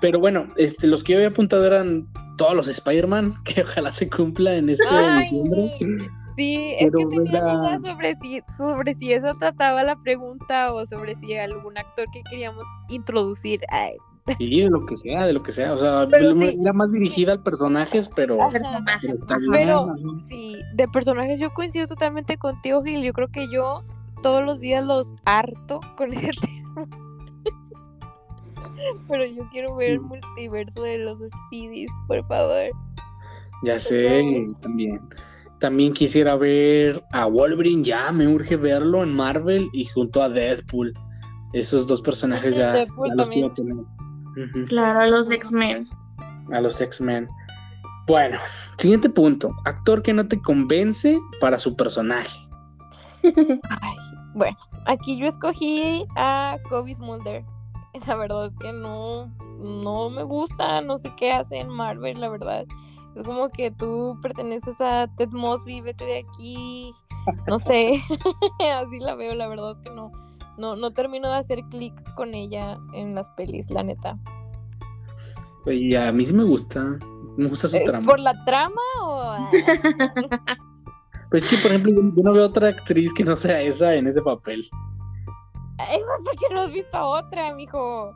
[0.01, 2.07] Pero bueno, este, los que yo había apuntado eran
[2.37, 6.09] todos los Spider-Man, que ojalá se cumpla en este Ay, diciembre.
[6.37, 10.85] Sí, es que tenía era- dudas sobre si, sobre si eso trataba la pregunta o
[10.85, 13.61] sobre si algún actor que queríamos introducir.
[13.69, 13.93] Ay,
[14.37, 15.73] Sí, de lo que sea, de lo que sea.
[15.73, 18.37] O sea, Pero sí, era más dirigida al personajes, pero.
[18.51, 19.15] Personaje.
[19.51, 20.21] pero bien.
[20.27, 23.01] Sí, de personajes yo coincido totalmente contigo, Gil.
[23.03, 23.83] Yo creo que yo
[24.21, 26.87] todos los días los harto con ese tema.
[29.07, 31.17] Pero yo quiero ver el multiverso de los
[31.47, 32.69] Speedies, por favor.
[33.63, 34.99] Ya sé, también.
[35.61, 40.91] También quisiera ver a Wolverine, ya me urge verlo en Marvel y junto a Deadpool.
[41.53, 43.75] Esos dos personajes ya, Deadpool ya los quiero tener.
[43.75, 44.65] Ujú.
[44.67, 45.87] Claro, los X-Men.
[46.51, 47.29] A los X-Men.
[48.07, 48.39] Bueno,
[48.79, 49.55] siguiente punto.
[49.65, 52.35] Actor que no te convence para su personaje.
[53.23, 53.95] Ay,
[54.33, 54.57] bueno,
[54.87, 57.45] aquí yo escogí a Kobe Mulder.
[58.07, 59.27] La verdad es que no,
[59.59, 62.65] no me gusta, no sé qué hace en Marvel, la verdad.
[63.15, 66.91] Es como que tú perteneces a Ted Mosby, vete de aquí.
[67.47, 68.01] No sé,
[68.75, 70.11] así la veo, la verdad es que no,
[70.57, 74.17] no, no termino de hacer clic con ella en las pelis, la neta.
[75.65, 76.97] Y a mí sí me gusta.
[77.37, 78.05] Me gusta su Eh, trama.
[78.05, 79.37] ¿Por la trama o...?
[81.29, 84.05] Pues es que, por ejemplo, yo, no veo otra actriz que no sea esa en
[84.05, 84.69] ese papel.
[85.77, 88.11] Ay, ¿por qué no has visto a otra, mijo?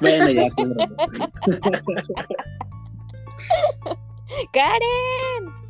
[0.00, 0.48] Bueno, ya.
[4.52, 5.60] ¡Karen!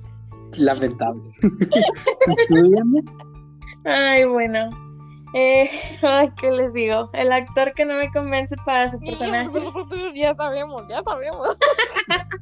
[0.57, 1.31] lamentable.
[3.85, 4.71] Ay, bueno.
[5.35, 5.71] Eh,
[6.03, 7.09] ay, ¿qué les digo?
[7.13, 9.51] El actor que no me convence para su personaje.
[10.15, 11.57] ya sabemos, ya sabemos.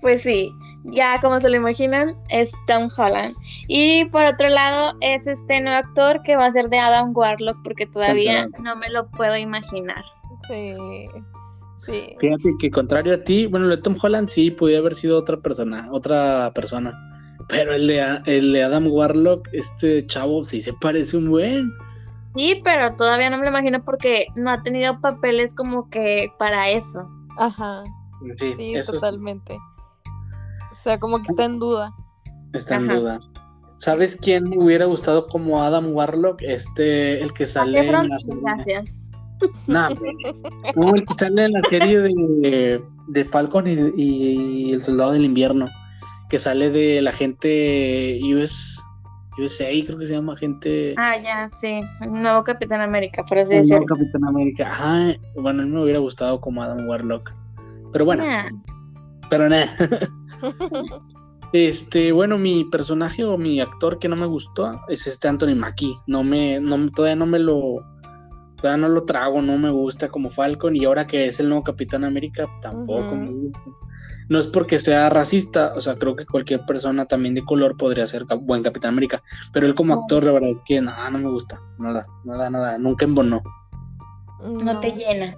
[0.00, 0.52] Pues sí,
[0.82, 3.32] ya como se lo imaginan, es Tom Holland.
[3.68, 7.56] Y por otro lado, es este nuevo actor que va a ser de Adam Warlock,
[7.62, 10.02] porque todavía no me lo puedo imaginar.
[10.48, 10.74] Sí.
[11.84, 12.14] Sí.
[12.18, 15.38] Fíjate que contrario a ti, bueno, el de Tom Holland sí podía haber sido otra
[15.38, 16.92] persona, otra persona.
[17.48, 21.72] Pero el de, el de Adam Warlock, este chavo, sí se parece un buen.
[22.36, 26.68] Sí, pero todavía no me lo imagino porque no ha tenido papeles como que para
[26.68, 27.08] eso.
[27.38, 27.82] Ajá.
[28.36, 29.54] Sí, Sí, eso es- totalmente.
[30.72, 31.92] O sea, como que está en duda.
[32.52, 32.98] está en Ajá.
[33.00, 33.20] duda.
[33.76, 36.42] ¿Sabes quién me hubiera gustado como Adam Warlock?
[36.42, 39.09] Este, el que sale en la gracias.
[39.66, 39.88] No,
[40.94, 45.66] el que sale en la serie de, de Falcon y, y el Soldado del Invierno,
[46.28, 48.78] que sale de la gente US,
[49.38, 50.94] USA, creo que se llama gente.
[50.98, 51.80] Ah, ya, sí.
[52.02, 53.86] El nuevo Capitán América, por así el nuevo decirlo.
[53.96, 54.70] Capitán América.
[54.72, 57.30] Ajá, bueno, a mí me hubiera gustado como Adam Warlock.
[57.92, 58.44] Pero bueno, Nah.
[59.30, 59.74] pero nada.
[61.52, 65.96] Este, bueno, mi personaje o mi actor que no me gustó es este Anthony Mackie.
[66.06, 67.80] No me, no, me- todavía no me lo,
[68.60, 71.64] todavía no lo trago, no me gusta como Falcon y ahora que es el nuevo
[71.64, 73.60] Capitán América tampoco me gusta.
[74.28, 78.06] No es porque sea racista, o sea, creo que cualquier persona también de color podría
[78.06, 79.20] ser cap- buen Capitán América,
[79.52, 82.78] pero él como actor, la verdad es que nada, no me gusta, nada, nada, nada,
[82.78, 83.42] nunca embonó,
[84.40, 85.34] No te llena.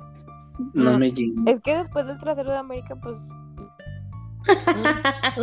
[0.74, 0.98] no, No.
[0.98, 1.42] me llena.
[1.50, 3.16] Es que después del trasero de América, pues.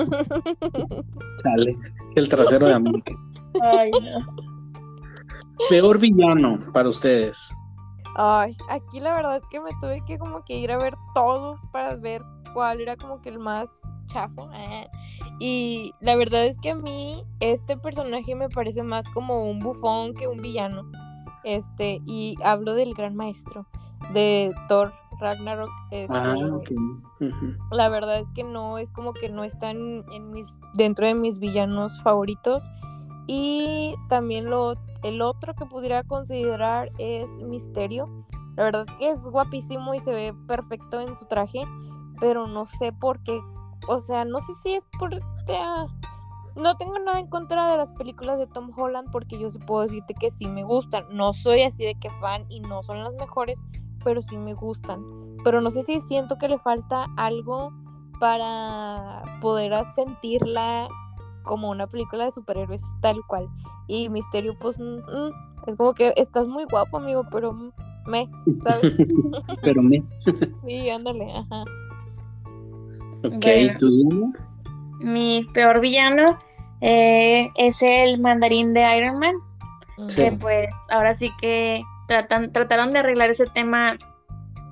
[1.44, 1.78] Chale,
[2.16, 3.14] el trasero de América.
[3.62, 4.26] Ay, no.
[5.70, 7.38] Peor villano para ustedes.
[8.16, 11.60] Ay, aquí la verdad es que me tuve que como que ir a ver todos
[11.72, 12.22] para ver
[12.54, 13.70] cuál era como que el más
[14.08, 14.50] chafo.
[15.40, 20.14] Y la verdad es que a mí este personaje me parece más como un bufón
[20.16, 20.84] que un villano.
[21.46, 23.66] Este, y hablo del gran maestro
[24.14, 24.92] de Thor
[25.22, 25.70] Ragnarok.
[25.92, 26.36] este, Ah.
[27.22, 27.56] Ujú.
[27.72, 29.78] la verdad es que no es como que no están
[30.14, 32.64] en mis dentro de mis villanos favoritos
[33.32, 34.74] y también lo
[35.04, 38.26] el otro que pudiera considerar es Misterio.
[38.56, 41.64] La verdad es que es guapísimo y se ve perfecto en su traje
[42.20, 43.40] pero no sé por qué
[43.88, 45.12] o sea no sé si es por
[45.54, 45.86] ah,
[46.56, 49.84] no tengo nada en contra de las películas de Tom Holland porque yo sí puedo
[49.84, 51.06] decirte que sí me gustan.
[51.12, 53.60] No soy así de que fan y no son las mejores
[54.04, 55.06] pero sí me gustan.
[55.44, 57.72] Pero no sé si siento que le falta algo
[58.20, 60.90] para poder sentirla
[61.50, 63.50] como una película de superhéroes tal cual.
[63.88, 65.32] Y Misterio, pues, mm, mm,
[65.66, 67.72] es como que estás muy guapo, amigo, pero mm,
[68.06, 68.30] me,
[68.64, 68.94] ¿sabes?
[69.64, 70.04] Pero me.
[70.66, 71.64] sí, ándale, ajá.
[73.26, 73.78] Ok, Bueno.
[73.80, 74.34] ¿tú?
[75.00, 76.24] Mi peor villano
[76.82, 79.36] eh, es el mandarín de Iron Man.
[80.08, 80.18] Sí.
[80.18, 83.98] Que pues ahora sí que tratan, trataron de arreglar ese tema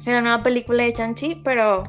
[0.05, 1.85] en la nueva película de Shang-Chi, pero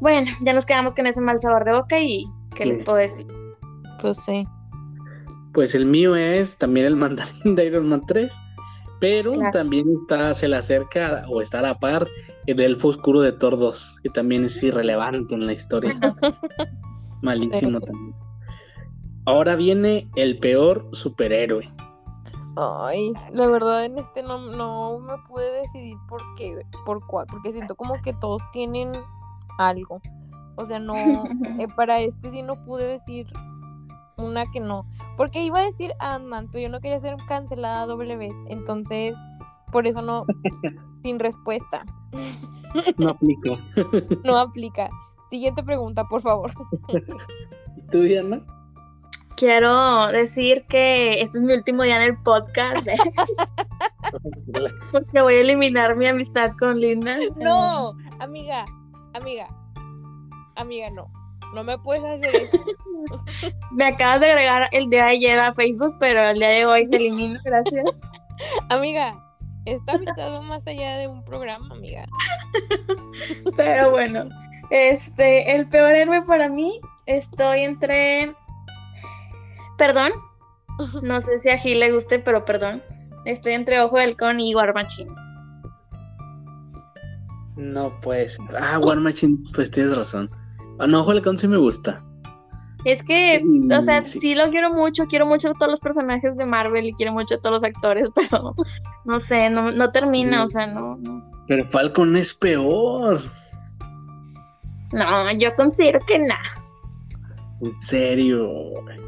[0.00, 3.43] bueno, ya nos quedamos con ese mal sabor de boca y ¿qué les puedo decir?
[4.04, 4.46] Pues sí.
[5.54, 8.30] Pues el mío es también el mandarín de Iron Man 3,
[9.00, 9.50] pero Claro.
[9.50, 12.06] también está, se le acerca o está a la par
[12.46, 15.98] el elfo oscuro de Thor 2, que también es irrelevante en la historia.
[17.22, 17.86] Malísimo Sí.
[17.86, 18.14] también.
[19.24, 21.66] Ahora viene el peor superhéroe.
[22.56, 26.54] Ay, la verdad en este no, no me pude decidir por qué,
[26.84, 28.92] por cuál, porque siento como que todos tienen
[29.58, 30.02] algo.
[30.56, 30.94] O sea, no,
[31.58, 33.26] eh, para este sí no pude decir
[34.16, 34.86] una que no.
[35.16, 38.34] Porque iba a decir Ant-Man, pero yo no quería ser cancelada doble vez.
[38.48, 39.16] Entonces,
[39.72, 40.24] por eso no,
[41.02, 41.84] sin respuesta.
[42.96, 43.58] No aplica.
[44.24, 44.88] No aplica.
[45.30, 46.52] Siguiente pregunta, por favor.
[47.76, 48.40] ¿Y tú, Diana?
[49.36, 52.96] Quiero decir que este es mi último día en el podcast ¿eh?
[54.92, 57.16] porque voy a eliminar mi amistad con Linda.
[57.36, 58.64] No, amiga,
[59.12, 59.48] amiga,
[60.54, 61.10] amiga, no.
[61.54, 62.64] No me puedes hacer eso.
[63.70, 66.88] Me acabas de agregar el día de ayer a Facebook, pero el día de hoy
[66.88, 68.02] te elimino, gracias.
[68.70, 69.14] Amiga,
[69.64, 72.04] esta amistad va más allá de un programa, amiga.
[73.56, 74.24] Pero bueno,
[74.70, 78.34] este, el peor héroe para mí, estoy entre.
[79.78, 80.12] Perdón.
[81.02, 82.82] No sé si a Gil le guste, pero perdón.
[83.26, 85.10] Estoy entre Ojo del Con y War Machine.
[87.56, 88.36] No pues.
[88.60, 90.28] Ah, War Machine, pues tienes razón.
[90.78, 92.02] Ah, no, Halcón sí me gusta.
[92.84, 93.42] Es que,
[93.74, 94.20] o sea, Mm, sí.
[94.20, 94.34] sí.
[94.34, 97.38] lo quiero mucho, quiero mucho a todos los personajes de Marvel y quiero mucho a
[97.40, 98.54] todos los actores, pero
[99.06, 101.30] no sé, no, no termina, o sea, no, no.
[101.48, 103.20] Pero Falcon es peor.
[104.92, 106.40] No, yo considero que nada.
[107.60, 108.50] En serio.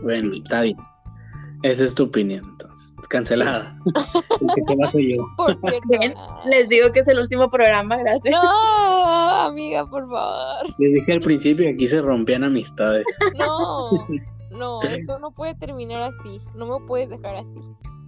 [0.03, 0.41] Bueno, Sí.
[0.43, 0.77] está bien.
[1.63, 2.57] Esa es tu opinión.
[3.09, 3.79] Cancelada.
[4.95, 5.29] Yo.
[5.37, 5.89] Por cierto.
[5.89, 6.15] Bien,
[6.47, 8.35] Les digo que es el último programa, gracias.
[8.35, 10.67] No, amiga, por favor.
[10.79, 13.05] Les dije al principio que aquí se rompían amistades.
[13.39, 13.91] No,
[14.51, 16.41] no, esto no puede terminar así.
[16.55, 17.61] No me puedes dejar así.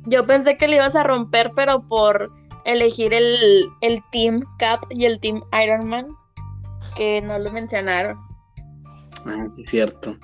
[0.07, 2.31] Yo pensé que le ibas a romper, pero por
[2.65, 6.09] elegir el, el Team Cap y el Team Iron Man,
[6.97, 8.19] que no lo mencionaron.
[9.27, 10.17] Ah, sí, es cierto.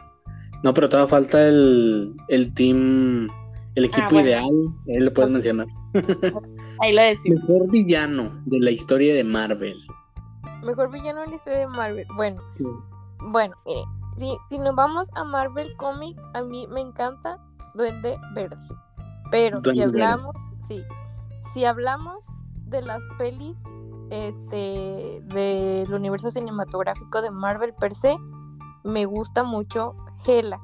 [0.64, 3.28] No, pero todavía falta el, el team,
[3.76, 4.28] el equipo Ah, bueno.
[4.28, 4.44] ideal,
[4.88, 5.66] ahí lo puedes mencionar.
[6.80, 7.40] Ahí lo decimos.
[7.48, 9.76] Mejor villano de la historia de Marvel.
[10.64, 12.06] Mejor villano en la historia de Marvel.
[12.16, 12.42] Bueno,
[13.30, 13.84] bueno, miren,
[14.16, 17.38] si, si nos vamos a Marvel Comic, a mí me encanta
[17.74, 18.56] Duende Verde.
[19.30, 19.82] Pero si Verde.
[19.84, 20.34] hablamos,
[20.66, 20.82] sí,
[21.52, 22.26] si hablamos
[22.66, 23.56] de las pelis
[24.10, 28.16] este del universo cinematográfico de Marvel per se,
[28.82, 29.94] me gusta mucho
[30.26, 30.60] Hela.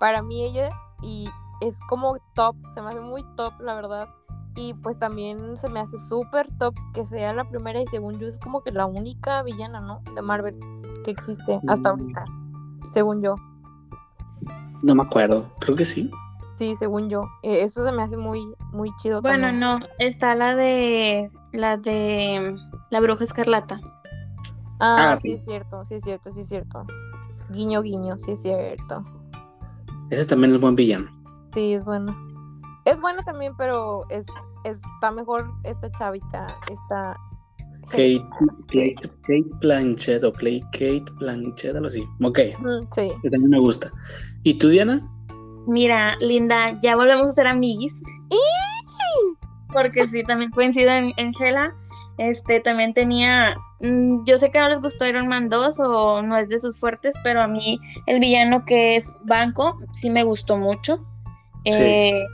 [0.00, 0.70] Para mí ella
[1.02, 1.28] y
[1.60, 4.08] es como top, se me hace muy top, la verdad.
[4.56, 8.28] Y pues también se me hace súper top que sea la primera y según yo
[8.28, 10.00] es como que la única villana, ¿no?
[10.14, 10.58] De Marvel
[11.04, 12.00] que existe hasta Mm.
[12.00, 12.24] ahorita,
[12.92, 13.34] según yo.
[14.82, 16.10] No me acuerdo, creo que sí.
[16.56, 17.22] Sí, según yo.
[17.42, 19.20] Eh, eso se me hace muy, muy chido.
[19.22, 19.60] Bueno, también.
[19.60, 22.54] no, está la de la de
[22.90, 23.80] la bruja escarlata.
[24.78, 25.34] Ah, Ah, sí sí.
[25.34, 26.84] es cierto, sí es cierto, sí es cierto.
[27.50, 29.04] Guiño, guiño, sí es cierto.
[30.10, 31.10] Ese también es buen villano.
[31.54, 32.14] Sí, es bueno.
[32.84, 34.26] Es bueno también, pero es,
[34.64, 37.16] está mejor esta chavita, esta...
[37.90, 38.24] Kate,
[38.68, 42.02] Kate, Kate Blanchett o Clay Kate Blanchett, algo así.
[42.22, 42.38] Ok,
[42.94, 43.10] Sí.
[43.22, 43.92] que también me gusta.
[44.42, 45.06] ¿Y tú, Diana?
[45.66, 48.02] Mira, Linda, ya volvemos a ser amiguis.
[49.72, 51.74] Porque sí, también coincido en, en Hela.
[52.18, 53.56] Este también tenía.
[53.80, 56.78] mm, Yo sé que no les gustó Iron Man 2 o no es de sus
[56.78, 61.04] fuertes, pero a mí el villano que es Banco sí me gustó mucho.
[61.64, 61.72] Sí.
[61.72, 62.24] Eh,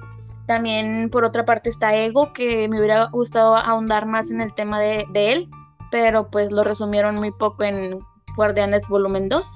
[0.47, 4.81] también por otra parte está Ego, que me hubiera gustado ahondar más en el tema
[4.81, 5.49] de, de él,
[5.91, 8.01] pero pues lo resumieron muy poco en
[8.37, 9.49] Guardianes Volumen 2.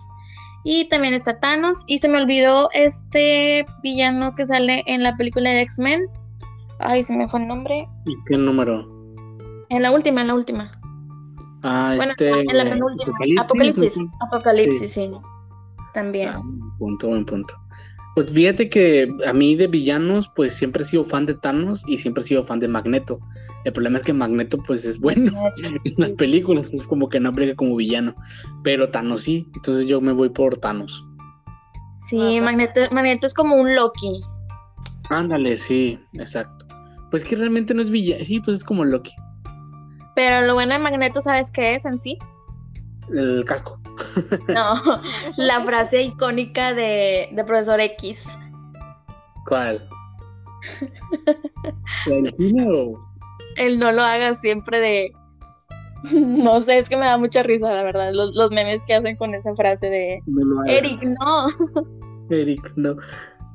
[0.64, 1.84] Y también está Thanos.
[1.86, 6.06] Y se me olvidó este villano que sale en la película de X-Men.
[6.78, 7.86] Ay, se me fue el nombre.
[8.06, 8.88] ¿Y qué número?
[9.68, 10.70] En la última, en la última.
[11.62, 12.30] Ah, Bueno, este.
[12.30, 13.42] en la penúltima.
[13.42, 13.96] Apocalipsis.
[14.20, 14.92] Apocalipsis.
[14.92, 15.10] sí.
[15.92, 16.30] También.
[16.30, 17.54] Ah, buen punto, buen punto.
[18.14, 21.98] Pues fíjate que a mí de villanos, pues siempre he sido fan de Thanos y
[21.98, 23.18] siempre he sido fan de Magneto.
[23.64, 27.30] El problema es que Magneto, pues es bueno en las películas, es como que no
[27.30, 28.14] aplica como villano.
[28.62, 31.04] Pero Thanos sí, entonces yo me voy por Thanos.
[32.08, 34.20] Sí, Magneto, Magneto es como un Loki.
[35.10, 36.66] Ándale, sí, exacto.
[37.10, 39.12] Pues que realmente no es villano, sí, pues es como Loki,
[40.14, 42.18] Pero lo bueno de Magneto, ¿sabes qué es en sí?
[43.12, 43.80] el casco.
[44.48, 45.00] No,
[45.36, 48.38] la frase icónica de, de Profesor X.
[49.46, 49.86] ¿Cuál?
[52.06, 52.98] ¿La del cine o-
[53.56, 55.12] El no lo hagas siempre de...
[56.12, 59.16] No sé, es que me da mucha risa, la verdad, los, los memes que hacen
[59.16, 60.20] con esa frase de...
[60.26, 60.64] no?
[60.66, 61.46] Eric, no.
[62.30, 62.96] Eric, no.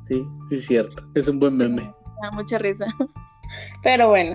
[0.08, 1.02] Sí, sí es cierto.
[1.14, 1.82] Es un buen meme.
[1.82, 1.92] Me
[2.22, 2.86] da mucha risa.
[3.82, 4.34] Pero bueno.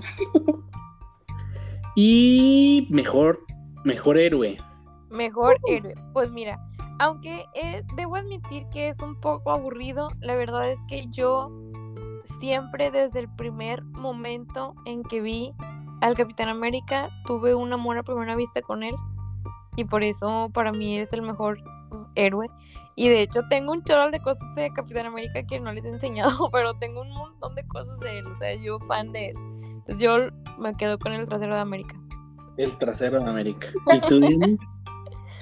[1.95, 3.39] Y mejor,
[3.83, 4.57] mejor héroe.
[5.09, 5.95] Mejor héroe.
[6.13, 6.59] Pues mira,
[6.99, 11.51] aunque eh, debo admitir que es un poco aburrido, la verdad es que yo
[12.39, 15.53] siempre desde el primer momento en que vi
[16.01, 18.95] al Capitán América tuve un amor a primera vista con él
[19.75, 21.57] y por eso para mí es el mejor
[21.89, 22.47] pues, héroe.
[22.95, 25.89] Y de hecho tengo un chorro de cosas de Capitán América que no les he
[25.89, 29.35] enseñado, pero tengo un montón de cosas de él, o sea, yo fan de él.
[29.87, 30.17] Entonces yo
[30.57, 31.95] me quedo con el trasero de América.
[32.57, 33.67] El trasero de América.
[33.93, 34.19] ¿Y tú?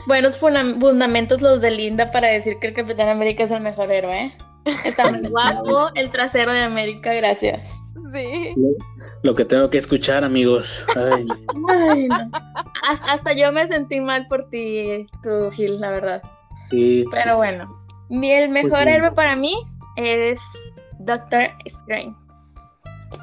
[0.07, 4.25] Buenos fundamentos los de Linda para decir que el Capitán América es el mejor héroe.
[4.25, 4.37] ¿eh?
[4.85, 7.61] Está muy guapo el trasero de América, gracias.
[8.13, 8.53] Sí.
[9.23, 10.85] Lo que tengo que escuchar, amigos.
[10.95, 11.25] Ay,
[11.69, 12.31] Ay, no.
[12.89, 16.21] Hasta, hasta yo me sentí mal por ti, tú, Gil, la verdad.
[16.69, 17.05] sí.
[17.11, 17.73] Pero bueno,
[18.09, 19.53] mi- el mejor héroe para mí
[19.95, 20.39] es
[20.99, 22.13] Doctor Strange.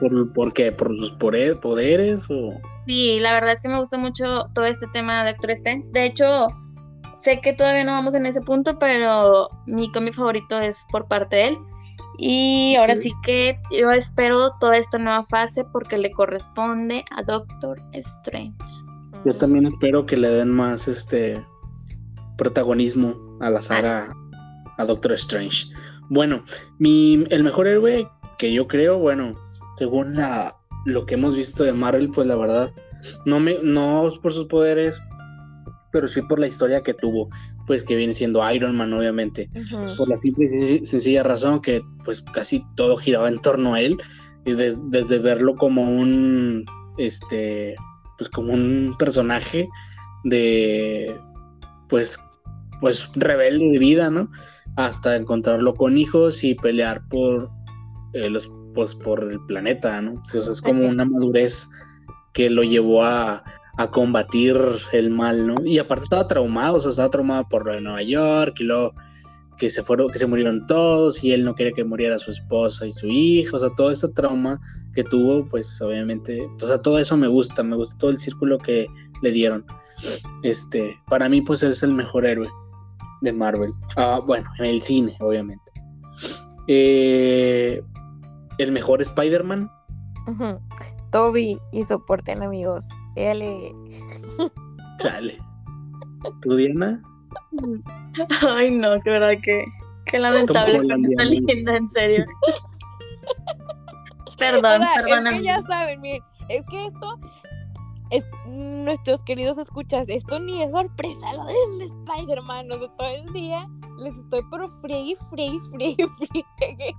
[0.01, 0.73] ¿Por, por qué?
[0.73, 2.55] ¿Por sus poderes o...?
[2.87, 5.89] Sí, la verdad es que me gusta mucho todo este tema de Doctor Strange.
[5.93, 6.49] De hecho,
[7.23, 11.37] sé que todavía no vamos en ese punto, pero mi cómic favorito es por parte
[11.37, 11.59] de él.
[12.19, 17.79] Y ahora sí que yo espero toda esta nueva fase porque le corresponde a Doctor
[17.93, 18.55] Strange.
[19.25, 21.43] Yo también espero que le den más este
[22.37, 24.15] protagonismo a la saga
[24.77, 25.69] a Doctor Strange.
[26.09, 26.43] Bueno,
[26.79, 29.35] mi el mejor héroe que yo creo, bueno,
[29.77, 32.71] según la, lo que hemos visto de Marvel, pues la verdad,
[33.25, 35.01] no me no es por sus poderes,
[35.93, 37.29] pero sí por la historia que tuvo,
[37.67, 39.49] pues que viene siendo Iron Man, obviamente.
[39.97, 43.81] Por la simple y senc- sencilla razón que pues casi todo giraba en torno a
[43.81, 43.97] él
[44.45, 46.65] y des- desde verlo como un
[46.99, 47.75] este
[48.19, 49.69] pues como un personaje
[50.25, 51.15] de
[51.89, 52.19] pues
[52.81, 54.31] pues rebelde de vida no
[54.77, 57.51] hasta encontrarlo con hijos y pelear por
[58.15, 61.69] eh, los pues por el planeta no O sea, es como una madurez
[62.33, 63.43] que lo llevó a,
[63.81, 64.61] a combatir
[64.93, 65.55] el mal, ¿no?
[65.65, 68.93] Y aparte estaba traumado, o sea, estaba traumado por lo de Nueva York y luego
[69.57, 72.87] que se fueron, que se murieron todos y él no quería que muriera su esposa
[72.87, 74.61] y su hijo, o sea, todo ese trauma
[74.93, 78.59] que tuvo, pues obviamente, o sea, todo eso me gusta, me gusta todo el círculo
[78.59, 78.87] que
[79.23, 79.65] le dieron.
[80.43, 82.51] Este, para mí, pues es el mejor héroe
[83.23, 83.73] de Marvel.
[83.97, 85.73] Ah, bueno, en el cine, obviamente.
[86.69, 87.83] Eh,
[88.59, 89.71] el mejor Spider-Man.
[91.11, 92.89] Toby y soporten amigos.
[93.17, 93.73] L.
[94.99, 95.39] Chale.
[96.43, 97.03] ¿Tú, Diana?
[98.49, 99.65] Ay, no, que verdad que,
[100.07, 102.25] que lamentable con esta linda, en serio.
[104.27, 105.37] O Perdón, sea, es perdóname.
[105.39, 107.19] que ya saben, miren, es que esto
[108.11, 113.33] es nuestros queridos escuchas, esto ni es sorpresa lo del Spider-Man, o sea, todo el
[113.33, 113.67] día
[113.99, 116.07] les estoy pero friegue, friegue, friegue,
[116.59, 116.95] friegue.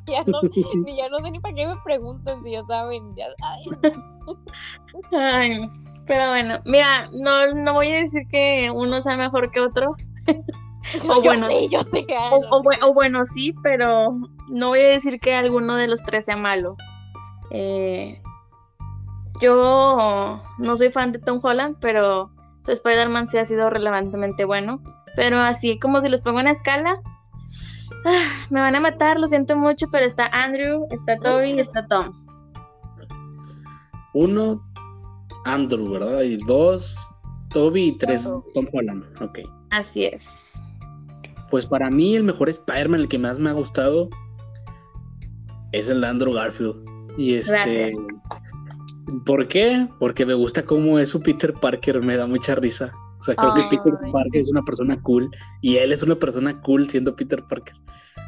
[0.06, 0.40] ya no,
[0.84, 4.02] ni ya no sé ni para qué me preguntan si ya saben, ya saben.
[5.12, 5.70] Ay,
[6.06, 9.94] pero bueno, mira, no, no voy a decir que uno sea mejor que otro.
[10.26, 10.34] Yo,
[11.12, 12.06] O yo bueno, sé, yo sé.
[12.32, 12.68] O, no o sé.
[12.68, 14.16] bue- o bueno, sí, pero
[14.48, 16.76] no voy a decir que alguno de los tres sea malo.
[17.50, 18.20] Eh,
[19.40, 22.30] yo no soy fan de Tom Holland, pero
[22.62, 24.82] su Spider-Man sí ha sido relevantemente bueno.
[25.16, 27.00] Pero así como si los pongo en escala,
[28.04, 31.86] ah, me van a matar, lo siento mucho, pero está Andrew, está Toby y está
[31.86, 32.12] Tom.
[34.14, 34.62] Uno,
[35.44, 36.22] Andrew, ¿verdad?
[36.22, 36.98] Y dos,
[37.50, 38.30] Toby y tres.
[38.54, 39.04] Tom Holland.
[39.20, 39.40] Ok.
[39.70, 40.62] Así es.
[41.50, 44.08] Pues para mí el mejor Spider-Man, el que más me ha gustado,
[45.72, 46.76] es el de Andrew Garfield.
[47.18, 47.52] Y este...
[47.52, 48.49] Gracias.
[49.24, 49.88] ¿Por qué?
[49.98, 52.92] Porque me gusta cómo es su Peter Parker, me da mucha risa.
[53.18, 54.12] O sea, creo que Peter Ay.
[54.12, 55.30] Parker es una persona cool
[55.60, 57.74] y él es una persona cool siendo Peter Parker.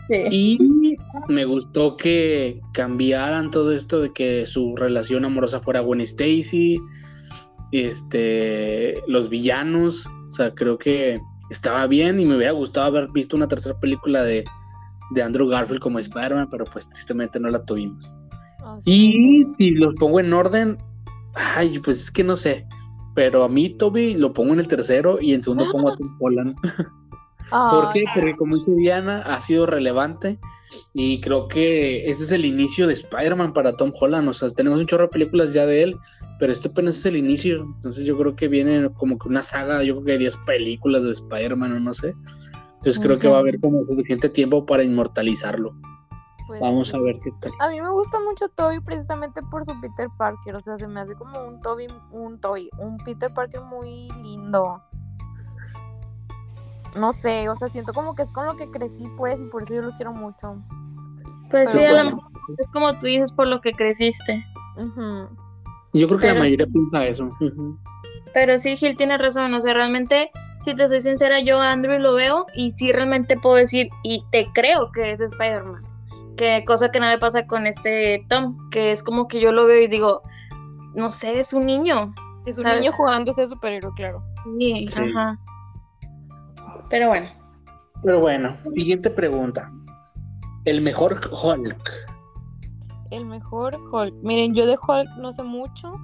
[0.08, 0.24] Sí.
[0.30, 0.96] Y
[1.28, 6.78] me gustó que cambiaran todo esto de que su relación amorosa fuera Gwen Stacy,
[7.70, 13.36] este, los villanos, o sea, creo que estaba bien y me hubiera gustado haber visto
[13.36, 14.44] una tercera película de,
[15.12, 18.12] de Andrew Garfield como Spider-Man, pero pues tristemente no la tuvimos.
[18.64, 18.90] Ah, sí.
[18.90, 20.78] Y si los pongo en orden,
[21.34, 22.66] ay, pues es que no sé,
[23.14, 26.16] pero a mí Toby lo pongo en el tercero y en segundo pongo a Tom
[26.18, 26.56] Holland.
[27.50, 28.04] ¿Por qué?
[28.14, 30.38] Porque como dice Diana, ha sido relevante
[30.94, 34.28] y creo que este es el inicio de Spider-Man para Tom Holland.
[34.28, 35.96] O sea, tenemos un chorro de películas ya de él,
[36.38, 37.62] pero este apenas es el inicio.
[37.62, 41.10] Entonces yo creo que viene como que una saga, yo creo que 10 películas de
[41.10, 42.14] Spider-Man o no sé.
[42.76, 45.74] Entonces creo que va a haber como suficiente tiempo para inmortalizarlo.
[46.46, 47.52] Pues Vamos a ver qué tal.
[47.60, 51.00] A mí me gusta mucho Toby precisamente por su Peter Parker, o sea, se me
[51.00, 54.82] hace como un Toby, un Toby, un Peter Parker muy lindo.
[56.96, 59.62] No sé, o sea, siento como que es con lo que crecí, pues, y por
[59.62, 60.62] eso yo lo quiero mucho.
[61.50, 62.16] Pues sí, a lo bueno.
[62.16, 64.44] mejor es como tú dices por lo que creciste.
[65.92, 67.30] Yo creo que la mayoría piensa eso.
[68.32, 69.52] Pero sí, Gil tiene razón.
[69.52, 70.30] O sea, realmente,
[70.62, 74.24] si te soy sincera, yo a Andrew lo veo y sí realmente puedo decir, y
[74.30, 75.91] te creo que es Spider-Man.
[76.36, 79.66] Que cosa que no me pasa con este Tom, que es como que yo lo
[79.66, 80.22] veo y digo,
[80.94, 82.12] no sé, es un niño.
[82.46, 82.80] Es un ¿Sabes?
[82.80, 84.22] niño jugando a ser superhéroe, claro.
[84.58, 84.98] Sí, Sí.
[85.00, 85.38] ajá.
[86.90, 87.28] Pero bueno,
[88.02, 89.70] Pero bueno, siguiente pregunta.
[90.64, 91.90] El mejor Hulk.
[93.10, 94.14] El mejor Hulk.
[94.22, 95.94] Miren, yo de Hulk no sé mucho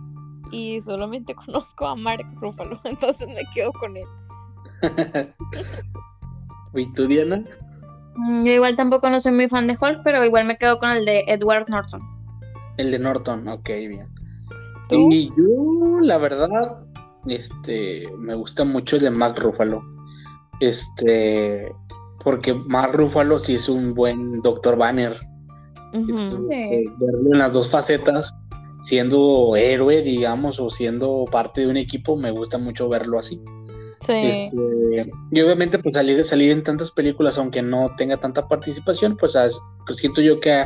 [0.50, 4.06] y solamente conozco a Mark Ruffalo, entonces me quedo con él.
[6.74, 7.42] ¿Y tú, Diana?
[8.18, 10.90] Mm, yo igual tampoco no soy muy fan de Hulk, pero igual me quedo con
[10.90, 12.00] el de Edward Norton.
[12.76, 14.08] El de Norton, ok, bien.
[14.88, 15.10] ¿Tú?
[15.10, 16.48] Y yo, la verdad,
[17.26, 19.82] este, me gusta mucho el de Mark Ruffalo.
[20.60, 21.70] Este,
[22.24, 24.76] porque Mark Ruffalo sí es un buen Dr.
[24.76, 25.18] Banner.
[25.92, 26.46] Sí.
[26.50, 28.34] eh, verlo en las dos facetas,
[28.80, 33.42] siendo héroe, digamos, o siendo parte de un equipo, me gusta mucho verlo así.
[34.08, 34.50] Sí.
[34.52, 39.36] Este, y obviamente, pues salir, salir en tantas películas, aunque no tenga tanta participación, pues
[39.36, 40.62] as- pues, siento yo que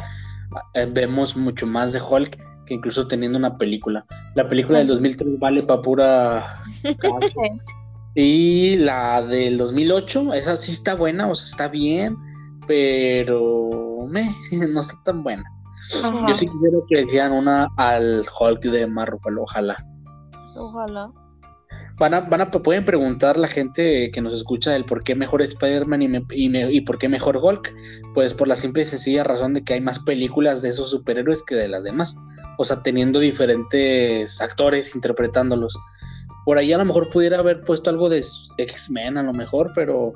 [0.74, 2.36] eh, vemos mucho más de Hulk
[2.66, 4.04] que incluso teniendo una película.
[4.36, 6.62] La película del 2003 vale para pura.
[8.14, 12.14] Y la del 2008, esa sí está buena, o sea, está bien,
[12.66, 14.30] pero meh,
[14.68, 15.44] no está tan buena.
[16.02, 16.26] Ajá.
[16.28, 19.82] Yo sí quisiera que le hicieran una al Hulk de Marvel, ojalá.
[20.56, 21.10] Ojalá.
[21.98, 26.02] Van a, a, pueden preguntar la gente que nos escucha el por qué mejor Spider-Man
[26.02, 27.72] y, me- y, me- y por qué mejor Hulk.
[28.14, 31.42] Pues por la simple y sencilla razón de que hay más películas de esos superhéroes
[31.44, 32.16] que de las demás.
[32.58, 35.76] O sea, teniendo diferentes actores interpretándolos.
[36.44, 38.24] Por ahí a lo mejor pudiera haber puesto algo de
[38.58, 40.12] X-Men a lo mejor, pero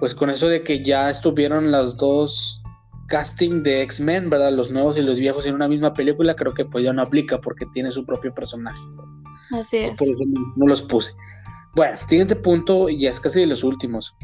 [0.00, 2.60] pues con eso de que ya estuvieron las dos
[3.06, 4.52] casting de X-Men, ¿verdad?
[4.52, 7.40] Los nuevos y los viejos en una misma película, creo que pues ya no aplica
[7.40, 8.80] porque tiene su propio personaje.
[9.52, 9.98] Así es.
[9.98, 11.12] Por eso no, no los puse.
[11.74, 14.14] Bueno, siguiente punto, y ya es casi de los últimos.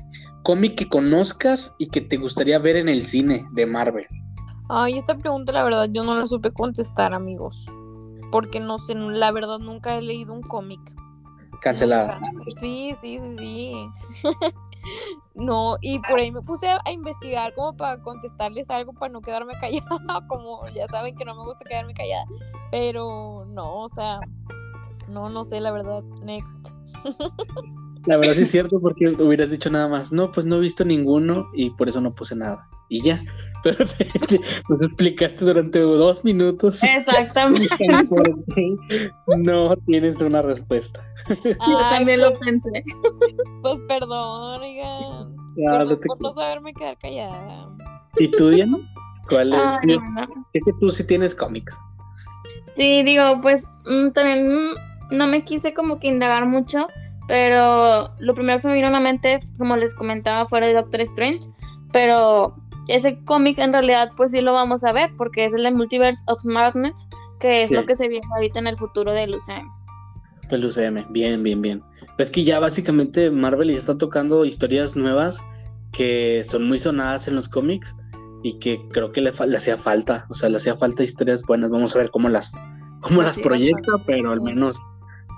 [0.42, 4.06] Cómic que conozcas y que te gustaría ver en el cine de Marvel.
[4.68, 7.66] Ay, esta pregunta la verdad yo no la supe contestar, amigos.
[8.30, 10.80] Porque no sé, la verdad nunca he leído un cómic.
[11.62, 12.20] Cancelada.
[12.60, 13.72] Sí, sí, sí, sí.
[15.34, 19.54] no, y por ahí me puse a investigar como para contestarles algo para no quedarme
[19.60, 22.26] callada, como ya saben que no me gusta quedarme callada,
[22.70, 24.20] pero no, o sea,
[25.08, 26.68] no, no sé, la verdad, next.
[28.06, 30.82] La verdad sí es cierto porque hubieras dicho nada más, no, pues no he visto
[30.84, 32.66] ninguno y por eso no puse nada.
[32.88, 33.22] Y ya,
[33.62, 37.68] pero te, te- nos explicaste durante dos minutos Exactamente.
[38.08, 38.22] por
[38.54, 41.04] qué no tienes una respuesta.
[41.44, 42.84] Yo Ay, también pues, lo pensé.
[43.62, 47.68] pues perdón, oigan, Ya, por, no no- te- por no saberme quedar callada.
[48.18, 48.78] ¿Y tú, Diana?
[49.28, 49.60] ¿Cuál es?
[49.60, 50.26] Ay, Yo bueno.
[50.54, 51.76] sé que tú sí tienes cómics.
[52.76, 54.70] Sí, digo, pues mm, también
[55.10, 56.86] no me quise como que indagar mucho,
[57.26, 60.74] pero lo primero que se me vino a la mente, como les comentaba, fuera de
[60.74, 61.48] Doctor Strange,
[61.92, 62.54] pero
[62.88, 66.22] ese cómic en realidad pues sí lo vamos a ver, porque es el de Multiverse
[66.26, 67.06] of Madness,
[67.40, 67.74] que es Sí.
[67.74, 69.68] lo que se viene ahorita en el futuro del UCM.
[70.50, 71.82] El UCM, bien, bien, bien.
[72.16, 75.42] Es que ya básicamente Marvel ya está tocando historias nuevas
[75.92, 77.94] que son muy sonadas en los cómics
[78.42, 81.70] y que creo que le, le hacía falta, o sea, le hacía falta historias buenas.
[81.70, 82.52] Vamos a ver cómo las,
[83.02, 84.76] cómo las proyecta, pero al menos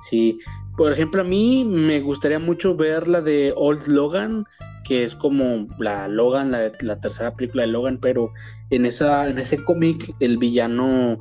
[0.09, 0.39] sí.
[0.77, 4.45] Por ejemplo, a mí me gustaría mucho ver la de Old Logan,
[4.85, 8.33] que es como la Logan, la, la tercera película de Logan, pero
[8.71, 11.19] en esa, en ese cómic el villano,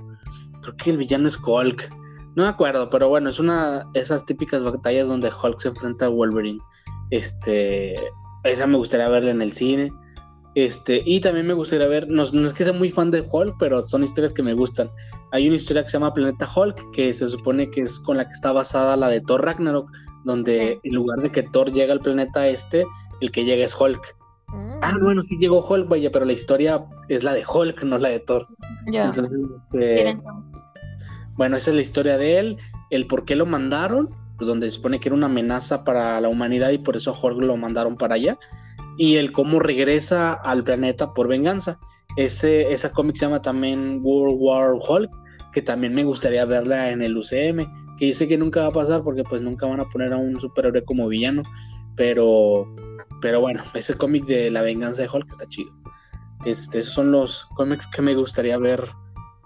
[0.62, 1.90] creo que el villano es Hulk.
[2.36, 6.10] No me acuerdo, pero bueno, es una esas típicas batallas donde Hulk se enfrenta a
[6.10, 6.60] Wolverine.
[7.10, 7.96] Este,
[8.44, 9.92] esa me gustaría verla en el cine.
[10.66, 13.56] Este, y también me gustaría ver, no, no es que sea muy fan de Hulk,
[13.60, 14.90] pero son historias que me gustan.
[15.32, 18.26] Hay una historia que se llama Planeta Hulk, que se supone que es con la
[18.26, 19.90] que está basada la de Thor Ragnarok,
[20.26, 22.86] donde en lugar de que Thor llega al planeta este,
[23.22, 24.18] el que llega es Hulk.
[24.50, 27.98] Mm, Ah, bueno, sí llegó Hulk, vaya, pero la historia es la de Hulk, no
[27.98, 28.48] la de Thor.
[28.92, 29.06] ya.
[29.06, 29.34] Entonces,
[29.72, 30.18] este,
[31.36, 32.58] bueno, esa es la historia de él,
[32.90, 36.28] el por qué lo mandaron, pues, donde se supone que era una amenaza para la
[36.28, 38.38] humanidad y por eso a Hulk lo mandaron para allá,
[39.00, 41.80] y el cómo regresa al planeta por venganza.
[42.18, 45.10] Ese, esa cómic se llama también World War Hulk,
[45.54, 47.66] que también me gustaría verla en el UCM,
[47.98, 50.18] que yo sé que nunca va a pasar porque pues nunca van a poner a
[50.18, 51.44] un superhéroe como villano,
[51.96, 52.68] pero,
[53.22, 55.72] pero bueno, ese cómic de la venganza de Hulk está chido.
[56.44, 58.84] Este, esos son los cómics que me gustaría ver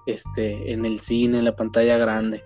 [0.07, 2.41] este, en el cine, en la pantalla grande.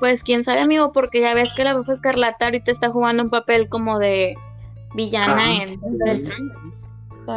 [0.00, 3.28] Pues quién sabe, amigo, porque ya ves que la bruja escarlata ahorita está jugando un
[3.28, 4.34] papel como de
[4.94, 5.80] villana Ah, en.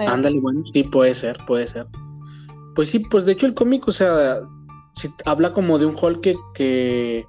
[0.10, 1.86] Ándale, bueno, sí, puede ser, puede ser.
[2.76, 4.40] Pues sí, pues de hecho el cómic, o sea,
[5.26, 7.26] habla como de un Hulk que, que,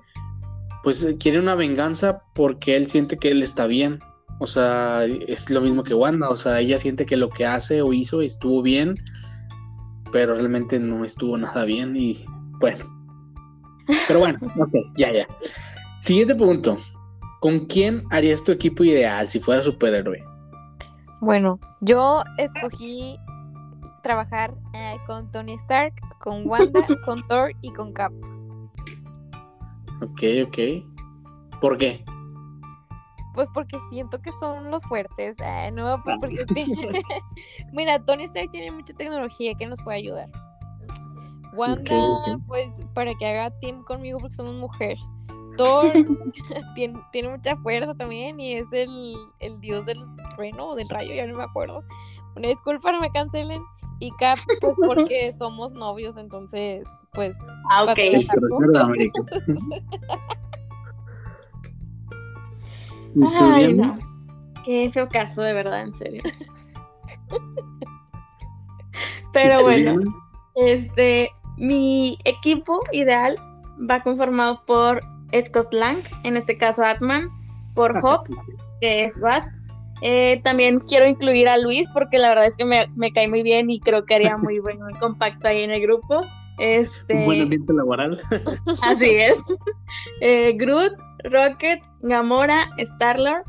[0.83, 4.01] pues quiere una venganza porque él siente que él está bien.
[4.39, 7.83] O sea, es lo mismo que Wanda, o sea, ella siente que lo que hace
[7.83, 8.97] o hizo estuvo bien,
[10.11, 12.25] pero realmente no estuvo nada bien y
[12.59, 12.85] bueno.
[14.09, 15.27] Pero bueno, ok, ya, ya.
[16.01, 16.79] Siguiente punto.
[17.43, 20.25] ¿Con quién harías tu equipo ideal si fuera superhéroe?
[21.21, 23.19] Bueno, yo escogí
[24.05, 28.13] trabajar eh, con Tony Stark, con Wanda, con Thor y con Cap.
[30.03, 30.59] Ok, ok.
[31.61, 32.05] ¿Por qué?
[33.35, 35.35] Pues porque siento que son los fuertes.
[35.45, 36.77] eh, no, pues porque tiene-
[37.73, 40.29] Mira, Tony Stark tiene mucha tecnología que nos puede ayudar.
[41.55, 41.85] Wanda,
[42.47, 44.97] pues para que haga team conmigo porque somos mujer.
[45.57, 45.93] Thor
[46.75, 49.99] tiene, tiene mucha fuerza también y es el, el dios del
[50.35, 51.85] trueno o del rayo, ya no me acuerdo.
[52.37, 53.63] Una disculpa, no me cancelen.
[54.01, 57.37] Y Cap, pues porque somos novios, entonces, pues.
[57.71, 57.95] Ah, ok.
[57.95, 58.89] trabajar Recuerda, juntos.
[58.89, 59.23] América.
[63.15, 63.99] ¿Y tú, Ay, no.
[64.65, 66.23] Qué feo caso, de verdad, en serio.
[69.33, 70.01] Pero ¿Y tú, bueno,
[70.57, 73.37] este, mi equipo ideal
[73.89, 75.01] va conformado por
[75.47, 77.29] Scott Lang, en este caso Atman,
[77.75, 78.27] por Hop,
[78.81, 79.51] que es Wasp.
[80.05, 83.43] Eh, también quiero incluir a Luis porque la verdad es que me, me cae muy
[83.45, 86.21] bien y creo que haría muy buen compacto ahí en el grupo.
[86.59, 88.21] Este, Un buen ambiente laboral.
[88.83, 89.43] Así es.
[90.21, 90.93] Eh, Groot,
[91.25, 93.45] Rocket, Gamora, Star-Lord,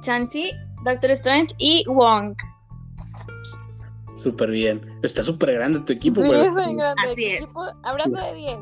[0.00, 0.50] Chanchi,
[0.84, 2.34] Doctor Strange y Wong.
[4.14, 4.80] Súper bien.
[5.02, 6.20] Está súper grande tu equipo.
[6.20, 7.02] Sí, pero- soy grande.
[7.10, 7.46] Así es.
[7.46, 8.58] Tipo, abrazo de 10.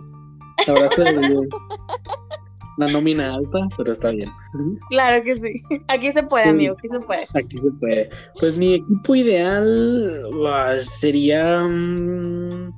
[0.69, 1.43] Abrazo de Dios.
[2.77, 4.29] Una nómina alta, pero está bien.
[4.91, 5.63] Claro que sí.
[5.89, 6.51] Aquí se puede, Sí.
[6.51, 7.27] amigo, aquí se puede.
[7.35, 8.11] Aquí se puede.
[8.41, 11.63] Pues mi equipo ideal ah, sería.
[11.65, 12.75] mm,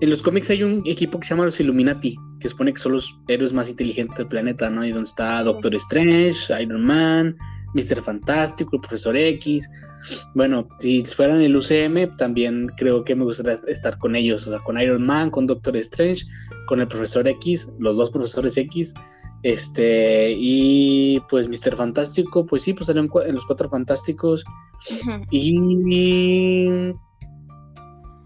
[0.00, 2.92] en los cómics hay un equipo que se llama los Illuminati, que supone que son
[2.92, 4.84] los héroes más inteligentes del planeta, ¿no?
[4.84, 7.36] Y donde está Doctor Strange, Iron Man,
[7.74, 8.02] Mr.
[8.02, 9.68] Fantástico, el Profesor X.
[10.34, 14.60] Bueno, si fueran el UCM, también creo que me gustaría estar con ellos, o sea,
[14.60, 16.26] con Iron Man, con Doctor Strange,
[16.68, 18.92] con el Profesor X, los dos Profesores X.
[19.42, 21.76] Este, y pues Mr.
[21.76, 24.44] Fantástico, pues sí, pues salió en, los cuatro fantásticos.
[25.30, 26.94] Y.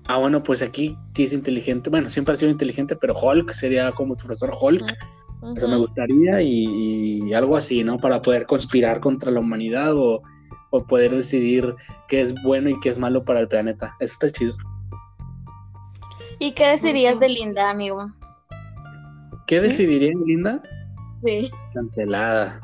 [0.07, 1.91] Ah, bueno, pues aquí sí es inteligente.
[1.91, 4.85] Bueno, siempre ha sido inteligente, pero Hulk sería como el profesor Hulk.
[5.57, 5.87] Eso me Ujú.
[5.87, 7.97] gustaría y, y algo así, ¿no?
[7.97, 10.20] Para poder conspirar contra la humanidad o,
[10.70, 11.74] o poder decidir
[12.09, 13.95] qué es bueno y qué es malo para el planeta.
[14.01, 14.55] Eso está chido.
[16.39, 18.11] ¿Y qué decirías de Linda, amigo?
[19.47, 20.61] ¿Qué decidiría Linda?
[21.24, 21.51] Sí.
[21.74, 22.60] Cancelada.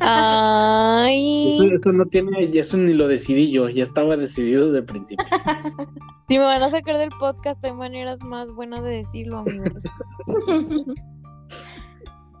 [0.00, 4.84] Ay, Eso, eso no tiene, eso ni lo decidí yo, ya estaba decidido desde el
[4.84, 5.24] principio.
[6.28, 9.84] si me van a sacar del podcast, hay maneras más buenas de decirlo, amigos.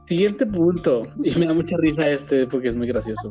[0.06, 3.30] Siguiente punto, y me da mucha risa este porque es muy gracioso.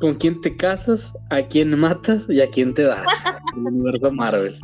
[0.00, 1.14] ¿Con quién te casas?
[1.30, 2.26] ¿A quién matas?
[2.28, 3.06] ¿Y a quién te das?
[3.56, 4.58] El universo Marvel.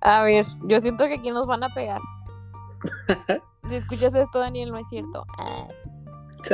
[0.00, 2.00] A ver, yo siento que aquí nos van a pegar.
[3.68, 5.24] Si escuchas esto, Daniel, no es cierto.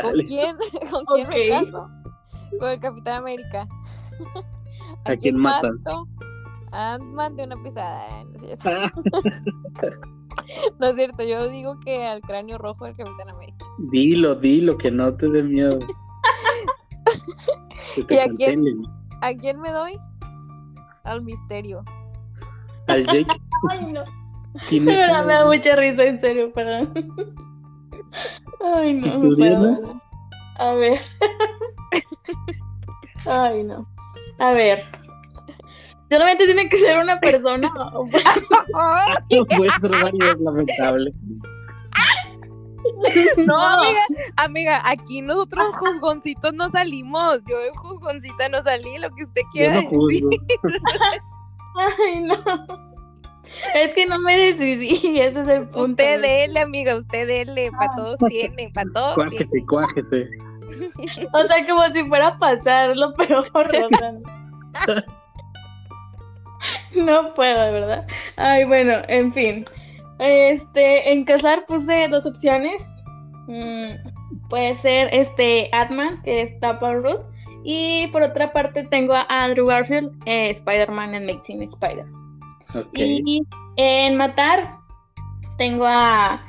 [0.01, 0.57] ¿Con quién,
[0.91, 1.89] ¿con quién me caso?
[2.59, 3.67] Con el Capitán América.
[5.05, 5.83] ¿A quién matas?
[6.71, 8.25] Ant-Man de una pisada.
[8.25, 8.71] No, es cierto.
[8.71, 8.91] Ah,
[10.79, 13.65] No es cierto, yo digo que al cráneo rojo del Capitán América.
[13.91, 15.79] Dilo, dilo, que no te dé miedo.
[17.95, 18.65] Que te ¿Y a quién?
[19.21, 19.99] ¿A quién me doy?
[21.05, 21.85] Al misterio.
[22.87, 23.27] Al Jake.
[23.71, 24.20] Ay, no.
[24.69, 24.97] Gyllenhaal.
[24.97, 26.93] De verdad me da mucha risa, en serio, perdón.
[28.77, 30.01] Ay, ¿Y no, puedo.
[30.57, 31.01] A ver.
[33.27, 33.87] Ay, no.
[34.39, 34.83] A ver.
[36.11, 37.71] Solamente tiene que ser una persona.
[39.31, 41.15] No puede ser varios, es lamentable.
[43.47, 44.01] No, amiga,
[44.37, 47.41] amiga, aquí nosotros juzgoncitos no salimos.
[47.47, 50.25] Yo en juzgoncita no salí, lo que usted Yo quiera no decir.
[51.77, 52.90] Ay, no.
[53.75, 56.03] Es que no me decidí, ese es el punto.
[56.03, 59.31] Usted dele, amiga, usted dele, para todos tiene, para todos tiene.
[59.31, 60.29] Cuájese, cuájese.
[61.33, 65.03] O sea, como si fuera a pasar lo peor, o sea,
[66.95, 67.35] no.
[67.35, 68.07] Puedo, de verdad.
[68.37, 69.65] Ay, bueno, en fin.
[70.21, 72.83] Este, en casar puse dos opciones.
[73.49, 77.23] Mm, puede ser este Atman, que es Tapa Root.
[77.65, 82.07] Y por otra parte tengo a Andrew Garfield, eh, Spider-Man en Amazing Spider.
[82.95, 84.77] Y en matar
[85.59, 86.41] tengo a,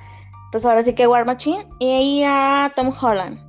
[0.51, 3.39] pues ahora sí que War Machine y a Tom Holland.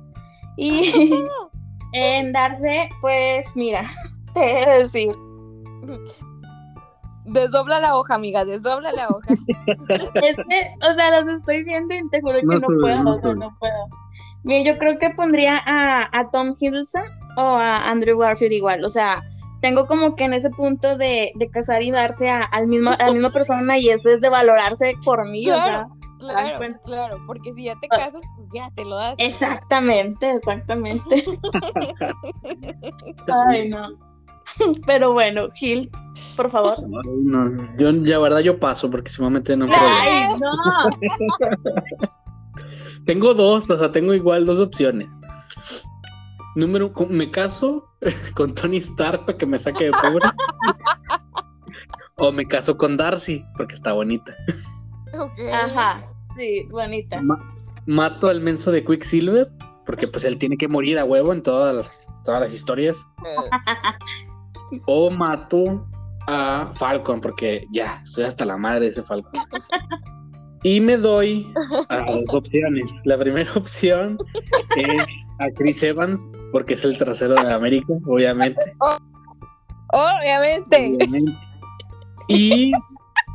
[0.57, 1.13] Y
[1.93, 3.89] en darse, pues mira,
[4.33, 5.13] te he de decir,
[7.25, 9.33] Desdobla la hoja, amiga, desdobla la hoja.
[10.15, 13.87] es que, o sea, los estoy viendo y te juro que No puedo, no puedo.
[14.43, 17.05] Bien, yo creo que pondría a, a Tom Hiddleston
[17.37, 19.23] o a Andrew Garfield igual, o sea,
[19.63, 22.97] tengo como que en ese punto de, de casar y darse a, al mismo, a
[22.97, 25.87] la misma persona y eso es de valorarse por mí, o sea,
[26.19, 27.95] Claro, claro, claro, porque si ya te Ah.
[27.97, 29.15] casas, pues ya te lo das.
[29.19, 31.23] Exactamente, exactamente.
[33.47, 33.83] Ay, no.
[34.85, 35.89] Pero bueno, Gil,
[36.35, 36.75] por favor.
[37.23, 37.45] No,
[37.77, 39.95] yo, la verdad, yo paso porque se me meten en un problema.
[40.01, 40.51] Ay, no.
[43.05, 45.17] Tengo dos, o sea, tengo igual dos opciones.
[46.55, 47.87] Número, uno, me caso
[48.35, 50.29] con Tony Stark para que me saque de pobre.
[52.17, 54.33] o me caso con Darcy porque está bonita.
[55.13, 55.39] Ok.
[55.51, 56.03] Ajá,
[56.37, 57.21] sí, bonita.
[57.21, 57.39] Ma-
[57.85, 59.51] mato al menso de Quicksilver
[59.85, 62.97] porque pues él tiene que morir a huevo en todas las, todas las historias.
[64.87, 65.85] O mato
[66.25, 69.31] a Falcon porque ya, estoy hasta la madre de ese Falcon.
[70.65, 71.45] Y me doy
[71.89, 72.95] a dos opciones.
[73.03, 74.17] La primera opción
[74.77, 75.05] es
[75.39, 76.17] a Chris Evans
[76.53, 78.61] porque es el trasero de América, obviamente.
[79.95, 80.95] Obviamente.
[80.95, 81.31] obviamente.
[82.27, 82.71] Y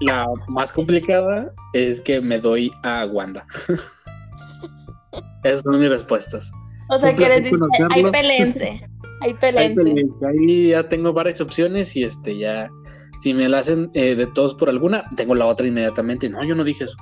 [0.01, 3.47] la más complicada es que me doy a Wanda.
[5.45, 6.51] Esas son mis respuestas.
[6.91, 7.57] O sea, que les dice,
[7.91, 8.11] hay conocerlos.
[8.11, 8.69] pelense,
[9.21, 9.95] hay Ahí, pelense.
[10.27, 12.69] ahí ya tengo varias opciones y este ya,
[13.19, 16.29] si me la hacen eh, de todos por alguna, tengo la otra inmediatamente.
[16.29, 16.97] No, yo no dije eso.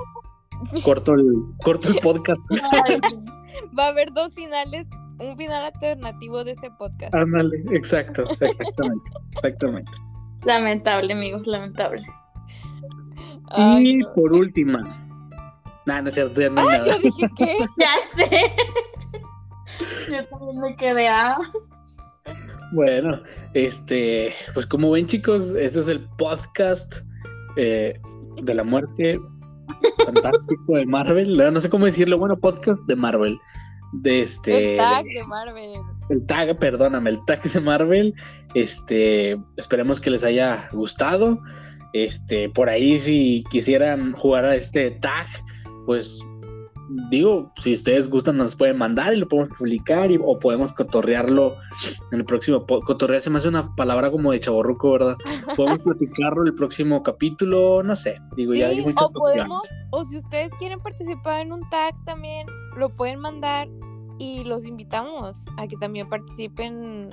[0.82, 1.24] Corto el,
[1.62, 2.40] corto el podcast.
[2.86, 3.00] Ay,
[3.78, 4.86] Va a haber dos finales,
[5.18, 7.14] un final alternativo de este podcast.
[7.14, 9.92] Ándale, exacto, exactamente, exactamente.
[10.44, 12.02] lamentable, amigos, lamentable.
[13.50, 14.12] Ay, y no.
[14.14, 14.82] por última,
[15.86, 16.86] Nah, no es cierto, ya no hay Ah, nada.
[16.96, 17.56] yo dije, ¿qué?
[17.78, 18.52] Ya sé.
[20.10, 21.36] Yo también me quedé ah.
[22.72, 23.22] Bueno,
[23.54, 26.96] este, pues como ven chicos, este es el podcast
[27.56, 27.98] eh,
[28.42, 29.20] de la muerte
[30.04, 31.36] fantástico de Marvel.
[31.36, 33.38] No, no sé cómo decirlo, bueno, podcast de Marvel.
[33.92, 34.72] De este.
[34.72, 35.80] El tag de Marvel.
[36.10, 38.14] el tag, perdóname, el tag de Marvel.
[38.54, 41.40] Este, esperemos que les haya gustado.
[41.92, 45.26] Este, por ahí si quisieran jugar a este tag,
[45.86, 46.20] pues
[47.10, 51.56] digo, si ustedes gustan nos pueden mandar y lo podemos publicar y- o podemos cotorrearlo
[52.12, 55.16] en el próximo cotorrear se me hace una palabra como de chaborruco, ¿verdad?
[55.56, 60.04] Podemos platicarlo en el próximo capítulo, no sé, digo, ya hay muchas o podemos, o
[60.04, 62.46] si ustedes quieren participar en un tag también,
[62.76, 63.68] lo pueden mandar
[64.18, 67.10] y los invitamos a que también participen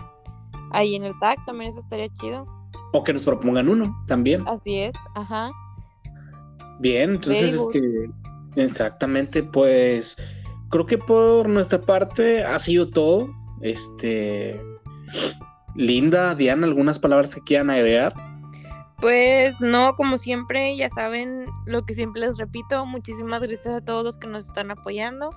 [0.71, 2.45] ahí en el tag, también eso estaría chido.
[2.93, 4.47] O que nos propongan uno también.
[4.47, 5.51] Así es, ajá.
[6.79, 7.75] Bien, entonces, good.
[7.75, 8.09] este,
[8.55, 10.17] exactamente, pues
[10.69, 13.29] creo que por nuestra parte ha sido todo.
[13.61, 14.59] Este,
[15.75, 18.13] Linda, Diana, algunas palabras que quieran agregar.
[18.99, 24.03] Pues no, como siempre, ya saben lo que siempre les repito, muchísimas gracias a todos
[24.03, 25.29] los que nos están apoyando.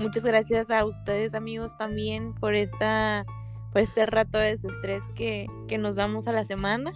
[0.00, 3.24] Muchas gracias a ustedes amigos también por esta
[3.72, 6.92] por este rato de desestrés que, que nos damos a la semana.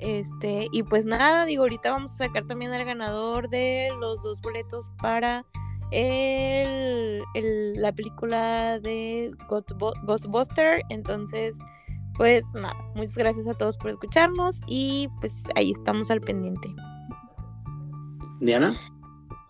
[0.00, 4.40] Este, y pues nada, digo, ahorita vamos a sacar también al ganador de los dos
[4.40, 5.44] boletos para
[5.90, 10.82] el, el- la película de Ghostbu- Ghostbuster.
[10.88, 11.58] Entonces,
[12.16, 16.68] pues nada, muchas gracias a todos por escucharnos y pues ahí estamos al pendiente.
[18.40, 18.74] Diana.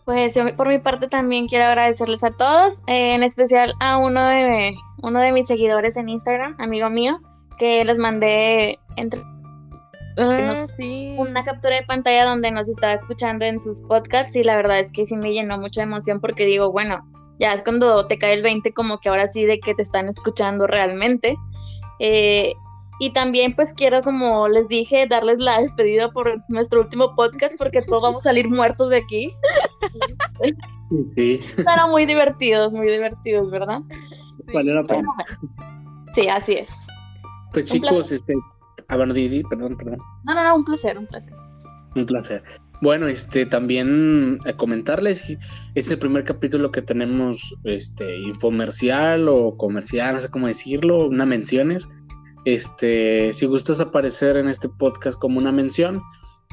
[0.05, 4.27] Pues yo por mi parte también quiero agradecerles a todos, eh, en especial a uno
[4.27, 7.21] de, uno de mis seguidores en Instagram, amigo mío,
[7.59, 9.23] que les mandé entre
[10.21, 11.15] Ah, nos- sí.
[11.19, 14.93] una captura de pantalla donde nos estaba escuchando en sus podcasts y la verdad es
[14.93, 17.01] que sí me llenó mucha emoción porque digo, bueno,
[17.39, 20.09] ya es cuando te cae el 20 como que ahora sí de que te están
[20.09, 21.37] escuchando realmente.
[22.01, 22.53] Eh,
[23.03, 27.81] y también pues quiero, como les dije, darles la despedida por nuestro último podcast porque
[27.81, 29.35] todos vamos a salir muertos de aquí.
[31.15, 33.81] Sí, Pero muy divertidos, muy divertidos, ¿verdad?
[34.45, 34.53] Sí.
[34.53, 35.09] vale la pena.
[36.15, 36.71] Sí, así es.
[37.53, 38.35] Pues Un chicos, este,
[38.91, 39.99] ah, bueno, di- di, perdón, perdón.
[40.25, 41.35] No, no, no, un placer, un placer.
[41.97, 42.43] Un placer.
[42.83, 45.37] Bueno, este también eh, comentarles,
[45.75, 51.27] es el primer capítulo que tenemos este infomercial o comercial, no sé cómo decirlo, una
[51.27, 51.89] menciones.
[52.47, 56.01] Este, si gustas aparecer en este podcast como una mención,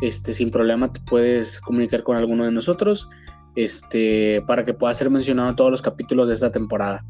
[0.01, 3.09] este sin problema te puedes comunicar con alguno de nosotros,
[3.55, 7.05] este para que pueda ser mencionado en todos los capítulos de esta temporada.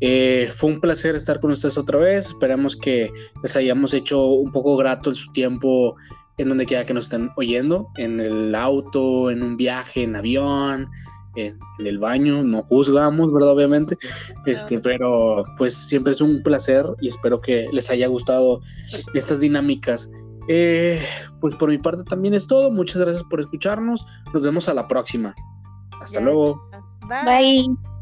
[0.00, 2.28] Eh, fue un placer estar con ustedes otra vez.
[2.28, 3.10] Esperamos que
[3.42, 5.96] les hayamos hecho un poco grato en su tiempo
[6.36, 10.88] en donde quiera que nos estén oyendo, en el auto, en un viaje, en avión,
[11.36, 13.50] en, en el baño, no juzgamos, ¿verdad?
[13.50, 13.96] Obviamente,
[14.46, 18.60] este, pero pues siempre es un placer y espero que les haya gustado
[19.14, 20.10] estas dinámicas.
[20.48, 21.00] Eh,
[21.40, 24.86] pues por mi parte también es todo, muchas gracias por escucharnos, nos vemos a la
[24.88, 25.34] próxima.
[26.00, 26.24] Hasta Ya.
[26.24, 26.60] luego.
[27.08, 27.66] Bye.
[27.66, 27.93] Bye.